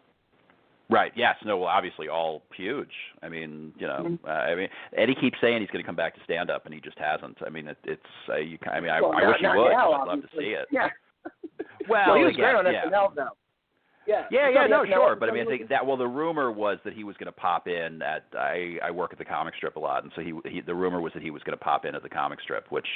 Right. 0.91 1.11
Yes. 1.15 1.35
No. 1.45 1.57
Well, 1.57 1.67
obviously, 1.67 2.09
all 2.09 2.41
huge. 2.55 2.89
I 3.21 3.29
mean, 3.29 3.73
you 3.77 3.85
know, 3.85 3.99
Mhm. 3.99 4.19
uh, 4.25 4.31
I 4.31 4.55
mean, 4.55 4.69
Eddie 4.97 5.13
keeps 5.13 5.37
saying 5.39 5.61
he's 5.61 5.69
going 5.69 5.83
to 5.83 5.85
come 5.85 5.95
back 5.95 6.15
to 6.15 6.23
stand 6.23 6.49
up, 6.49 6.65
and 6.65 6.73
he 6.73 6.81
just 6.81 6.97
hasn't. 6.97 7.37
I 7.45 7.49
mean, 7.49 7.67
it, 7.67 7.77
it's. 7.83 8.01
Uh, 8.27 8.37
you. 8.37 8.57
I 8.65 8.79
mean, 8.79 8.89
I, 8.89 8.99
well, 8.99 9.13
I 9.13 9.21
not, 9.21 9.27
wish 9.27 9.39
he 9.39 9.47
would. 9.47 9.69
Now, 9.71 9.91
I'd 9.93 10.07
love 10.07 10.21
to 10.21 10.27
see 10.37 10.55
it. 10.57 10.67
Yeah. 10.71 10.89
Well, 11.87 12.15
he 12.15 12.23
was 12.23 12.33
again, 12.33 12.53
great 12.55 12.67
on 12.67 12.73
yeah. 12.73 12.85
SNL 12.85 13.15
though. 13.15 13.29
Yeah. 14.07 14.25
Yeah, 14.31 14.49
yeah, 14.49 14.65
no, 14.67 14.85
sure, 14.85 15.15
but 15.15 15.29
I 15.29 15.31
mean, 15.33 15.43
I 15.43 15.45
think 15.57 15.69
that 15.69 15.85
well, 15.85 15.97
the 15.97 16.07
rumor 16.07 16.51
was 16.51 16.79
that 16.83 16.93
he 16.93 17.03
was 17.03 17.15
going 17.17 17.27
to 17.27 17.31
pop 17.31 17.67
in 17.67 18.01
at 18.01 18.23
I 18.33 18.77
I 18.83 18.89
work 18.91 19.11
at 19.11 19.19
the 19.19 19.25
comic 19.25 19.53
strip 19.55 19.75
a 19.75 19.79
lot, 19.79 20.03
and 20.03 20.11
so 20.15 20.21
he, 20.21 20.33
he 20.49 20.61
the 20.61 20.73
rumor 20.73 20.99
was 20.99 21.13
that 21.13 21.21
he 21.21 21.29
was 21.31 21.43
going 21.43 21.57
to 21.57 21.63
pop 21.63 21.85
in 21.85 21.93
at 21.95 22.01
the 22.01 22.09
comic 22.09 22.41
strip, 22.41 22.71
which, 22.71 22.87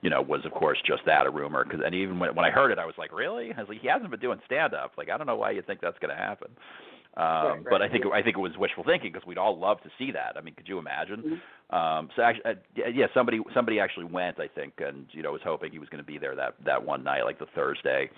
you 0.00 0.08
know, 0.10 0.22
was 0.22 0.44
of 0.46 0.52
course 0.52 0.78
just 0.86 1.02
that 1.06 1.26
a 1.26 1.30
rumor. 1.30 1.64
Cause, 1.64 1.80
and 1.84 1.94
even 1.94 2.18
when 2.18 2.34
when 2.34 2.44
I 2.46 2.50
heard 2.50 2.70
it, 2.70 2.78
I 2.78 2.86
was 2.86 2.94
like, 2.96 3.12
really? 3.12 3.52
I 3.54 3.60
was 3.60 3.68
like, 3.68 3.80
he 3.80 3.88
hasn't 3.88 4.10
been 4.10 4.20
doing 4.20 4.40
stand 4.46 4.72
up. 4.74 4.92
Like, 4.96 5.10
I 5.10 5.18
don't 5.18 5.26
know 5.26 5.36
why 5.36 5.50
you 5.50 5.62
think 5.62 5.80
that's 5.80 5.98
going 5.98 6.14
to 6.16 6.22
happen. 6.22 6.48
Um, 7.16 7.24
Right, 7.24 7.64
but 7.70 7.82
I 7.82 7.88
think. 7.88 8.06
I 8.06 8.22
think 8.22 8.36
it 8.36 8.40
was 8.40 8.56
wishful 8.58 8.82
thinking 8.84 9.12
because 9.12 9.26
we'd 9.26 9.38
all 9.38 9.56
love 9.58 9.80
to 9.82 9.90
see 9.98 10.10
that. 10.12 10.36
I 10.36 10.40
mean, 10.40 10.54
could 10.54 10.66
you 10.66 10.78
imagine? 10.78 11.40
Mhm. 11.70 11.76
Um, 11.76 12.08
so 12.16 12.22
actually, 12.22 12.44
uh, 12.44 12.54
yeah, 12.74 12.88
yeah, 12.88 13.06
somebody 13.14 13.40
somebody 13.54 13.78
actually 13.80 14.06
went, 14.06 14.40
I 14.40 14.48
think, 14.48 14.74
and 14.78 15.06
you 15.12 15.22
know 15.22 15.30
was 15.32 15.40
hoping 15.44 15.70
he 15.72 15.78
was 15.78 15.88
going 15.90 16.02
to 16.02 16.06
be 16.06 16.18
there 16.18 16.34
that 16.34 16.54
that 16.64 16.84
one 16.84 17.04
night, 17.04 17.24
like 17.24 17.38
the 17.38 17.46
Thursday, 17.54 18.10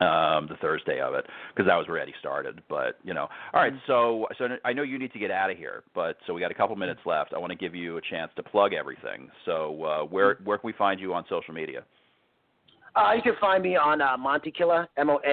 um, 0.00 0.46
the 0.48 0.56
Thursday 0.60 1.00
of 1.00 1.14
it, 1.14 1.26
because 1.54 1.66
that 1.68 1.76
was 1.76 1.88
where 1.88 1.98
Eddie 1.98 2.14
started. 2.20 2.62
But 2.68 2.98
you 3.02 3.14
know, 3.14 3.28
all 3.52 3.60
right. 3.60 3.72
So 3.86 4.26
so 4.38 4.48
I 4.64 4.72
know 4.72 4.82
you 4.82 4.98
need 4.98 5.12
to 5.12 5.18
get 5.18 5.30
out 5.30 5.50
of 5.50 5.56
here, 5.56 5.82
but 5.94 6.16
so 6.26 6.34
we 6.34 6.40
got 6.40 6.50
a 6.50 6.54
couple 6.54 6.76
minutes 6.76 7.00
left. 7.06 7.32
I 7.34 7.38
want 7.38 7.50
to 7.52 7.58
give 7.58 7.74
you 7.74 7.96
a 7.96 8.00
chance 8.00 8.30
to 8.36 8.42
plug 8.42 8.72
everything. 8.72 9.30
So 9.44 9.84
uh, 9.84 10.04
where 10.04 10.38
where 10.44 10.58
can 10.58 10.66
we 10.66 10.72
find 10.74 11.00
you 11.00 11.14
on 11.14 11.24
social 11.28 11.54
media? 11.54 11.84
Uh, 12.94 13.12
you 13.14 13.22
can 13.22 13.34
find 13.38 13.62
me 13.62 13.76
on 13.76 14.00
uh, 14.00 14.16
Montikilla, 14.16 14.86
M-O-N-T-I-K-I-L-L-A 14.96 15.28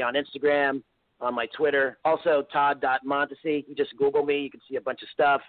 on 0.00 0.14
Instagram, 0.14 0.82
on 1.20 1.34
my 1.34 1.44
Twitter. 1.54 1.98
Also, 2.06 2.46
Todd.Montesi. 2.50 3.66
You 3.68 3.74
just 3.76 3.94
Google 3.98 4.24
me. 4.24 4.38
You 4.38 4.50
can 4.50 4.62
see 4.68 4.76
a 4.76 4.80
bunch 4.80 5.02
of 5.02 5.08
stuff. 5.12 5.42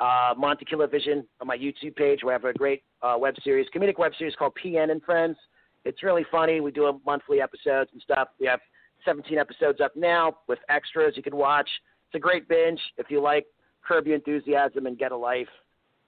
Uh, 0.00 0.34
Montikilla 0.34 0.90
Vision 0.90 1.24
on 1.40 1.46
my 1.46 1.56
YouTube 1.56 1.94
page. 1.94 2.24
We 2.26 2.32
have 2.32 2.44
a 2.44 2.52
great 2.52 2.82
uh, 3.02 3.14
web 3.16 3.36
series, 3.44 3.68
comedic 3.72 3.96
web 3.98 4.10
series 4.18 4.34
called 4.34 4.54
PN 4.62 4.90
and 4.90 5.00
Friends. 5.04 5.36
It's 5.84 6.02
really 6.02 6.24
funny. 6.30 6.60
We 6.60 6.70
do 6.70 6.86
a 6.86 6.98
monthly 7.04 7.40
episodes 7.40 7.90
and 7.92 8.00
stuff. 8.02 8.28
We 8.38 8.46
have 8.46 8.60
17 9.04 9.36
episodes 9.38 9.80
up 9.80 9.96
now 9.96 10.38
with 10.48 10.58
extras 10.68 11.14
you 11.16 11.22
can 11.22 11.36
watch. 11.36 11.68
It's 12.08 12.14
a 12.16 12.18
great 12.20 12.48
binge 12.48 12.80
if 12.98 13.10
you 13.10 13.20
like 13.20 13.46
Curb 13.86 14.06
Your 14.06 14.16
Enthusiasm 14.16 14.86
and 14.86 14.98
Get 14.98 15.12
a 15.12 15.16
Life 15.16 15.48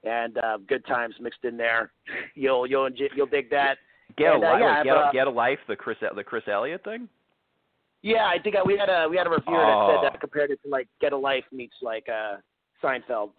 and 0.05 0.39
uh, 0.39 0.59
good 0.69 0.87
times 0.87 1.15
mixed 1.21 1.45
in 1.45 1.57
there. 1.57 1.91
You'll 2.35 2.67
you'll 2.67 2.89
you'll 3.17 3.27
dig 3.27 3.51
that. 3.51 3.79
Get 4.17 4.35
And, 4.35 4.45
a 4.45 4.47
uh, 4.47 4.53
life, 4.53 4.61
yeah, 4.61 4.85
get, 4.85 4.97
a, 4.97 5.11
get 5.13 5.27
a 5.27 5.31
life, 5.31 5.59
the 5.67 5.75
Chris 5.77 5.97
the 6.15 6.23
Chris 6.23 6.45
Elliott 6.47 6.85
thing. 6.85 7.09
Yeah, 8.03 8.27
I 8.27 8.39
think 8.39 8.55
I, 8.55 8.63
we 8.63 8.77
had 8.77 8.91
a 8.91 9.09
we 9.09 9.17
had 9.17 9.27
a 9.27 9.31
reviewer 9.31 9.65
Oh. 9.65 9.89
that 9.89 9.97
said 10.03 10.13
that 10.13 10.21
compared 10.21 10.51
it 10.51 10.61
to 10.63 10.69
like 10.69 10.89
Get 11.01 11.13
a 11.13 11.17
Life 11.17 11.45
meets 11.53 11.75
like 11.83 12.07
uh, 12.09 12.37
Seinfeld. 12.83 13.31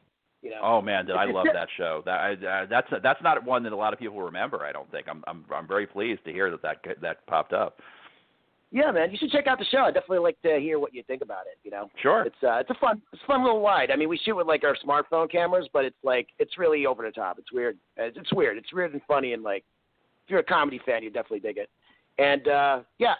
You 0.45 0.51
know. 0.51 0.59
Oh 0.61 0.79
man, 0.81 1.07
did 1.07 1.15
I 1.15 1.25
love 1.25 1.47
that 1.53 1.67
show? 1.75 2.03
That 2.05 2.19
I, 2.21 2.33
uh, 2.33 2.65
that's 2.69 2.87
that's 3.01 3.21
not 3.23 3.43
one 3.43 3.63
that 3.63 3.73
a 3.73 3.75
lot 3.75 3.93
of 3.93 3.99
people 3.99 4.21
remember. 4.21 4.63
I 4.63 4.71
don't 4.71 4.89
think. 4.91 5.07
I'm 5.09 5.23
I'm 5.25 5.43
I'm 5.51 5.67
very 5.67 5.87
pleased 5.87 6.23
to 6.25 6.31
hear 6.31 6.51
that 6.51 6.61
that 6.61 7.01
that 7.01 7.25
popped 7.25 7.51
up. 7.51 7.79
Yeah, 8.71 8.91
man, 8.91 9.09
you 9.09 9.17
should 9.17 9.31
check 9.31 9.47
out 9.47 9.57
the 9.57 9.65
show. 9.65 9.79
I'd 9.79 9.95
definitely 9.95 10.19
like 10.19 10.39
to 10.43 10.59
hear 10.59 10.77
what 10.77 10.93
you 10.93 11.01
think 11.03 11.23
about 11.23 11.47
it. 11.47 11.57
You 11.63 11.71
know. 11.71 11.89
Sure. 11.99 12.25
It's 12.25 12.35
uh, 12.43 12.57
it's 12.57 12.69
a 12.69 12.75
fun, 12.75 13.01
it's 13.11 13.23
a 13.23 13.25
fun 13.25 13.43
little 13.43 13.63
ride. 13.63 13.89
I 13.89 13.95
mean, 13.95 14.07
we 14.07 14.19
shoot 14.23 14.35
with 14.35 14.45
like 14.45 14.63
our 14.63 14.77
smartphone 14.85 15.31
cameras, 15.31 15.67
but 15.73 15.83
it's 15.83 15.97
like 16.03 16.27
it's 16.37 16.59
really 16.59 16.85
over 16.85 17.03
the 17.03 17.11
top. 17.11 17.39
It's 17.39 17.51
weird. 17.51 17.77
It's, 17.97 18.15
it's 18.15 18.31
weird. 18.31 18.57
It's 18.57 18.71
weird 18.71 18.93
and 18.93 19.01
funny, 19.07 19.33
and 19.33 19.41
like 19.41 19.63
if 20.25 20.29
you're 20.29 20.41
a 20.41 20.43
comedy 20.43 20.79
fan, 20.85 21.01
you 21.01 21.09
definitely 21.09 21.39
dig 21.39 21.57
it. 21.57 21.69
And 22.19 22.47
uh, 22.47 22.79
yeah, 22.99 23.15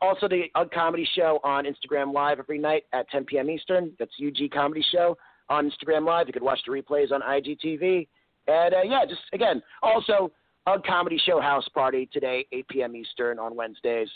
also 0.00 0.28
the 0.28 0.44
Ugg 0.54 0.70
Comedy 0.70 1.08
Show 1.16 1.40
on 1.42 1.64
Instagram 1.64 2.12
Live 2.12 2.38
every 2.38 2.58
night 2.58 2.84
at 2.92 3.10
10 3.10 3.24
p.m. 3.24 3.50
Eastern. 3.50 3.92
That's 3.98 4.12
UG 4.24 4.50
Comedy 4.52 4.84
Show 4.92 5.16
on 5.48 5.70
Instagram 5.70 6.06
Live. 6.06 6.26
You 6.26 6.32
can 6.32 6.44
watch 6.44 6.60
the 6.66 6.72
replays 6.72 7.12
on 7.12 7.20
IGTV. 7.22 8.06
And 8.46 8.74
uh, 8.74 8.82
yeah, 8.84 9.04
just 9.08 9.20
again, 9.32 9.62
also 9.82 10.32
Ugg 10.66 10.84
Comedy 10.84 11.20
Show 11.24 11.40
House 11.40 11.68
Party 11.74 12.08
today, 12.12 12.46
8 12.52 12.68
p.m. 12.68 12.96
Eastern 12.96 13.38
on 13.38 13.54
Wednesdays. 13.54 14.08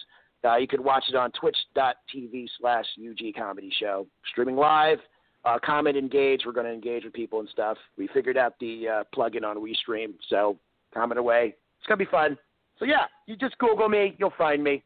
Uh, 0.45 0.57
you 0.57 0.67
can 0.67 0.83
watch 0.83 1.05
it 1.09 1.15
on 1.15 1.31
twitch.tv 1.33 2.49
slash 2.59 2.85
UG 2.99 3.35
Comedy 3.37 3.73
Show. 3.79 4.07
Streaming 4.31 4.57
live. 4.57 4.99
Uh, 5.45 5.59
comment, 5.65 5.97
engage. 5.97 6.43
We're 6.47 6.53
going 6.53 6.67
to 6.67 6.73
engage 6.73 7.05
with 7.05 7.13
people 7.13 7.41
and 7.41 7.49
stuff. 7.49 7.77
We 7.97 8.09
figured 8.09 8.37
out 8.37 8.55
the 8.61 8.89
uh, 8.89 9.05
plug-in 9.13 9.45
on 9.45 9.57
WeStream, 9.57 10.15
so 10.29 10.57
comment 10.95 11.19
away. 11.19 11.55
It's 11.79 11.87
going 11.89 11.99
to 11.99 12.05
be 12.05 12.11
fun. 12.11 12.39
So 12.79 12.85
yeah, 12.85 13.07
you 13.27 13.37
just 13.37 13.59
Google 13.59 13.89
me. 13.89 14.15
You'll 14.19 14.33
find 14.39 14.63
me. 14.63 14.83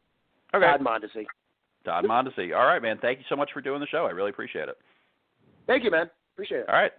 Okay. 0.54 0.64
Todd 0.64 0.80
Montesi. 0.80 1.26
Todd 1.84 2.04
Montesi. 2.04 2.56
All 2.56 2.66
right, 2.66 2.80
man. 2.80 2.98
Thank 3.00 3.18
you 3.18 3.24
so 3.28 3.36
much 3.36 3.50
for 3.52 3.60
doing 3.60 3.80
the 3.80 3.86
show. 3.86 4.06
I 4.06 4.10
really 4.10 4.30
appreciate 4.30 4.68
it. 4.68 4.76
Thank 5.66 5.84
you, 5.84 5.90
man. 5.90 6.10
Appreciate 6.36 6.60
it. 6.60 6.68
All 6.68 6.74
right. 6.74 6.92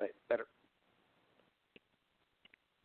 Right, 0.00 0.10
better. 0.30 0.46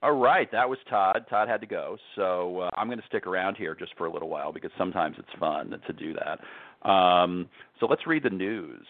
All 0.02 0.12
right, 0.12 0.50
that 0.52 0.70
was 0.70 0.78
Todd. 0.90 1.26
Todd 1.30 1.48
had 1.48 1.62
to 1.62 1.68
go, 1.68 1.98
so 2.16 2.60
uh, 2.60 2.70
I'm 2.76 2.88
going 2.88 3.00
to 3.00 3.06
stick 3.08 3.26
around 3.26 3.56
here 3.56 3.74
just 3.74 3.94
for 3.98 4.06
a 4.06 4.12
little 4.12 4.30
while 4.30 4.52
because 4.52 4.72
sometimes 4.78 5.16
it's 5.18 5.40
fun 5.40 5.74
to 5.88 5.94
do 5.94 6.14
that. 6.14 6.90
Um, 6.90 7.50
so 7.80 7.86
let's 7.86 8.06
read 8.08 8.24
the 8.24 8.30
news. 8.30 8.86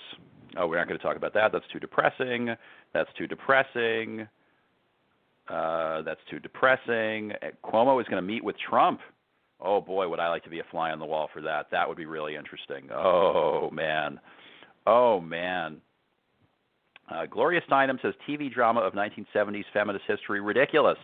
Oh, 0.58 0.68
we're 0.68 0.78
not 0.78 0.88
going 0.88 1.00
to 1.00 1.04
talk 1.04 1.18
about 1.18 1.34
that. 1.36 1.52
That's 1.52 1.66
too 1.72 1.80
depressing. 1.80 2.50
That's 2.94 3.10
too 3.18 3.28
depressing. 3.28 4.28
Uh, 5.48 6.02
that's 6.04 6.20
too 6.30 6.40
depressing. 6.40 7.34
Uh, 7.42 7.48
Cuomo 7.64 8.00
is 8.02 8.08
going 8.08 8.22
to 8.22 8.28
meet 8.28 8.44
with 8.44 8.56
Trump. 8.70 9.02
Oh 9.62 9.82
boy, 9.82 10.08
would 10.08 10.20
I 10.20 10.30
like 10.30 10.44
to 10.46 10.50
be 10.50 10.60
a 10.60 10.64
fly 10.72 10.92
on 10.92 11.00
the 11.00 11.06
wall 11.06 11.30
for 11.34 11.42
that. 11.42 11.68
That 11.72 11.88
would 11.88 11.98
be 11.98 12.06
really 12.06 12.36
interesting. 12.36 12.90
Oh 12.92 13.70
man. 13.72 14.20
Oh 14.88 15.20
man. 15.20 15.82
Uh, 17.12 17.26
Gloria 17.26 17.62
Steinem 17.70 18.02
says 18.02 18.14
TV 18.28 18.52
drama 18.54 18.82
of 18.82 18.94
1970s 18.94 19.66
feminist 19.74 20.06
history 20.08 20.42
ridiculous. 20.42 20.98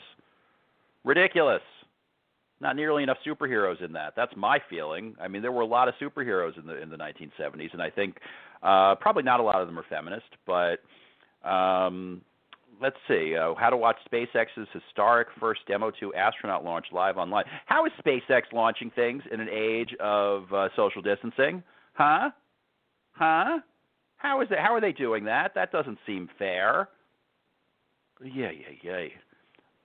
Ridiculous. 1.04 1.62
Not 2.62 2.76
nearly 2.76 3.04
enough 3.04 3.18
superheroes 3.26 3.84
in 3.84 3.94
that. 3.94 4.14
That's 4.16 4.32
my 4.36 4.60
feeling. 4.70 5.16
I 5.22 5.28
mean, 5.28 5.42
there 5.42 5.52
were 5.52 5.62
a 5.62 5.68
lot 5.68 5.88
of 5.88 5.96
superheroes 6.02 6.58
in 6.58 6.66
the 6.66 6.82
in 6.82 6.90
the 6.90 6.98
1970s, 6.98 7.74
and 7.74 7.82
I 7.82 7.90
think 7.90 8.18
uh, 8.64 8.96
probably 8.96 9.24
not 9.24 9.40
a 9.40 9.44
lot 9.44 9.60
of 9.60 9.68
them 9.68 9.78
are 9.78 9.86
feminist, 9.90 10.30
but 10.48 10.80
um, 11.48 12.22
let's 12.82 12.96
see. 13.08 13.36
Uh, 13.36 13.54
how 13.56 13.70
to 13.70 13.78
watch 13.78 13.98
SpaceX's 14.12 14.68
historic 14.72 15.28
first 15.40 15.62
Demo 15.68 15.92
2 15.92 16.14
astronaut 16.14 16.64
launch 16.64 16.86
live 16.92 17.18
online. 17.18 17.44
How 17.66 17.86
is 17.86 17.92
SpaceX 18.06 18.44
launching 18.54 18.90
things 18.92 19.24
in 19.32 19.42
an 19.42 19.50
age 19.50 19.94
of 20.00 20.52
uh, 20.54 20.70
social 20.76 21.02
distancing? 21.02 21.62
Huh? 21.94 22.30
Huh? 23.12 23.60
How 24.26 24.42
is 24.42 24.48
it? 24.50 24.58
How 24.58 24.74
are 24.74 24.82
they 24.82 24.92
doing 24.92 25.24
that? 25.26 25.52
That 25.54 25.72
doesn't 25.72 26.00
seem 26.08 26.28
fair. 26.40 26.90
Yeah, 28.24 28.50
yeah, 28.50 28.76
yeah. 28.82 29.08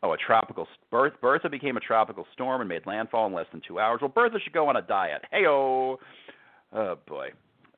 Oh, 0.03 0.15
a 0.15 0.17
tropical 0.17 0.67
Bertha, 0.91 1.17
Bertha 1.21 1.51
became 1.51 1.77
a 1.77 1.81
tropical 1.81 2.27
storm 2.33 2.63
and 2.63 2.69
made 2.69 2.87
landfall 2.87 3.27
in 3.27 3.35
less 3.35 3.45
than 3.53 3.61
two 3.69 3.79
hours. 3.79 3.99
Well, 4.01 4.09
Bertha 4.09 4.39
should 4.43 4.55
go 4.55 4.67
on 4.67 4.77
a 4.77 4.83
diet. 4.83 5.23
Heyo. 5.31 5.99
Oh 6.73 6.99
boy, 7.07 7.29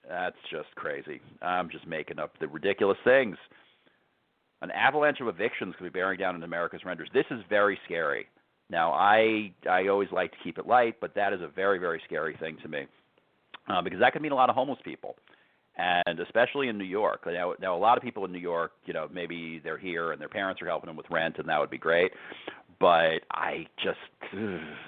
that's 0.09 0.37
just 0.53 0.73
crazy. 0.77 1.21
I'm 1.41 1.69
just 1.69 1.85
making 1.85 2.21
up 2.21 2.39
the 2.39 2.47
ridiculous 2.47 2.99
things. 3.03 3.37
An 4.61 4.71
avalanche 4.71 5.19
of 5.21 5.27
evictions 5.27 5.75
could 5.77 5.85
be 5.85 5.99
bearing 5.99 6.21
down 6.21 6.37
on 6.37 6.45
America's 6.45 6.85
renters. 6.85 7.09
This 7.13 7.27
is 7.33 7.41
very 7.51 7.77
scary. 7.87 8.29
Now, 8.71 8.93
I 8.93 9.53
I 9.69 9.89
always 9.89 10.13
like 10.13 10.31
to 10.31 10.39
keep 10.45 10.59
it 10.59 10.67
light, 10.69 11.01
but 11.01 11.17
that 11.17 11.33
is 11.33 11.41
a 11.41 11.49
very 11.49 11.81
very 11.81 12.01
scary 12.05 12.37
thing 12.39 12.57
to 12.63 12.69
me 12.69 12.87
uh, 13.69 13.83
because 13.83 13.99
that 13.99 14.13
could 14.13 14.23
mean 14.23 14.31
a 14.31 14.37
lot 14.37 14.49
of 14.49 14.55
homeless 14.55 14.79
people 14.85 15.17
and 15.83 16.21
especially 16.21 16.69
in 16.69 16.79
New 16.79 16.85
York. 16.85 17.23
Now, 17.27 17.55
now 17.61 17.77
a 17.77 17.79
lot 17.79 17.99
of 17.99 18.05
people 18.05 18.25
in 18.25 18.33
New 18.33 18.39
York, 18.39 18.73
you 18.85 18.93
know, 18.93 19.09
maybe 19.13 19.61
they're 19.65 19.79
here 19.79 20.13
and 20.13 20.21
their 20.21 20.29
parents 20.29 20.63
are 20.63 20.67
helping 20.67 20.87
them 20.87 20.97
with 20.97 21.07
rent, 21.11 21.39
and 21.39 21.49
that 21.49 21.59
would 21.59 21.71
be 21.71 21.79
great. 21.79 22.13
But 22.79 23.21
I 23.33 23.67
just 23.83 23.99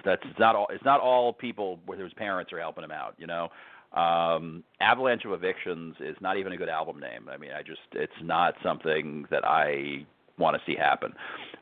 that's 0.05 0.23
not 0.39 0.55
all. 0.55 0.69
It's 0.71 0.85
not 0.85 1.01
all 1.01 1.33
people 1.33 1.81
whose 1.97 2.13
parents 2.15 2.53
are 2.53 2.61
helping 2.61 2.83
them 2.83 2.93
out. 2.93 3.15
You 3.19 3.27
know, 3.27 3.49
um, 3.99 4.63
Avalanche 4.81 5.25
of 5.25 5.33
Evictions 5.33 5.97
is 6.01 6.17
not 6.21 6.37
even 6.37 6.53
a 6.53 6.57
good 6.57 6.69
album 6.69 7.01
name. 7.01 7.29
I 7.29 7.37
mean, 7.37 7.51
I 7.53 7.63
just 7.63 7.81
it's 7.93 8.13
not 8.23 8.55
something 8.63 9.27
that 9.31 9.45
I 9.45 10.07
want 10.39 10.57
to 10.57 10.63
see 10.67 10.77
happen. 10.77 11.13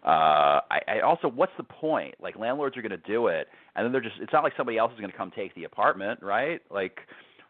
Uh, 0.04 0.60
I, 0.70 0.80
I 0.88 1.00
also, 1.00 1.28
what's 1.28 1.52
the 1.58 1.64
point? 1.64 2.14
Like 2.20 2.36
landlords 2.38 2.76
are 2.76 2.82
going 2.82 2.90
to 2.90 2.96
do 3.08 3.28
it, 3.28 3.48
and 3.76 3.84
then 3.84 3.92
they're 3.92 4.00
just. 4.00 4.16
It's 4.20 4.32
not 4.32 4.42
like 4.42 4.54
somebody 4.56 4.78
else 4.78 4.92
is 4.92 4.98
going 4.98 5.10
to 5.12 5.16
come 5.16 5.30
take 5.30 5.54
the 5.54 5.64
apartment, 5.64 6.22
right? 6.22 6.60
Like 6.70 6.98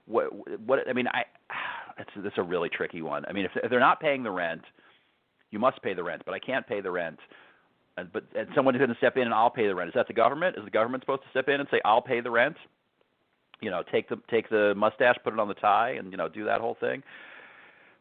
what 0.06 0.26
what 0.66 0.80
I 0.88 0.92
mean 0.92 1.06
I 1.08 1.22
it's 1.98 2.10
it's 2.16 2.38
a 2.38 2.42
really 2.42 2.68
tricky 2.68 3.02
one. 3.02 3.24
I 3.26 3.32
mean 3.32 3.44
if, 3.44 3.52
if 3.62 3.70
they're 3.70 3.80
not 3.80 4.00
paying 4.00 4.22
the 4.22 4.30
rent, 4.30 4.62
you 5.50 5.58
must 5.58 5.82
pay 5.82 5.94
the 5.94 6.02
rent, 6.02 6.22
but 6.24 6.34
I 6.34 6.38
can't 6.38 6.66
pay 6.66 6.80
the 6.80 6.90
rent. 6.90 7.18
And, 7.96 8.12
but 8.12 8.24
and 8.36 8.48
someone 8.54 8.74
is 8.74 8.78
going 8.78 8.90
to 8.90 8.96
step 8.96 9.16
in 9.16 9.22
and 9.22 9.34
I'll 9.34 9.50
pay 9.50 9.66
the 9.66 9.74
rent. 9.74 9.88
Is 9.88 9.94
that 9.94 10.06
the 10.06 10.14
government? 10.14 10.56
Is 10.56 10.64
the 10.64 10.70
government 10.70 11.02
supposed 11.02 11.22
to 11.22 11.30
step 11.30 11.48
in 11.48 11.60
and 11.60 11.68
say 11.70 11.80
I'll 11.84 12.02
pay 12.02 12.20
the 12.20 12.30
rent? 12.30 12.56
You 13.60 13.70
know, 13.70 13.82
take 13.92 14.08
the 14.08 14.16
take 14.30 14.48
the 14.48 14.74
mustache, 14.76 15.16
put 15.22 15.32
it 15.32 15.38
on 15.38 15.48
the 15.48 15.54
tie, 15.54 15.90
and 15.98 16.10
you 16.10 16.16
know 16.16 16.28
do 16.28 16.44
that 16.46 16.60
whole 16.60 16.76
thing. 16.80 17.02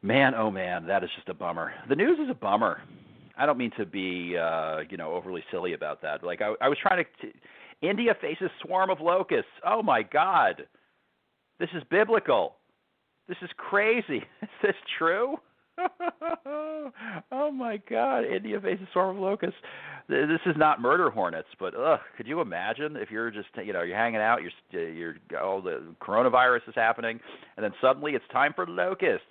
Man, 0.01 0.34
oh 0.34 0.49
man, 0.49 0.88
that 0.88 1.04
is 1.04 1.10
just 1.15 1.30
a 1.30 1.34
bummer. 1.34 1.73
The 1.89 1.95
news 1.95 2.17
is 2.19 2.30
a 2.30 2.34
bummer. 2.34 2.82
I 3.38 3.45
don't 3.45 3.58
mean 3.58 3.71
to 3.77 3.86
be 3.86 4.36
uh, 4.38 4.80
you 4.89 4.97
know 4.97 5.13
overly 5.13 5.43
silly 5.51 5.73
about 5.73 6.01
that. 6.01 6.23
Like 6.23 6.41
I, 6.41 6.54
I 6.62 6.69
was 6.69 6.77
trying 6.82 7.04
to. 7.04 7.27
T- 7.27 7.38
India 7.82 8.15
faces 8.21 8.49
swarm 8.63 8.89
of 8.89 8.99
locusts. 9.01 9.51
Oh 9.65 9.82
my 9.82 10.04
God. 10.04 10.67
This 11.60 11.69
is 11.75 11.84
biblical. 11.89 12.56
This 13.28 13.38
is 13.42 13.50
crazy. 13.58 14.18
Is 14.42 14.50
this 14.62 14.76
true? 14.98 15.38
oh 17.32 17.52
my 17.52 17.82
God! 17.90 18.26
India 18.26 18.60
faces 18.60 18.88
swarm 18.92 19.18
of 19.18 19.22
locusts. 19.22 19.60
This 20.10 20.42
is 20.46 20.56
not 20.58 20.82
murder 20.82 21.10
hornets, 21.10 21.48
but 21.60 21.74
ugh, 21.74 22.00
could 22.18 22.28
you 22.28 22.42
imagine 22.42 22.98
if 22.98 23.10
you're 23.10 23.32
just 23.32 23.48
you 23.64 23.74
know 23.74 23.82
you're 23.82 23.98
hanging 23.98 24.20
out, 24.20 24.40
you're 24.72 24.90
you're 24.90 25.16
all 25.42 25.62
the 25.62 25.82
coronavirus 26.02 26.68
is 26.68 26.76
happening, 26.76 27.20
and 27.56 27.64
then 27.64 27.72
suddenly 27.82 28.14
it's 28.14 28.26
time 28.32 28.54
for 28.54 28.68
locusts. 28.68 29.26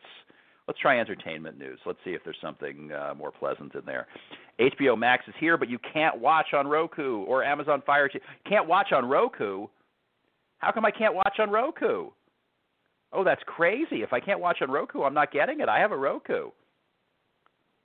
Let's 0.66 0.80
try 0.80 1.00
entertainment 1.00 1.58
news. 1.58 1.80
Let's 1.84 1.98
see 2.04 2.12
if 2.12 2.22
there's 2.24 2.36
something 2.40 2.92
uh, 2.92 3.14
more 3.14 3.32
pleasant 3.32 3.74
in 3.74 3.82
there. 3.84 4.06
HBO 4.60 4.96
Max 4.96 5.26
is 5.26 5.34
here, 5.40 5.56
but 5.56 5.68
you 5.68 5.78
can't 5.92 6.18
watch 6.20 6.54
on 6.54 6.68
Roku 6.68 7.24
or 7.24 7.42
Amazon 7.42 7.82
Fire 7.84 8.08
TV. 8.08 8.20
Can't 8.48 8.68
watch 8.68 8.92
on 8.92 9.08
Roku. 9.08 9.66
How 10.58 10.70
come 10.70 10.84
I 10.84 10.90
can't 10.90 11.14
watch 11.14 11.38
on 11.40 11.50
Roku? 11.50 12.10
Oh, 13.12 13.24
that's 13.24 13.42
crazy. 13.46 14.02
If 14.02 14.12
I 14.12 14.20
can't 14.20 14.40
watch 14.40 14.58
on 14.62 14.70
Roku, 14.70 15.02
I'm 15.02 15.14
not 15.14 15.32
getting 15.32 15.60
it. 15.60 15.68
I 15.68 15.80
have 15.80 15.92
a 15.92 15.96
Roku. 15.96 16.50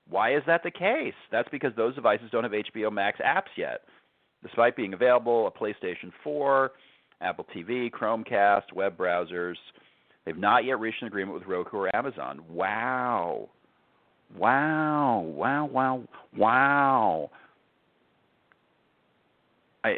Why 0.07 0.35
is 0.35 0.43
that 0.45 0.61
the 0.63 0.71
case? 0.71 1.15
That's 1.31 1.49
because 1.51 1.71
those 1.75 1.95
devices 1.95 2.29
don't 2.31 2.43
have 2.43 2.51
HBO 2.51 2.91
Max 2.91 3.19
apps 3.19 3.49
yet. 3.57 3.81
Despite 4.43 4.75
being 4.75 4.93
available, 4.93 5.47
a 5.47 5.51
PlayStation 5.51 6.11
4, 6.23 6.71
Apple 7.21 7.45
TV, 7.55 7.89
Chromecast, 7.89 8.71
web 8.73 8.95
browsers, 8.95 9.55
they've 10.25 10.37
not 10.37 10.65
yet 10.65 10.79
reached 10.79 11.01
an 11.01 11.07
agreement 11.07 11.39
with 11.39 11.47
Roku 11.47 11.77
or 11.77 11.95
Amazon. 11.95 12.41
Wow. 12.47 13.49
Wow. 14.37 15.21
Wow, 15.21 15.65
wow, 15.65 16.03
wow. 16.37 17.31
I 19.83 19.97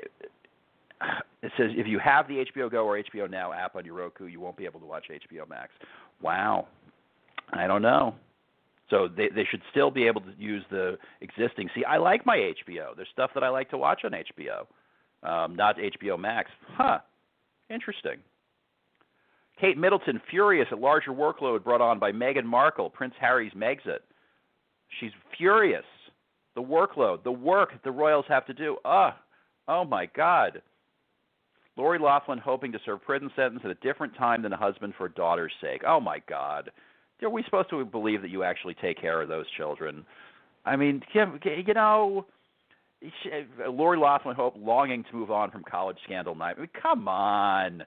it 1.44 1.52
says 1.58 1.72
if 1.76 1.88
you 1.88 2.00
have 2.00 2.28
the 2.28 2.46
HBO 2.46 2.72
Go 2.72 2.86
or 2.86 3.02
HBO 3.02 3.30
Now 3.30 3.54
app 3.54 3.76
on 3.76 3.86
your 3.86 3.96
Roku, 3.96 4.26
you 4.26 4.40
won't 4.40 4.58
be 4.58 4.66
able 4.66 4.80
to 4.80 4.86
watch 4.86 5.06
HBO 5.10 5.48
Max. 5.48 5.72
Wow. 6.22 6.68
I 7.54 7.68
don't 7.68 7.82
know. 7.82 8.16
So 8.90 9.08
they 9.08 9.30
they 9.30 9.46
should 9.50 9.62
still 9.72 9.92
be 9.92 10.08
able 10.08 10.22
to 10.22 10.32
use 10.38 10.64
the 10.72 10.98
existing. 11.22 11.70
See, 11.76 11.84
I 11.84 11.98
like 11.98 12.26
my 12.26 12.38
HBO. 12.38 12.96
There's 12.96 13.10
stuff 13.12 13.32
that 13.34 13.44
I 13.44 13.50
like 13.50 13.70
to 13.72 13.78
watch 13.78 14.02
on 14.06 14.12
HBO, 14.12 15.30
um, 15.30 15.56
not 15.56 15.76
HBO 15.78 16.18
Max. 16.18 16.50
Huh. 16.70 17.00
Interesting. 17.70 18.18
Kate 19.60 19.78
Middleton 19.78 20.22
furious 20.30 20.68
at 20.72 20.80
larger 20.80 21.12
workload 21.12 21.64
brought 21.64 21.82
on 21.82 22.00
by 22.00 22.12
Meghan 22.12 22.46
Markle, 22.46 22.90
Prince 22.90 23.16
Harry's 23.20 23.52
Megxit. 23.54 24.00
She's 25.00 25.12
furious. 25.38 25.84
The 26.56 26.62
workload, 26.62 27.24
the 27.24 27.32
work 27.32 27.72
the 27.84 27.92
royals 27.92 28.26
have 28.30 28.46
to 28.46 28.54
do. 28.54 28.78
Ah, 28.86 29.18
oh 29.68 29.84
my 29.84 30.06
God. 30.16 30.62
Lori 31.78 32.00
Loughlin 32.00 32.40
hoping 32.40 32.72
to 32.72 32.80
serve 32.84 33.04
prison 33.04 33.30
sentence 33.36 33.62
at 33.64 33.70
a 33.70 33.76
different 33.76 34.16
time 34.16 34.42
than 34.42 34.52
a 34.52 34.58
husband 34.58 34.94
for 34.98 35.06
a 35.06 35.14
daughter's 35.14 35.54
sake. 35.62 35.84
Oh 35.88 36.00
my 36.00 36.20
God, 36.28 36.72
are 37.22 37.30
we 37.30 37.44
supposed 37.44 37.70
to 37.70 37.86
believe 37.86 38.22
that 38.24 38.32
you 38.32 38.44
actually 38.44 38.76
take 38.76 39.00
care 39.00 39.22
of 39.22 39.30
those 39.30 39.46
children? 39.56 40.06
I 40.66 40.76
mean, 40.76 41.02
you 41.14 41.74
know, 41.74 42.26
Lori 43.68 43.98
Loughlin 43.98 44.36
hope 44.36 44.56
longing 44.58 45.04
to 45.04 45.16
move 45.16 45.32
on 45.32 45.52
from 45.52 45.64
college 45.64 45.98
scandal 46.04 46.36
night. 46.36 46.56
I 46.58 46.62
mean, 46.62 46.70
come 46.82 47.08
on. 47.08 47.84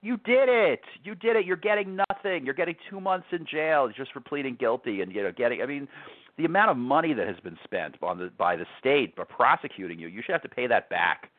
You 0.00 0.16
did 0.18 0.48
it. 0.48 0.82
You 1.02 1.14
did 1.14 1.34
it. 1.34 1.44
You're 1.44 1.56
getting 1.56 1.96
nothing. 1.96 2.44
You're 2.44 2.54
getting 2.54 2.76
two 2.88 3.00
months 3.00 3.26
in 3.32 3.44
jail 3.50 3.90
just 3.94 4.12
for 4.12 4.20
pleading 4.20 4.56
guilty 4.60 5.00
and 5.00 5.12
you 5.12 5.22
know 5.22 5.32
getting. 5.32 5.60
I 5.60 5.66
mean, 5.66 5.88
the 6.36 6.44
amount 6.44 6.70
of 6.70 6.76
money 6.76 7.14
that 7.14 7.26
has 7.26 7.40
been 7.42 7.58
spent 7.64 7.96
on 8.00 8.18
the 8.18 8.30
by 8.38 8.54
the 8.54 8.66
state 8.78 9.16
by 9.16 9.24
prosecuting 9.24 9.98
you, 9.98 10.06
you 10.06 10.22
should 10.24 10.32
have 10.32 10.42
to 10.42 10.48
pay 10.48 10.68
that 10.68 10.88
back. 10.88 11.30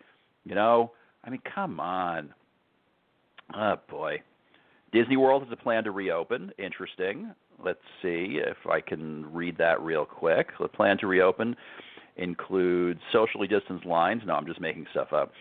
You 0.43 0.55
know, 0.55 0.91
I 1.23 1.29
mean, 1.29 1.41
come 1.53 1.79
on. 1.79 2.33
Oh 3.55 3.75
boy. 3.89 4.21
Disney 4.91 5.17
World 5.17 5.43
has 5.43 5.51
a 5.51 5.61
plan 5.61 5.83
to 5.83 5.91
reopen. 5.91 6.51
Interesting. 6.57 7.31
Let's 7.63 7.79
see 8.01 8.39
if 8.41 8.57
I 8.69 8.81
can 8.81 9.31
read 9.31 9.57
that 9.57 9.81
real 9.81 10.05
quick. 10.05 10.47
The 10.59 10.67
plan 10.67 10.97
to 10.99 11.07
reopen 11.07 11.55
includes 12.15 12.99
socially 13.11 13.47
distanced 13.47 13.85
lines. 13.85 14.23
No, 14.25 14.33
I'm 14.33 14.47
just 14.47 14.61
making 14.61 14.87
stuff 14.91 15.13
up. 15.13 15.31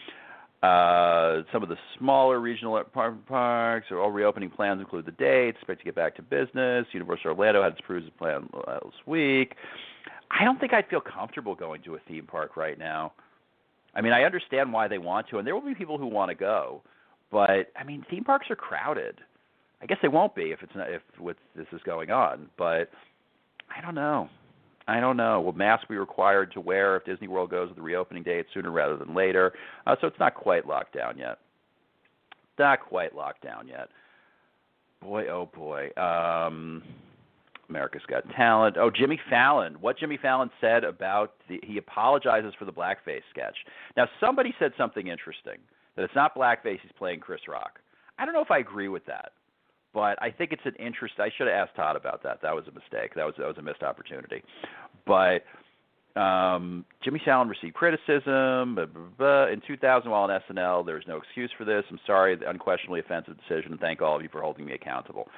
Uh, 0.62 1.42
some 1.52 1.62
of 1.62 1.68
the 1.68 1.76
smaller 1.96 2.40
regional 2.40 2.82
parks 2.82 3.86
are 3.90 4.00
all 4.00 4.10
reopening 4.10 4.50
plans 4.50 4.80
include 4.80 5.06
the 5.06 5.12
dates. 5.12 5.56
Expect 5.58 5.80
to 5.80 5.84
get 5.84 5.94
back 5.94 6.16
to 6.16 6.22
business. 6.22 6.84
Universal 6.92 7.30
Orlando 7.30 7.62
had 7.62 7.72
its 7.72 7.80
cruise 7.80 8.10
plan 8.18 8.48
last 8.66 9.06
week. 9.06 9.54
I 10.30 10.44
don't 10.44 10.58
think 10.58 10.72
I'd 10.72 10.88
feel 10.88 11.00
comfortable 11.00 11.54
going 11.54 11.82
to 11.82 11.94
a 11.94 11.98
theme 12.08 12.26
park 12.26 12.56
right 12.56 12.78
now. 12.78 13.12
I 13.98 14.00
mean, 14.00 14.12
I 14.12 14.22
understand 14.22 14.72
why 14.72 14.86
they 14.86 14.98
want 14.98 15.28
to, 15.28 15.38
and 15.38 15.46
there 15.46 15.56
will 15.56 15.66
be 15.66 15.74
people 15.74 15.98
who 15.98 16.06
want 16.06 16.30
to 16.30 16.36
go, 16.36 16.82
but 17.32 17.72
I 17.76 17.82
mean, 17.84 18.06
theme 18.08 18.22
parks 18.22 18.46
are 18.48 18.54
crowded. 18.54 19.20
I 19.82 19.86
guess 19.86 19.98
they 20.00 20.08
won't 20.08 20.36
be 20.36 20.52
if 20.52 20.62
it's 20.62 20.74
not 20.76 20.88
if 20.88 21.02
with 21.18 21.36
this 21.56 21.66
is 21.72 21.80
going 21.84 22.12
on, 22.12 22.48
but 22.56 22.90
I 23.76 23.80
don't 23.82 23.96
know. 23.96 24.28
I 24.86 25.00
don't 25.00 25.16
know. 25.16 25.40
Will 25.40 25.52
masks 25.52 25.86
be 25.88 25.96
required 25.96 26.52
to 26.52 26.60
wear 26.60 26.96
if 26.96 27.04
Disney 27.04 27.26
World 27.26 27.50
goes 27.50 27.68
with 27.68 27.76
the 27.76 27.82
reopening 27.82 28.22
date 28.22 28.46
sooner 28.54 28.70
rather 28.70 28.96
than 28.96 29.16
later? 29.16 29.52
Uh, 29.84 29.96
so 30.00 30.06
it's 30.06 30.18
not 30.20 30.34
quite 30.34 30.66
locked 30.66 30.94
down 30.94 31.18
yet. 31.18 31.38
Not 32.56 32.80
quite 32.80 33.16
locked 33.16 33.42
down 33.42 33.66
yet. 33.66 33.88
Boy, 35.02 35.26
oh 35.26 35.50
boy. 35.52 35.90
Um, 36.00 36.84
America's 37.68 38.02
Got 38.08 38.24
Talent. 38.34 38.76
Oh, 38.78 38.90
Jimmy 38.90 39.20
Fallon. 39.28 39.74
What 39.80 39.98
Jimmy 39.98 40.18
Fallon 40.20 40.50
said 40.60 40.84
about 40.84 41.34
the 41.48 41.60
he 41.62 41.78
apologizes 41.78 42.54
for 42.58 42.64
the 42.64 42.72
blackface 42.72 43.22
sketch. 43.30 43.56
Now 43.96 44.08
somebody 44.20 44.54
said 44.58 44.72
something 44.78 45.08
interesting 45.08 45.58
that 45.96 46.04
it's 46.04 46.14
not 46.14 46.34
blackface 46.34 46.80
he's 46.82 46.92
playing 46.96 47.20
Chris 47.20 47.40
Rock. 47.48 47.80
I 48.18 48.24
don't 48.24 48.34
know 48.34 48.42
if 48.42 48.50
I 48.50 48.58
agree 48.58 48.88
with 48.88 49.04
that, 49.06 49.32
but 49.92 50.20
I 50.22 50.30
think 50.30 50.52
it's 50.52 50.64
an 50.64 50.74
interest. 50.78 51.14
I 51.18 51.28
should 51.36 51.46
have 51.46 51.68
asked 51.68 51.76
Todd 51.76 51.96
about 51.96 52.22
that. 52.22 52.40
That 52.42 52.54
was 52.54 52.64
a 52.68 52.72
mistake. 52.72 53.14
That 53.14 53.26
was 53.26 53.34
that 53.38 53.46
was 53.46 53.58
a 53.58 53.62
missed 53.62 53.82
opportunity. 53.82 54.42
But 55.06 55.44
um, 56.18 56.84
Jimmy 57.04 57.20
Fallon 57.24 57.48
received 57.48 57.74
criticism 57.74 58.74
blah, 58.74 58.86
blah, 58.86 59.02
blah. 59.16 59.46
in 59.48 59.60
2000 59.66 60.10
while 60.10 60.22
on 60.22 60.40
SNL. 60.50 60.84
There's 60.84 61.04
no 61.06 61.18
excuse 61.18 61.50
for 61.56 61.64
this. 61.64 61.84
I'm 61.90 62.00
sorry, 62.06 62.34
the 62.36 62.48
unquestionably 62.48 63.00
offensive 63.00 63.36
decision, 63.38 63.78
thank 63.80 64.02
all 64.02 64.16
of 64.16 64.22
you 64.22 64.28
for 64.30 64.40
holding 64.40 64.64
me 64.64 64.72
accountable. 64.72 65.28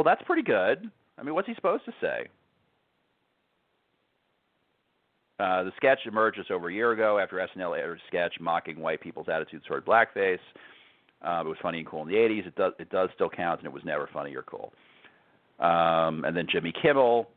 Well, 0.00 0.14
that's 0.16 0.24
pretty 0.24 0.40
good. 0.40 0.90
I 1.18 1.22
mean, 1.22 1.34
what's 1.34 1.46
he 1.46 1.54
supposed 1.54 1.84
to 1.84 1.92
say? 2.00 2.26
Uh, 5.38 5.64
the 5.64 5.72
sketch 5.76 5.98
emerged 6.06 6.38
just 6.38 6.50
over 6.50 6.70
a 6.70 6.72
year 6.72 6.92
ago 6.92 7.18
after 7.18 7.36
SNL 7.36 7.78
aired 7.78 7.98
a 7.98 8.02
sketch 8.08 8.32
mocking 8.40 8.80
white 8.80 9.02
people's 9.02 9.28
attitudes 9.28 9.62
toward 9.68 9.84
blackface. 9.84 10.38
Uh, 11.20 11.42
it 11.44 11.48
was 11.48 11.58
funny 11.60 11.80
and 11.80 11.86
cool 11.86 12.00
in 12.00 12.08
the 12.08 12.14
80s. 12.14 12.46
It 12.46 12.56
does 12.56 12.72
it 12.78 12.88
does 12.88 13.10
still 13.14 13.28
count, 13.28 13.60
and 13.60 13.66
it 13.66 13.74
was 13.74 13.84
never 13.84 14.08
funny 14.10 14.34
or 14.34 14.42
cool. 14.44 14.72
Um, 15.58 16.24
and 16.24 16.34
then 16.34 16.46
Jimmy 16.50 16.72
Kimmel 16.80 17.28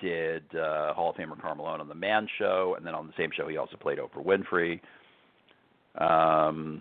did 0.00 0.44
uh, 0.54 0.94
Hall 0.94 1.10
of 1.10 1.16
Famer 1.16 1.42
Karl 1.42 1.56
Malone 1.56 1.80
on 1.80 1.88
the 1.88 1.94
Man 1.96 2.28
Show, 2.38 2.74
and 2.76 2.86
then 2.86 2.94
on 2.94 3.08
the 3.08 3.14
same 3.18 3.30
show 3.36 3.48
he 3.48 3.56
also 3.56 3.76
played 3.76 3.98
Oprah 3.98 4.24
Winfrey. 4.24 4.80
Um, 6.00 6.80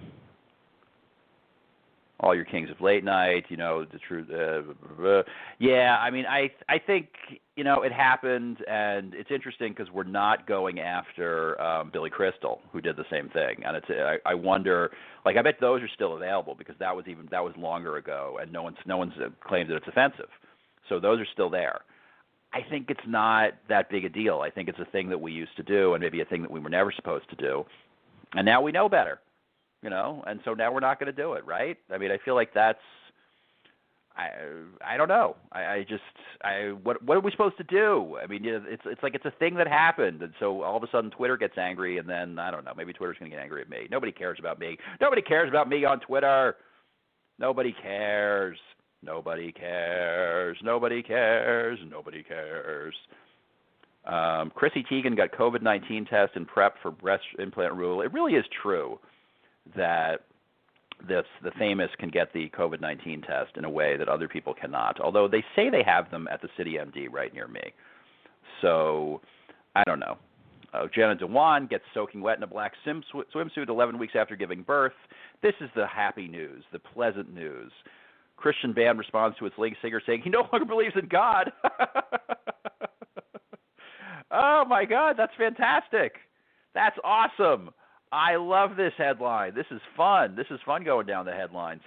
all 2.19 2.33
your 2.33 2.45
kings 2.45 2.69
of 2.71 2.81
late 2.81 3.03
night, 3.03 3.45
you 3.49 3.57
know, 3.57 3.85
the 3.85 3.99
truth. 3.99 4.27
Uh, 4.31 5.23
yeah, 5.59 5.97
I 5.99 6.09
mean, 6.09 6.25
I 6.25 6.49
I 6.67 6.79
think 6.79 7.09
you 7.55 7.63
know 7.63 7.83
it 7.83 7.91
happened, 7.91 8.57
and 8.67 9.13
it's 9.13 9.29
interesting 9.29 9.73
because 9.73 9.91
we're 9.91 10.03
not 10.03 10.47
going 10.47 10.79
after 10.79 11.59
um, 11.61 11.91
Billy 11.91 12.09
Crystal, 12.09 12.61
who 12.71 12.81
did 12.81 12.95
the 12.95 13.05
same 13.11 13.29
thing, 13.29 13.63
and 13.63 13.77
it's 13.77 13.87
I, 13.89 14.17
I 14.25 14.33
wonder, 14.33 14.91
like, 15.25 15.37
I 15.37 15.43
bet 15.43 15.55
those 15.61 15.81
are 15.81 15.89
still 15.93 16.15
available 16.15 16.55
because 16.55 16.75
that 16.79 16.95
was 16.95 17.05
even 17.07 17.27
that 17.29 17.43
was 17.43 17.53
longer 17.57 17.97
ago, 17.97 18.39
and 18.41 18.51
no 18.51 18.63
one's 18.63 18.77
no 18.85 18.97
one's 18.97 19.13
claimed 19.41 19.69
that 19.69 19.75
it's 19.75 19.87
offensive, 19.87 20.29
so 20.89 20.99
those 20.99 21.19
are 21.19 21.27
still 21.33 21.49
there. 21.49 21.81
I 22.53 22.61
think 22.67 22.89
it's 22.89 22.99
not 23.05 23.51
that 23.69 23.89
big 23.91 24.05
a 24.05 24.09
deal. 24.09 24.39
I 24.39 24.49
think 24.49 24.69
it's 24.69 24.79
a 24.79 24.85
thing 24.85 25.09
that 25.09 25.19
we 25.19 25.33
used 25.33 25.55
to 25.57 25.63
do, 25.63 25.93
and 25.93 26.01
maybe 26.01 26.21
a 26.21 26.25
thing 26.25 26.41
that 26.41 26.49
we 26.49 26.59
were 26.59 26.69
never 26.69 26.91
supposed 26.91 27.29
to 27.29 27.35
do, 27.35 27.63
and 28.33 28.43
now 28.43 28.59
we 28.59 28.71
know 28.71 28.89
better 28.89 29.19
you 29.81 29.89
know, 29.89 30.23
and 30.27 30.39
so 30.43 30.53
now 30.53 30.73
we're 30.73 30.79
not 30.79 30.99
going 30.99 31.13
to 31.13 31.21
do 31.21 31.33
it, 31.33 31.45
right? 31.45 31.77
I 31.93 31.97
mean, 31.97 32.11
I 32.11 32.17
feel 32.23 32.35
like 32.35 32.53
that's 32.53 32.79
I 34.17 34.29
I 34.85 34.97
don't 34.97 35.07
know. 35.07 35.35
I, 35.51 35.65
I 35.65 35.85
just 35.87 36.01
I 36.43 36.73
what 36.83 37.01
what 37.03 37.17
are 37.17 37.21
we 37.21 37.31
supposed 37.31 37.57
to 37.57 37.63
do? 37.63 38.17
I 38.21 38.25
mean, 38.25 38.41
it's 38.43 38.81
it's 38.85 39.03
like 39.03 39.13
it's 39.13 39.25
a 39.25 39.33
thing 39.39 39.55
that 39.55 39.67
happened, 39.67 40.23
and 40.23 40.33
so 40.39 40.63
all 40.63 40.75
of 40.75 40.83
a 40.83 40.87
sudden 40.91 41.11
Twitter 41.11 41.37
gets 41.37 41.57
angry, 41.57 41.99
and 41.99 42.09
then 42.09 42.39
I 42.39 42.49
don't 42.49 42.65
know. 42.65 42.73
Maybe 42.75 42.93
Twitter's 42.93 43.17
going 43.19 43.29
to 43.29 43.37
get 43.37 43.43
angry 43.43 43.61
at 43.61 43.69
me. 43.69 43.87
Nobody 43.91 44.11
cares 44.11 44.37
about 44.39 44.59
me. 44.59 44.77
Nobody 44.99 45.21
cares 45.21 45.49
about 45.49 45.69
me 45.69 45.85
on 45.85 45.99
Twitter. 45.99 46.55
Nobody 47.39 47.73
cares. 47.79 48.57
Nobody 49.03 49.51
cares. 49.51 50.57
Nobody 50.63 51.03
cares. 51.03 51.79
Nobody 51.87 52.23
cares. 52.23 52.95
Um, 54.05 54.51
Chrissy 54.55 54.83
Teigen 54.89 55.15
got 55.15 55.31
COVID 55.31 55.61
19 55.61 56.05
test 56.05 56.31
and 56.35 56.47
prep 56.47 56.75
for 56.81 56.89
breast 56.89 57.23
implant 57.37 57.75
rule. 57.75 58.01
It 58.01 58.11
really 58.13 58.33
is 58.33 58.45
true 58.63 58.97
that 59.75 60.21
this 61.07 61.25
the 61.43 61.51
famous 61.59 61.89
can 61.99 62.09
get 62.09 62.33
the 62.33 62.49
COVID 62.49 62.81
nineteen 62.81 63.21
test 63.21 63.55
in 63.55 63.65
a 63.65 63.69
way 63.69 63.97
that 63.97 64.07
other 64.07 64.27
people 64.27 64.53
cannot. 64.53 64.99
Although 64.99 65.27
they 65.27 65.43
say 65.55 65.69
they 65.69 65.83
have 65.83 66.09
them 66.11 66.27
at 66.31 66.41
the 66.41 66.49
City 66.57 66.77
MD 66.79 67.07
right 67.11 67.33
near 67.33 67.47
me. 67.47 67.73
So 68.61 69.21
I 69.75 69.83
don't 69.83 69.99
know. 69.99 70.17
Uh, 70.73 70.87
Dewan 71.15 71.67
gets 71.67 71.83
soaking 71.93 72.21
wet 72.21 72.37
in 72.37 72.43
a 72.43 72.47
black 72.47 72.73
swim, 72.83 73.03
swimsuit 73.33 73.69
11 73.69 73.97
weeks 73.97 74.13
after 74.17 74.35
giving 74.35 74.63
birth. 74.63 74.93
This 75.41 75.53
is 75.61 75.69
the 75.75 75.87
happy 75.87 76.27
news, 76.27 76.63
the 76.71 76.79
pleasant 76.79 77.33
news. 77.33 77.71
Christian 78.35 78.73
band 78.73 78.99
responds 78.99 79.37
to 79.37 79.45
its 79.45 79.57
lead 79.57 79.75
singer 79.81 80.01
saying 80.05 80.21
he 80.23 80.29
no 80.29 80.47
longer 80.51 80.65
believes 80.65 80.95
in 81.01 81.07
God. 81.07 81.51
oh 84.31 84.65
my 84.67 84.85
God, 84.85 85.15
that's 85.17 85.33
fantastic. 85.37 86.15
That's 86.73 86.97
awesome. 87.03 87.71
I 88.11 88.35
love 88.37 88.77
this 88.77 88.93
headline. 88.97 89.53
This 89.53 89.65
is 89.71 89.81
fun. 89.95 90.35
This 90.35 90.47
is 90.49 90.59
fun 90.65 90.83
going 90.83 91.07
down 91.07 91.25
the 91.25 91.33
headlines. 91.33 91.81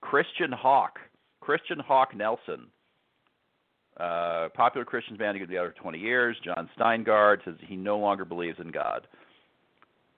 Christian 0.00 0.50
Hawk, 0.50 0.98
Christian 1.40 1.78
Hawk 1.78 2.16
Nelson, 2.16 2.66
uh, 3.98 4.48
popular 4.54 4.84
Christian 4.84 5.16
band 5.16 5.38
to 5.38 5.46
be 5.46 5.58
out 5.58 5.72
for 5.74 5.80
20 5.80 5.98
years. 5.98 6.36
Jon 6.44 6.68
Steingard 6.78 7.44
says 7.44 7.54
he 7.60 7.76
no 7.76 7.98
longer 7.98 8.24
believes 8.24 8.58
in 8.58 8.70
God. 8.70 9.06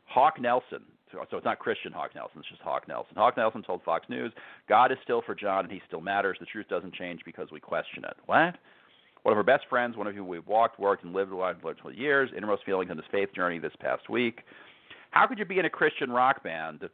Hawk 0.04 0.40
Nelson, 0.40 0.82
so 1.10 1.20
it's 1.20 1.44
not 1.44 1.58
Christian 1.58 1.92
Hawk 1.92 2.14
Nelson, 2.14 2.40
it's 2.40 2.48
just 2.48 2.62
Hawk 2.62 2.86
Nelson. 2.88 3.14
Hawk 3.16 3.36
Nelson 3.36 3.62
told 3.62 3.82
Fox 3.82 4.08
News, 4.08 4.32
God 4.68 4.92
is 4.92 4.98
still 5.02 5.22
for 5.24 5.34
Jon 5.34 5.64
and 5.64 5.72
he 5.72 5.80
still 5.86 6.00
matters. 6.00 6.36
The 6.38 6.46
truth 6.46 6.68
doesn't 6.68 6.94
change 6.94 7.20
because 7.24 7.48
we 7.50 7.60
question 7.60 8.04
it. 8.04 8.16
What? 8.26 8.56
One 9.22 9.32
of 9.32 9.38
our 9.38 9.44
best 9.44 9.64
friends, 9.68 9.96
one 9.96 10.06
of 10.06 10.14
whom 10.14 10.28
we've 10.28 10.46
walked, 10.46 10.80
worked, 10.80 11.04
and 11.04 11.12
lived 11.12 11.30
with 11.30 11.56
for 11.60 11.74
20 11.74 11.96
years, 11.96 12.30
innermost 12.36 12.64
feelings 12.64 12.90
on 12.90 12.96
his 12.96 13.06
faith 13.10 13.32
journey 13.34 13.58
this 13.58 13.72
past 13.80 14.08
week. 14.10 14.40
How 15.12 15.26
could 15.26 15.38
you 15.38 15.44
be 15.44 15.58
in 15.58 15.66
a 15.66 15.70
Christian 15.70 16.10
rock 16.10 16.42
band 16.42 16.88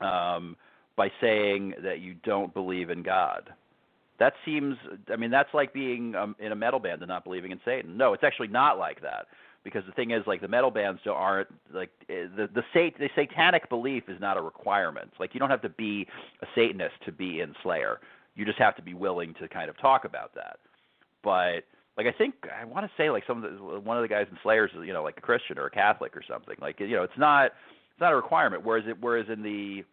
um, 0.00 0.56
by 0.96 1.10
saying 1.20 1.74
that 1.82 2.00
you 2.00 2.14
don't 2.24 2.52
believe 2.52 2.90
in 2.90 3.02
God? 3.02 3.50
That 4.18 4.32
seems. 4.44 4.76
I 5.12 5.16
mean, 5.16 5.30
that's 5.30 5.52
like 5.52 5.72
being 5.72 6.14
um, 6.14 6.34
in 6.38 6.52
a 6.52 6.56
metal 6.56 6.80
band 6.80 7.02
and 7.02 7.08
not 7.08 7.24
believing 7.24 7.52
in 7.52 7.60
Satan. 7.64 7.96
No, 7.96 8.12
it's 8.12 8.24
actually 8.24 8.48
not 8.48 8.78
like 8.78 9.02
that. 9.02 9.26
Because 9.64 9.82
the 9.86 9.92
thing 9.92 10.10
is, 10.10 10.22
like 10.26 10.40
the 10.40 10.48
metal 10.48 10.70
bands 10.70 11.00
aren't 11.06 11.48
like 11.72 11.90
eh, 12.08 12.26
the 12.36 12.48
the 12.54 12.62
sat 12.72 12.98
the 12.98 13.08
satanic 13.14 13.68
belief 13.68 14.04
is 14.08 14.20
not 14.20 14.36
a 14.36 14.40
requirement. 14.40 15.10
Like 15.18 15.34
you 15.34 15.40
don't 15.40 15.50
have 15.50 15.62
to 15.62 15.68
be 15.70 16.06
a 16.42 16.46
Satanist 16.54 16.94
to 17.06 17.12
be 17.12 17.40
in 17.40 17.54
Slayer. 17.62 18.00
You 18.34 18.44
just 18.44 18.58
have 18.58 18.76
to 18.76 18.82
be 18.82 18.94
willing 18.94 19.34
to 19.40 19.48
kind 19.48 19.68
of 19.68 19.78
talk 19.78 20.04
about 20.04 20.34
that. 20.34 20.58
But 21.22 21.64
like 21.96 22.06
I 22.06 22.12
think 22.12 22.34
I 22.60 22.64
want 22.64 22.86
to 22.86 22.92
say 22.96 23.10
like 23.10 23.24
some 23.26 23.44
of 23.44 23.52
the 23.52 23.80
one 23.80 23.96
of 23.96 24.02
the 24.02 24.08
guys 24.08 24.26
in 24.30 24.38
Slayers 24.42 24.70
is 24.76 24.86
you 24.86 24.92
know 24.92 25.02
like 25.02 25.16
a 25.16 25.20
Christian 25.20 25.58
or 25.58 25.66
a 25.66 25.70
Catholic 25.70 26.16
or 26.16 26.22
something. 26.28 26.56
Like 26.60 26.80
you 26.80 26.96
know 26.96 27.02
it's 27.02 27.18
not 27.18 27.46
it's 27.46 28.00
not 28.00 28.12
a 28.12 28.16
requirement. 28.16 28.64
Whereas 28.64 28.84
it 28.88 28.96
whereas 29.00 29.26
in 29.32 29.42
the 29.42 29.84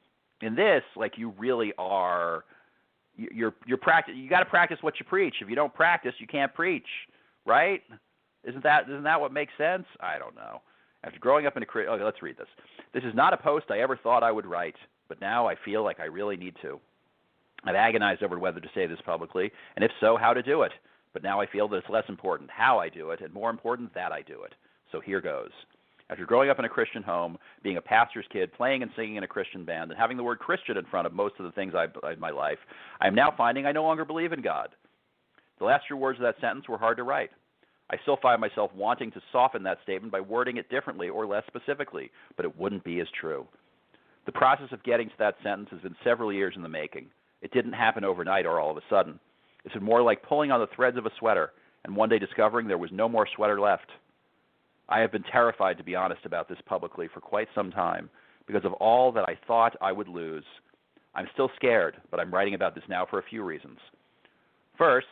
in 0.45 0.55
this 0.55 0.83
like 0.95 1.17
you 1.17 1.33
really 1.37 1.73
are 1.77 2.43
you're 3.15 3.53
you're 3.65 3.77
practice 3.77 4.15
you 4.17 4.29
got 4.29 4.39
to 4.39 4.45
practice 4.45 4.79
what 4.81 4.99
you 4.99 5.05
preach. 5.05 5.35
If 5.41 5.49
you 5.49 5.55
don't 5.55 5.73
practice, 5.73 6.13
you 6.17 6.27
can't 6.27 6.53
preach, 6.53 6.87
right? 7.45 7.81
Isn't 8.43 8.63
that 8.63 8.89
isn't 8.89 9.03
that 9.03 9.21
what 9.21 9.31
makes 9.31 9.53
sense? 9.57 9.85
I 9.99 10.17
don't 10.17 10.35
know. 10.35 10.61
After 11.03 11.19
growing 11.19 11.45
up 11.45 11.57
in 11.57 11.63
a 11.63 11.65
okay, 11.65 12.03
let's 12.03 12.21
read 12.21 12.37
this. 12.37 12.47
This 12.93 13.03
is 13.03 13.15
not 13.15 13.33
a 13.33 13.37
post 13.37 13.65
I 13.69 13.79
ever 13.79 13.97
thought 13.97 14.23
I 14.23 14.31
would 14.31 14.45
write, 14.45 14.75
but 15.07 15.21
now 15.21 15.47
I 15.47 15.55
feel 15.63 15.83
like 15.83 15.99
I 15.99 16.05
really 16.05 16.37
need 16.37 16.55
to. 16.61 16.79
I've 17.63 17.75
agonized 17.75 18.23
over 18.23 18.39
whether 18.39 18.59
to 18.59 18.69
say 18.73 18.87
this 18.87 18.99
publicly, 19.05 19.51
and 19.75 19.85
if 19.85 19.91
so, 19.99 20.17
how 20.17 20.33
to 20.33 20.41
do 20.41 20.63
it. 20.63 20.71
But 21.13 21.23
now 21.23 21.41
I 21.41 21.45
feel 21.45 21.67
that 21.69 21.77
it's 21.77 21.89
less 21.89 22.05
important 22.07 22.49
how 22.49 22.79
I 22.79 22.89
do 22.89 23.11
it 23.11 23.21
and 23.21 23.33
more 23.33 23.49
important 23.49 23.93
that 23.93 24.11
I 24.11 24.21
do 24.21 24.43
it. 24.43 24.53
So 24.91 24.99
here 24.99 25.21
goes. 25.21 25.51
After 26.09 26.25
growing 26.25 26.49
up 26.49 26.59
in 26.59 26.65
a 26.65 26.69
Christian 26.69 27.03
home, 27.03 27.37
being 27.63 27.77
a 27.77 27.81
pastor's 27.81 28.25
kid, 28.33 28.51
playing 28.53 28.83
and 28.83 28.91
singing 28.97 29.15
in 29.15 29.23
a 29.23 29.27
Christian 29.27 29.63
band, 29.63 29.91
and 29.91 29.99
having 29.99 30.17
the 30.17 30.23
word 30.23 30.39
Christian 30.39 30.77
in 30.77 30.85
front 30.85 31.07
of 31.07 31.13
most 31.13 31.35
of 31.39 31.45
the 31.45 31.53
things 31.53 31.73
I, 31.73 31.85
in 32.11 32.19
my 32.19 32.31
life, 32.31 32.57
I 32.99 33.07
am 33.07 33.15
now 33.15 33.33
finding 33.35 33.65
I 33.65 33.71
no 33.71 33.83
longer 33.83 34.03
believe 34.03 34.33
in 34.33 34.41
God. 34.41 34.69
The 35.59 35.65
last 35.65 35.85
few 35.87 35.95
words 35.95 36.19
of 36.19 36.23
that 36.23 36.41
sentence 36.41 36.67
were 36.67 36.77
hard 36.77 36.97
to 36.97 37.03
write. 37.03 37.29
I 37.89 37.97
still 38.01 38.17
find 38.21 38.41
myself 38.41 38.71
wanting 38.75 39.11
to 39.11 39.21
soften 39.31 39.63
that 39.63 39.79
statement 39.83 40.11
by 40.11 40.19
wording 40.19 40.57
it 40.57 40.69
differently 40.69 41.07
or 41.07 41.25
less 41.25 41.43
specifically, 41.47 42.11
but 42.35 42.45
it 42.45 42.57
wouldn't 42.57 42.83
be 42.83 42.99
as 42.99 43.07
true. 43.19 43.47
The 44.25 44.31
process 44.31 44.71
of 44.71 44.83
getting 44.83 45.07
to 45.09 45.15
that 45.19 45.35
sentence 45.43 45.69
has 45.71 45.81
been 45.81 45.95
several 46.03 46.31
years 46.31 46.53
in 46.55 46.61
the 46.61 46.69
making. 46.69 47.07
It 47.41 47.51
didn't 47.51 47.73
happen 47.73 48.03
overnight 48.03 48.45
or 48.45 48.59
all 48.59 48.71
of 48.71 48.77
a 48.77 48.81
sudden. 48.89 49.19
It's 49.65 49.75
more 49.81 50.01
like 50.01 50.23
pulling 50.23 50.51
on 50.51 50.59
the 50.59 50.67
threads 50.75 50.97
of 50.97 51.05
a 51.05 51.11
sweater 51.19 51.51
and 51.83 51.95
one 51.95 52.09
day 52.09 52.19
discovering 52.19 52.67
there 52.67 52.77
was 52.77 52.91
no 52.91 53.09
more 53.09 53.27
sweater 53.35 53.59
left. 53.59 53.89
I 54.89 54.99
have 54.99 55.11
been 55.11 55.23
terrified, 55.23 55.77
to 55.77 55.83
be 55.83 55.95
honest, 55.95 56.25
about 56.25 56.49
this 56.49 56.57
publicly 56.65 57.07
for 57.13 57.21
quite 57.21 57.47
some 57.55 57.71
time 57.71 58.09
because 58.45 58.65
of 58.65 58.73
all 58.73 59.11
that 59.13 59.27
I 59.27 59.37
thought 59.47 59.75
I 59.81 59.91
would 59.91 60.07
lose. 60.07 60.43
I'm 61.15 61.27
still 61.33 61.49
scared, 61.55 61.95
but 62.09 62.19
I'm 62.19 62.33
writing 62.33 62.53
about 62.53 62.75
this 62.75 62.83
now 62.89 63.05
for 63.09 63.19
a 63.19 63.23
few 63.23 63.43
reasons. 63.43 63.77
First, 64.77 65.07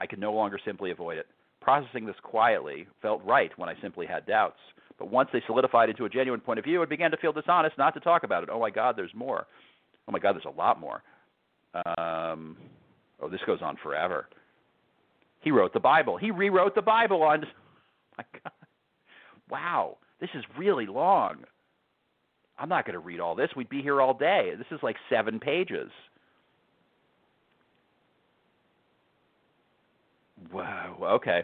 I 0.00 0.06
can 0.06 0.20
no 0.20 0.32
longer 0.32 0.58
simply 0.64 0.90
avoid 0.90 1.18
it. 1.18 1.26
Processing 1.60 2.06
this 2.06 2.16
quietly 2.22 2.86
felt 3.00 3.24
right 3.24 3.50
when 3.56 3.68
I 3.68 3.74
simply 3.80 4.06
had 4.06 4.26
doubts. 4.26 4.58
But 4.98 5.10
once 5.10 5.28
they 5.32 5.42
solidified 5.46 5.88
into 5.88 6.04
a 6.04 6.08
genuine 6.10 6.40
point 6.40 6.58
of 6.58 6.64
view, 6.64 6.82
it 6.82 6.88
began 6.88 7.10
to 7.10 7.16
feel 7.16 7.32
dishonest 7.32 7.78
not 7.78 7.94
to 7.94 8.00
talk 8.00 8.22
about 8.22 8.42
it. 8.42 8.48
Oh 8.52 8.60
my 8.60 8.70
God, 8.70 8.96
there's 8.96 9.14
more. 9.14 9.46
Oh 10.06 10.12
my 10.12 10.18
God, 10.18 10.34
there's 10.34 10.44
a 10.44 10.58
lot 10.58 10.78
more. 10.78 11.02
Um, 11.98 12.56
Oh, 13.20 13.28
this 13.28 13.40
goes 13.46 13.60
on 13.62 13.76
forever. 13.82 14.28
He 15.40 15.50
wrote 15.50 15.72
the 15.72 15.80
Bible. 15.80 16.16
He 16.16 16.30
rewrote 16.30 16.74
the 16.74 16.82
Bible 16.82 17.22
on. 17.22 17.40
My 18.18 18.24
God. 18.32 18.52
Wow, 19.50 19.98
this 20.20 20.30
is 20.34 20.42
really 20.56 20.86
long. 20.86 21.44
I'm 22.58 22.68
not 22.68 22.86
going 22.86 22.94
to 22.94 23.00
read 23.00 23.20
all 23.20 23.34
this. 23.34 23.50
We'd 23.56 23.68
be 23.68 23.82
here 23.82 24.00
all 24.00 24.14
day. 24.14 24.52
This 24.56 24.66
is 24.70 24.82
like 24.82 24.96
seven 25.10 25.40
pages. 25.40 25.90
Wow. 30.52 30.96
Okay. 31.02 31.42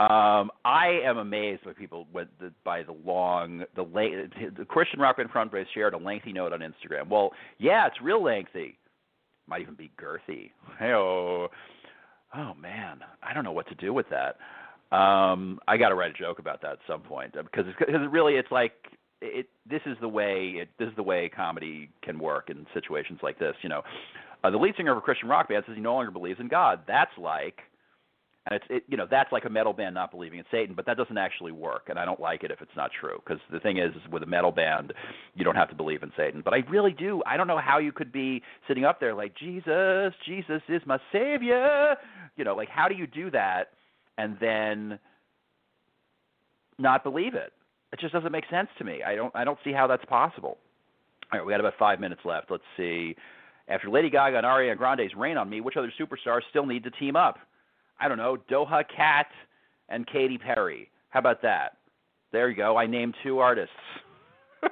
Um, 0.00 0.50
I 0.64 1.00
am 1.04 1.18
amazed 1.18 1.64
by 1.64 1.72
people 1.72 2.06
with 2.12 2.28
the, 2.40 2.52
by 2.64 2.82
the 2.82 2.94
long, 3.04 3.64
the 3.74 3.82
late. 3.82 4.12
The 4.56 4.64
Christian 4.64 5.00
Rock 5.00 5.16
Band 5.16 5.30
front 5.30 5.50
base 5.52 5.66
shared 5.74 5.94
a 5.94 5.98
lengthy 5.98 6.32
note 6.32 6.52
on 6.52 6.60
Instagram. 6.60 7.08
Well, 7.08 7.32
yeah, 7.58 7.86
it's 7.86 7.96
real 8.02 8.22
lengthy 8.22 8.78
might 9.46 9.62
even 9.62 9.74
be 9.74 9.90
girthy. 10.00 10.50
Hey, 10.78 10.92
oh, 10.92 11.48
oh 12.36 12.54
man, 12.54 13.00
I 13.22 13.34
don't 13.34 13.44
know 13.44 13.52
what 13.52 13.68
to 13.68 13.74
do 13.74 13.92
with 13.92 14.06
that. 14.10 14.36
Um, 14.96 15.58
I 15.66 15.76
got 15.76 15.88
to 15.88 15.94
write 15.94 16.10
a 16.10 16.18
joke 16.18 16.38
about 16.38 16.62
that 16.62 16.72
at 16.72 16.78
some 16.86 17.00
point 17.00 17.32
because 17.32 17.66
it's, 17.66 17.78
cause 17.78 17.88
really 18.10 18.34
it's 18.34 18.50
like 18.50 18.72
it. 19.20 19.46
This 19.68 19.80
is 19.86 19.96
the 20.00 20.08
way 20.08 20.54
it. 20.56 20.68
This 20.78 20.88
is 20.88 20.96
the 20.96 21.02
way 21.02 21.30
comedy 21.34 21.90
can 22.02 22.18
work 22.18 22.50
in 22.50 22.66
situations 22.74 23.18
like 23.22 23.38
this. 23.38 23.54
You 23.62 23.70
know, 23.70 23.82
uh, 24.44 24.50
the 24.50 24.58
lead 24.58 24.74
singer 24.76 24.92
of 24.92 24.98
a 24.98 25.00
Christian 25.00 25.28
rock 25.28 25.48
band 25.48 25.64
says 25.66 25.74
he 25.74 25.82
no 25.82 25.94
longer 25.94 26.10
believes 26.10 26.38
in 26.38 26.48
God. 26.48 26.80
That's 26.86 27.10
like 27.18 27.60
and 28.46 28.56
it's 28.56 28.64
it, 28.68 28.84
you 28.88 28.96
know 28.96 29.06
that's 29.10 29.32
like 29.32 29.44
a 29.46 29.50
metal 29.50 29.72
band 29.72 29.94
not 29.94 30.10
believing 30.10 30.38
in 30.38 30.44
Satan, 30.50 30.74
but 30.74 30.84
that 30.86 30.96
doesn't 30.96 31.16
actually 31.16 31.52
work, 31.52 31.84
and 31.88 31.98
I 31.98 32.04
don't 32.04 32.20
like 32.20 32.44
it 32.44 32.50
if 32.50 32.60
it's 32.60 32.76
not 32.76 32.90
true. 32.98 33.20
Because 33.24 33.40
the 33.50 33.60
thing 33.60 33.78
is, 33.78 33.94
is, 33.94 34.12
with 34.12 34.22
a 34.22 34.26
metal 34.26 34.52
band, 34.52 34.92
you 35.34 35.44
don't 35.44 35.54
have 35.56 35.70
to 35.70 35.74
believe 35.74 36.02
in 36.02 36.12
Satan. 36.16 36.42
But 36.44 36.52
I 36.52 36.58
really 36.70 36.92
do. 36.92 37.22
I 37.26 37.36
don't 37.36 37.46
know 37.46 37.58
how 37.58 37.78
you 37.78 37.90
could 37.90 38.12
be 38.12 38.42
sitting 38.68 38.84
up 38.84 39.00
there 39.00 39.14
like 39.14 39.34
Jesus, 39.36 40.12
Jesus 40.26 40.60
is 40.68 40.82
my 40.84 40.98
savior. 41.10 41.96
You 42.36 42.44
know, 42.44 42.54
like 42.54 42.68
how 42.68 42.88
do 42.88 42.94
you 42.94 43.06
do 43.06 43.30
that 43.30 43.70
and 44.18 44.36
then 44.40 44.98
not 46.78 47.02
believe 47.02 47.34
it? 47.34 47.52
It 47.92 48.00
just 48.00 48.12
doesn't 48.12 48.32
make 48.32 48.44
sense 48.50 48.68
to 48.78 48.84
me. 48.84 49.02
I 49.06 49.14
don't 49.14 49.34
I 49.34 49.44
don't 49.44 49.58
see 49.64 49.72
how 49.72 49.86
that's 49.86 50.04
possible. 50.04 50.58
All 51.32 51.38
right, 51.38 51.46
we 51.46 51.52
got 51.52 51.60
about 51.60 51.74
five 51.78 52.00
minutes 52.00 52.20
left. 52.24 52.50
Let's 52.50 52.64
see. 52.76 53.16
After 53.68 53.88
Lady 53.88 54.10
Gaga 54.10 54.36
and 54.36 54.44
Ariana 54.44 54.76
Grande's 54.76 55.14
"Rain 55.16 55.38
on 55.38 55.48
Me," 55.48 55.62
which 55.62 55.76
other 55.78 55.92
superstars 55.98 56.40
still 56.50 56.66
need 56.66 56.84
to 56.84 56.90
team 56.90 57.16
up? 57.16 57.38
I 58.00 58.08
don't 58.08 58.18
know, 58.18 58.36
Doja 58.50 58.84
Cat 58.94 59.26
and 59.88 60.06
Katy 60.06 60.38
Perry. 60.38 60.90
How 61.10 61.20
about 61.20 61.42
that? 61.42 61.76
There 62.32 62.48
you 62.48 62.56
go. 62.56 62.76
I 62.76 62.86
named 62.86 63.14
two 63.22 63.38
artists. 63.38 63.74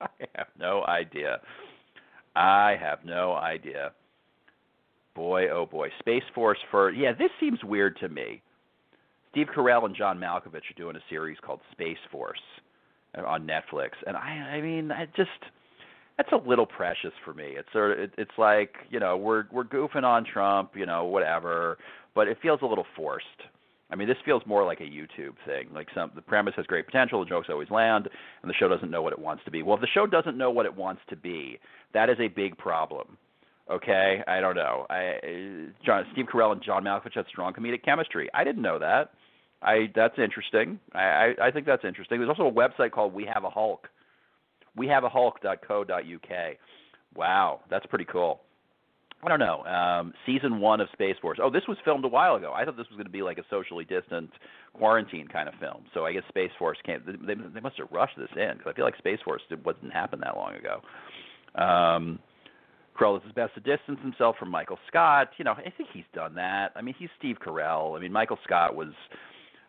I 0.00 0.08
have 0.34 0.46
no 0.58 0.84
idea. 0.86 1.40
I 2.34 2.76
have 2.80 3.04
no 3.04 3.34
idea. 3.34 3.92
Boy, 5.14 5.48
oh 5.50 5.66
boy. 5.66 5.88
Space 5.98 6.22
Force 6.34 6.58
for 6.70 6.90
yeah, 6.90 7.12
this 7.12 7.30
seems 7.40 7.62
weird 7.64 7.98
to 7.98 8.08
me. 8.08 8.40
Steve 9.30 9.48
Carell 9.54 9.84
and 9.84 9.94
John 9.94 10.18
Malkovich 10.18 10.70
are 10.70 10.76
doing 10.76 10.96
a 10.96 11.02
series 11.10 11.36
called 11.42 11.60
Space 11.72 11.98
Force 12.10 12.40
on 13.14 13.46
Netflix, 13.46 13.90
and 14.06 14.16
I 14.16 14.56
I 14.56 14.60
mean, 14.60 14.92
I 14.92 15.06
just 15.16 15.30
that's 16.18 16.32
a 16.32 16.48
little 16.48 16.66
precious 16.66 17.12
for 17.24 17.32
me. 17.32 17.54
It's 17.56 17.68
sort 17.72 17.92
of 17.92 17.98
it, 18.00 18.10
it's 18.18 18.36
like 18.36 18.74
you 18.90 19.00
know 19.00 19.16
we're 19.16 19.44
we're 19.52 19.64
goofing 19.64 20.02
on 20.02 20.24
Trump, 20.24 20.72
you 20.74 20.84
know 20.84 21.04
whatever, 21.04 21.78
but 22.14 22.28
it 22.28 22.36
feels 22.42 22.60
a 22.62 22.66
little 22.66 22.86
forced. 22.94 23.26
I 23.90 23.96
mean, 23.96 24.06
this 24.06 24.18
feels 24.24 24.42
more 24.44 24.66
like 24.66 24.80
a 24.80 24.84
YouTube 24.84 25.36
thing. 25.46 25.68
Like 25.72 25.86
some 25.94 26.10
the 26.14 26.20
premise 26.20 26.54
has 26.56 26.66
great 26.66 26.84
potential, 26.86 27.20
the 27.20 27.30
jokes 27.30 27.46
always 27.48 27.70
land, 27.70 28.08
and 28.42 28.50
the 28.50 28.54
show 28.54 28.68
doesn't 28.68 28.90
know 28.90 29.00
what 29.00 29.12
it 29.12 29.18
wants 29.18 29.44
to 29.44 29.50
be. 29.50 29.62
Well, 29.62 29.76
if 29.76 29.80
the 29.80 29.88
show 29.94 30.06
doesn't 30.06 30.36
know 30.36 30.50
what 30.50 30.66
it 30.66 30.76
wants 30.76 31.02
to 31.08 31.16
be, 31.16 31.58
that 31.94 32.10
is 32.10 32.16
a 32.20 32.28
big 32.28 32.58
problem. 32.58 33.16
Okay, 33.70 34.22
I 34.26 34.40
don't 34.40 34.56
know. 34.56 34.86
I 34.90 35.68
John 35.86 36.04
Steve 36.12 36.26
Carell 36.32 36.52
and 36.52 36.62
John 36.62 36.82
Malkovich 36.82 37.14
had 37.14 37.26
strong 37.28 37.52
comedic 37.52 37.84
chemistry. 37.84 38.28
I 38.34 38.42
didn't 38.42 38.62
know 38.62 38.80
that. 38.80 39.12
I 39.62 39.90
that's 39.94 40.18
interesting. 40.18 40.80
I 40.94 40.98
I, 41.38 41.46
I 41.46 41.50
think 41.52 41.64
that's 41.64 41.84
interesting. 41.84 42.18
There's 42.18 42.30
also 42.36 42.48
a 42.48 42.52
website 42.52 42.90
called 42.90 43.14
We 43.14 43.24
Have 43.32 43.44
a 43.44 43.50
Hulk 43.50 43.88
we 44.78 44.86
have 44.86 45.04
a 45.04 45.08
Hulk.co.uk. 45.08 46.56
Wow, 47.14 47.60
that's 47.70 47.86
pretty 47.86 48.04
cool. 48.04 48.40
I 49.22 49.28
don't 49.28 49.40
know. 49.40 49.64
Um, 49.64 50.14
season 50.24 50.60
one 50.60 50.80
of 50.80 50.88
Space 50.92 51.16
Force. 51.20 51.38
Oh, 51.42 51.50
this 51.50 51.64
was 51.66 51.76
filmed 51.84 52.04
a 52.04 52.08
while 52.08 52.36
ago. 52.36 52.52
I 52.54 52.64
thought 52.64 52.76
this 52.76 52.86
was 52.88 52.96
going 52.96 53.06
to 53.06 53.10
be 53.10 53.22
like 53.22 53.38
a 53.38 53.44
socially 53.50 53.84
distant 53.84 54.30
quarantine 54.74 55.26
kind 55.26 55.48
of 55.48 55.56
film. 55.56 55.84
So 55.92 56.06
I 56.06 56.12
guess 56.12 56.22
Space 56.28 56.52
Force 56.56 56.78
came. 56.86 57.02
They, 57.04 57.34
they 57.34 57.60
must 57.60 57.78
have 57.78 57.88
rushed 57.90 58.16
this 58.16 58.28
in 58.36 58.58
because 58.58 58.72
I 58.72 58.76
feel 58.76 58.84
like 58.84 58.96
Space 58.96 59.18
Force 59.24 59.42
did, 59.48 59.64
wasn't 59.64 59.92
happen 59.92 60.20
that 60.20 60.36
long 60.36 60.54
ago. 60.54 60.80
Um, 61.60 62.20
Carell 62.98 63.16
is 63.24 63.32
best 63.32 63.54
to 63.54 63.60
distance 63.60 63.98
himself 64.02 64.36
from 64.38 64.50
Michael 64.50 64.78
Scott. 64.86 65.30
You 65.36 65.44
know, 65.44 65.52
I 65.52 65.72
think 65.76 65.88
he's 65.92 66.04
done 66.14 66.34
that. 66.36 66.72
I 66.76 66.82
mean, 66.82 66.94
he's 66.96 67.08
Steve 67.18 67.36
Carell. 67.44 67.96
I 67.96 68.00
mean, 68.00 68.12
Michael 68.12 68.38
Scott 68.44 68.76
was 68.76 68.92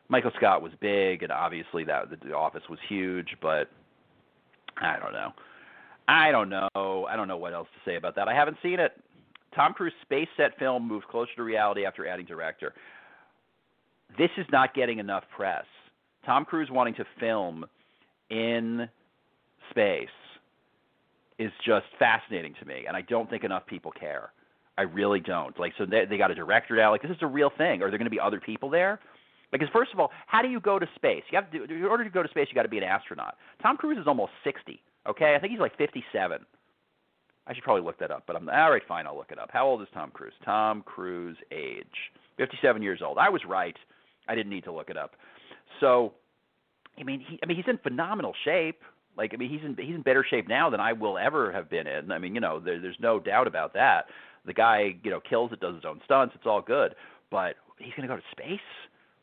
Michael 0.10 0.32
Scott 0.38 0.62
was 0.62 0.72
big, 0.80 1.24
and 1.24 1.32
obviously 1.32 1.84
that 1.86 2.06
the 2.24 2.34
Office 2.34 2.64
was 2.70 2.80
huge, 2.88 3.30
but 3.42 3.70
I 4.82 4.98
don't 5.00 5.14
know. 5.14 5.32
I 6.08 6.32
don't 6.32 6.50
know. 6.50 7.08
I 7.10 7.16
don't 7.16 7.28
know 7.28 7.38
what 7.38 7.54
else 7.54 7.68
to 7.74 7.90
say 7.90 7.96
about 7.96 8.16
that. 8.16 8.28
I 8.28 8.34
haven't 8.34 8.58
seen 8.64 8.80
it. 8.80 8.94
Tom 9.56 9.74
Cruise 9.74 9.94
space 10.02 10.28
set 10.38 10.58
film 10.58 10.88
moves 10.88 11.06
closer 11.10 11.32
to 11.36 11.44
reality 11.44 11.86
after 11.86 12.08
adding 12.08 12.26
director. 12.26 12.74
This 14.18 14.30
is 14.38 14.46
not 14.52 14.74
getting 14.74 15.00
enough 15.00 15.24
press. 15.36 15.66
Tom 16.26 16.46
Cruise 16.46 16.70
wanting 16.72 16.96
to 16.96 17.06
film 17.20 17.66
in 18.30 18.88
space 19.70 20.08
is 21.38 21.52
just 21.66 21.86
fascinating 21.98 22.54
to 22.60 22.66
me, 22.66 22.86
and 22.88 22.96
I 22.98 23.02
don't 23.02 23.30
think 23.30 23.44
enough 23.44 23.66
people 23.66 23.92
care. 23.92 24.32
I 24.78 24.84
really 24.84 25.20
don't. 25.20 25.58
Like, 25.60 25.74
so 25.78 25.86
they, 25.86 26.06
they 26.06 26.18
got 26.18 26.32
a 26.32 26.36
director 26.36 26.76
now. 26.76 26.92
Like, 26.92 27.02
this 27.02 27.12
is 27.12 27.18
a 27.22 27.28
real 27.28 27.52
thing. 27.58 27.82
Are 27.82 27.90
there 27.90 27.98
going 27.98 28.06
to 28.06 28.10
be 28.10 28.20
other 28.20 28.40
people 28.40 28.70
there? 28.70 29.00
Because 29.52 29.68
first 29.74 29.94
of 29.94 30.00
all, 30.00 30.12
how 30.28 30.42
do 30.42 30.48
you 30.48 30.60
go 30.60 30.78
to 30.78 30.88
space? 30.96 31.24
You 31.32 31.38
have 31.38 31.52
to 31.52 31.64
in 31.64 31.86
order 31.86 32.04
to 32.04 32.10
go 32.10 32.22
to 32.22 32.30
space, 32.30 32.48
you 32.50 32.56
got 32.56 32.64
to 32.64 32.70
be 32.70 32.78
an 32.78 32.84
astronaut. 32.84 33.36
Tom 33.62 33.78
Cruise 33.78 33.98
is 33.98 34.08
almost 34.08 34.32
60. 34.44 34.82
Okay, 35.08 35.36
I 35.36 35.40
think 35.40 35.52
he's 35.52 35.60
like 35.60 35.78
57. 35.78 36.46
I 37.48 37.54
should 37.54 37.64
probably 37.64 37.84
look 37.84 37.98
that 38.00 38.12
up, 38.12 38.24
but 38.28 38.36
I'm 38.36 38.48
all 38.48 38.72
right. 38.72 38.82
Fine, 38.88 39.08
I'll 39.08 39.18
look 39.18 39.32
it 39.32 39.40
up. 39.40 39.50
How 39.52 39.66
old 39.66 39.82
is 39.82 39.88
Tom 39.94 40.12
Cruise? 40.12 40.34
Tom 40.46 40.84
Cruise 40.84 41.38
age 41.52 41.88
57 42.38 42.82
years 42.82 43.02
old. 43.04 43.18
I 43.18 43.30
was 43.30 43.42
right. 43.48 43.76
I 44.28 44.36
didn't 44.36 44.52
need 44.52 44.66
to 44.66 44.72
look 44.72 44.90
it 44.90 44.98
up. 44.98 45.16
So, 45.80 46.14
I 47.00 47.04
mean, 47.04 47.24
he, 47.28 47.40
I 47.42 47.48
mean, 47.48 47.58
he's 47.58 47.66
in 47.68 47.80
phenomenal 47.80 48.34
shape. 48.46 48.82
Like, 49.18 49.34
I 49.34 49.38
mean, 49.38 49.50
he's 49.50 49.62
in 49.66 49.76
he's 49.84 49.96
in 49.96 50.04
better 50.04 50.24
shape 50.30 50.48
now 50.48 50.70
than 50.70 50.80
I 50.80 50.94
will 50.94 51.18
ever 51.18 51.52
have 51.52 51.70
been 51.70 51.88
in. 51.88 52.12
I 52.12 52.20
mean, 52.20 52.36
you 52.36 52.42
know, 52.42 52.60
there, 52.60 52.80
there's 52.80 53.00
no 53.00 53.20
doubt 53.20 53.48
about 53.48 53.74
that. 53.74 54.06
The 54.46 54.54
guy, 54.54 54.96
you 55.04 55.10
know, 55.10 55.20
kills 55.20 55.52
it, 55.52 55.60
does 55.60 55.76
his 55.76 55.86
own 55.86 56.00
stunts. 56.06 56.36
It's 56.36 56.46
all 56.46 56.62
good. 56.62 56.94
But 57.32 57.56
he's 57.80 57.94
going 57.96 58.08
to 58.08 58.14
go 58.14 58.16
to 58.16 58.24
space 58.32 58.60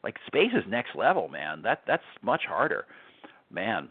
like 0.03 0.17
space 0.27 0.53
is 0.55 0.65
next 0.69 0.95
level, 0.95 1.29
man. 1.29 1.63
That 1.63 1.83
that's 1.87 2.03
much 2.23 2.43
harder, 2.49 2.87
man. 3.51 3.89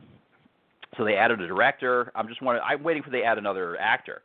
So 0.98 1.04
they 1.04 1.16
added 1.16 1.42
a 1.42 1.48
director. 1.48 2.12
I'm 2.16 2.28
just 2.28 2.42
wondering. 2.42 2.66
I'm 2.68 2.84
waiting 2.84 3.04
for 3.04 3.10
they 3.10 3.24
add 3.24 3.38
another 3.38 3.78
actor 3.80 4.22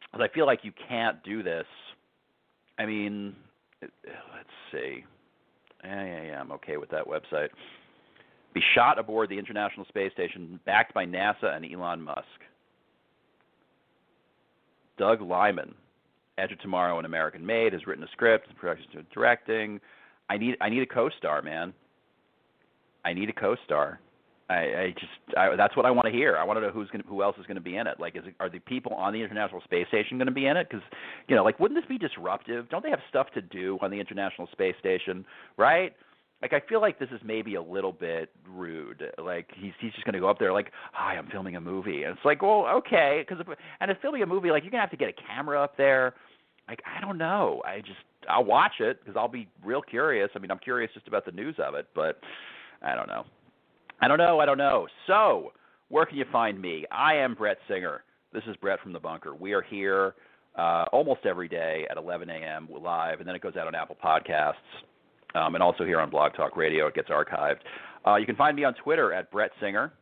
because 0.00 0.28
I 0.28 0.34
feel 0.34 0.46
like 0.46 0.60
you 0.62 0.72
can't 0.88 1.22
do 1.22 1.42
this. 1.42 1.66
I 2.78 2.86
mean, 2.86 3.34
let's 3.82 4.48
see. 4.72 5.04
Yeah, 5.84 6.04
yeah, 6.04 6.22
yeah. 6.22 6.40
I'm 6.40 6.52
okay 6.52 6.76
with 6.76 6.90
that 6.90 7.06
website. 7.06 7.48
Be 8.54 8.62
shot 8.74 8.98
aboard 8.98 9.28
the 9.28 9.38
International 9.38 9.84
Space 9.86 10.12
Station, 10.12 10.58
backed 10.64 10.94
by 10.94 11.04
NASA 11.04 11.54
and 11.54 11.64
Elon 11.70 12.00
Musk. 12.00 12.24
Doug 14.98 15.20
Liman, 15.20 15.74
Edge 16.38 16.52
of 16.52 16.60
Tomorrow, 16.60 16.98
an 16.98 17.04
American 17.04 17.44
Made, 17.44 17.74
has 17.74 17.86
written 17.86 18.02
a 18.02 18.08
script, 18.12 18.48
the 18.48 18.54
production, 18.54 19.06
directing. 19.12 19.80
I 20.28 20.38
need 20.38 20.56
I 20.60 20.68
need 20.68 20.82
a 20.82 20.86
co-star, 20.86 21.42
man. 21.42 21.72
I 23.04 23.12
need 23.12 23.28
a 23.28 23.32
co-star. 23.32 24.00
I, 24.48 24.54
I 24.54 24.94
just 24.98 25.36
I, 25.36 25.56
that's 25.56 25.76
what 25.76 25.86
I 25.86 25.90
want 25.90 26.06
to 26.06 26.12
hear. 26.12 26.36
I 26.36 26.44
want 26.44 26.56
to 26.58 26.60
know 26.60 26.70
who's 26.70 26.88
going 26.90 27.02
who 27.08 27.22
else 27.22 27.36
is 27.38 27.46
going 27.46 27.56
to 27.56 27.60
be 27.60 27.76
in 27.76 27.86
it. 27.86 27.98
Like, 27.98 28.16
is 28.16 28.22
it, 28.26 28.34
are 28.38 28.48
the 28.48 28.60
people 28.60 28.92
on 28.94 29.12
the 29.12 29.20
International 29.20 29.60
Space 29.62 29.88
Station 29.88 30.18
going 30.18 30.26
to 30.28 30.32
be 30.32 30.46
in 30.46 30.56
it? 30.56 30.68
Because 30.70 30.84
you 31.28 31.34
know, 31.34 31.42
like, 31.42 31.58
wouldn't 31.58 31.78
this 31.80 31.88
be 31.88 31.98
disruptive? 31.98 32.68
Don't 32.68 32.82
they 32.82 32.90
have 32.90 33.00
stuff 33.08 33.28
to 33.34 33.42
do 33.42 33.78
on 33.82 33.90
the 33.90 33.98
International 33.98 34.48
Space 34.52 34.76
Station, 34.78 35.24
right? 35.56 35.94
Like, 36.42 36.52
I 36.52 36.60
feel 36.68 36.80
like 36.80 36.98
this 36.98 37.08
is 37.12 37.20
maybe 37.24 37.54
a 37.54 37.62
little 37.62 37.92
bit 37.92 38.30
rude. 38.48 39.02
Like, 39.18 39.48
he's 39.56 39.72
he's 39.80 39.92
just 39.92 40.04
going 40.04 40.14
to 40.14 40.20
go 40.20 40.28
up 40.28 40.38
there 40.38 40.52
like, 40.52 40.70
"Hi, 40.92 41.16
I'm 41.16 41.26
filming 41.28 41.56
a 41.56 41.60
movie," 41.60 42.04
and 42.04 42.16
it's 42.16 42.24
like, 42.24 42.42
well, 42.42 42.66
okay, 42.68 43.24
because 43.26 43.44
and 43.80 43.90
if 43.90 43.98
filming 44.00 44.22
a 44.22 44.26
movie, 44.26 44.50
like, 44.50 44.62
you're 44.62 44.70
gonna 44.70 44.82
have 44.82 44.90
to 44.90 44.96
get 44.96 45.08
a 45.08 45.26
camera 45.26 45.60
up 45.60 45.76
there. 45.76 46.14
Like, 46.68 46.80
I 46.84 47.00
don't 47.00 47.18
know. 47.18 47.62
I 47.64 47.80
just 47.80 47.98
I'll 48.28 48.44
watch 48.44 48.80
it 48.80 49.00
because 49.00 49.16
I'll 49.16 49.28
be 49.28 49.48
real 49.64 49.82
curious. 49.82 50.30
I 50.34 50.38
mean, 50.38 50.50
I'm 50.50 50.58
curious 50.58 50.90
just 50.94 51.08
about 51.08 51.24
the 51.24 51.32
news 51.32 51.54
of 51.58 51.74
it, 51.74 51.86
but 51.94 52.18
I 52.82 52.94
don't 52.94 53.08
know. 53.08 53.24
I 54.00 54.08
don't 54.08 54.18
know. 54.18 54.40
I 54.40 54.46
don't 54.46 54.58
know. 54.58 54.86
So, 55.06 55.52
where 55.88 56.04
can 56.04 56.16
you 56.18 56.24
find 56.30 56.60
me? 56.60 56.84
I 56.90 57.14
am 57.14 57.34
Brett 57.34 57.58
Singer. 57.68 58.02
This 58.32 58.42
is 58.48 58.56
Brett 58.56 58.80
from 58.82 58.92
the 58.92 58.98
Bunker. 58.98 59.34
We 59.34 59.52
are 59.52 59.62
here 59.62 60.14
uh, 60.56 60.84
almost 60.92 61.24
every 61.24 61.48
day 61.48 61.86
at 61.90 61.96
11 61.96 62.28
a.m. 62.28 62.68
live, 62.82 63.20
and 63.20 63.28
then 63.28 63.34
it 63.34 63.42
goes 63.42 63.56
out 63.56 63.66
on 63.66 63.74
Apple 63.74 63.96
Podcasts, 64.02 64.54
um, 65.34 65.54
and 65.54 65.62
also 65.62 65.84
here 65.84 66.00
on 66.00 66.10
Blog 66.10 66.34
Talk 66.34 66.56
Radio. 66.56 66.86
It 66.88 66.94
gets 66.94 67.08
archived. 67.08 67.60
Uh, 68.06 68.16
you 68.16 68.26
can 68.26 68.36
find 68.36 68.56
me 68.56 68.64
on 68.64 68.74
Twitter 68.74 69.12
at 69.12 69.30
Brett 69.30 69.50
Singer. 69.60 69.92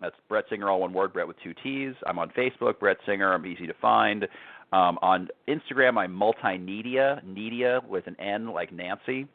That's 0.00 0.16
Brett 0.28 0.44
Singer, 0.50 0.68
all 0.68 0.80
one 0.80 0.92
word, 0.92 1.12
Brett 1.12 1.28
with 1.28 1.36
two 1.42 1.54
T's. 1.62 1.94
I'm 2.06 2.18
on 2.18 2.30
Facebook, 2.30 2.80
Brett 2.80 2.96
Singer. 3.06 3.32
I'm 3.32 3.46
easy 3.46 3.66
to 3.66 3.74
find. 3.80 4.26
Um, 4.74 4.98
on 5.02 5.28
Instagram, 5.46 5.96
I'm 5.96 6.12
multimedia, 6.12 7.24
media 7.24 7.80
with 7.88 8.08
an 8.08 8.16
N 8.18 8.52
like 8.52 8.72
Nancy. 8.72 9.28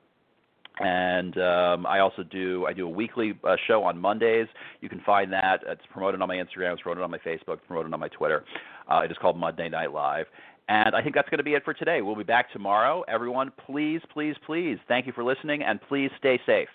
And 0.82 1.38
um, 1.38 1.86
I 1.86 2.00
also 2.00 2.24
do 2.24 2.66
I 2.68 2.74
do 2.74 2.86
a 2.86 2.90
weekly 2.90 3.40
uh, 3.46 3.56
show 3.66 3.84
on 3.86 3.98
Mondays. 3.98 4.48
You 4.82 4.90
can 4.90 5.00
find 5.06 5.32
that. 5.32 5.62
It's 5.66 5.82
promoted 5.94 6.22
on 6.22 6.28
my 6.28 6.36
Instagram. 6.36 6.74
It's 6.74 6.82
promoted 6.82 7.04
on 7.04 7.12
my 7.12 7.20
Facebook. 7.20 7.56
It's 7.56 7.68
promoted 7.68 7.94
on 7.94 8.00
my 8.02 8.10
Twitter. 8.10 8.44
Uh, 8.92 9.02
it 9.06 9.12
is 9.12 9.18
called 9.22 9.38
Monday 9.38 9.70
Night 9.70 9.94
Live. 9.94 10.26
And 10.68 10.94
I 10.94 11.02
think 11.02 11.16
that's 11.16 11.30
going 11.30 11.40
to 11.40 11.44
be 11.44 11.54
it 11.54 11.64
for 11.64 11.74
today. 11.74 12.02
We'll 12.02 12.18
be 12.18 12.24
back 12.24 12.52
tomorrow. 12.52 13.04
Everyone, 13.08 13.52
please, 13.66 14.02
please, 14.14 14.36
please, 14.46 14.78
thank 14.90 15.08
you 15.08 15.14
for 15.14 15.24
listening, 15.24 15.64
and 15.64 15.80
please 15.88 16.12
stay 16.20 16.40
safe. 16.46 16.70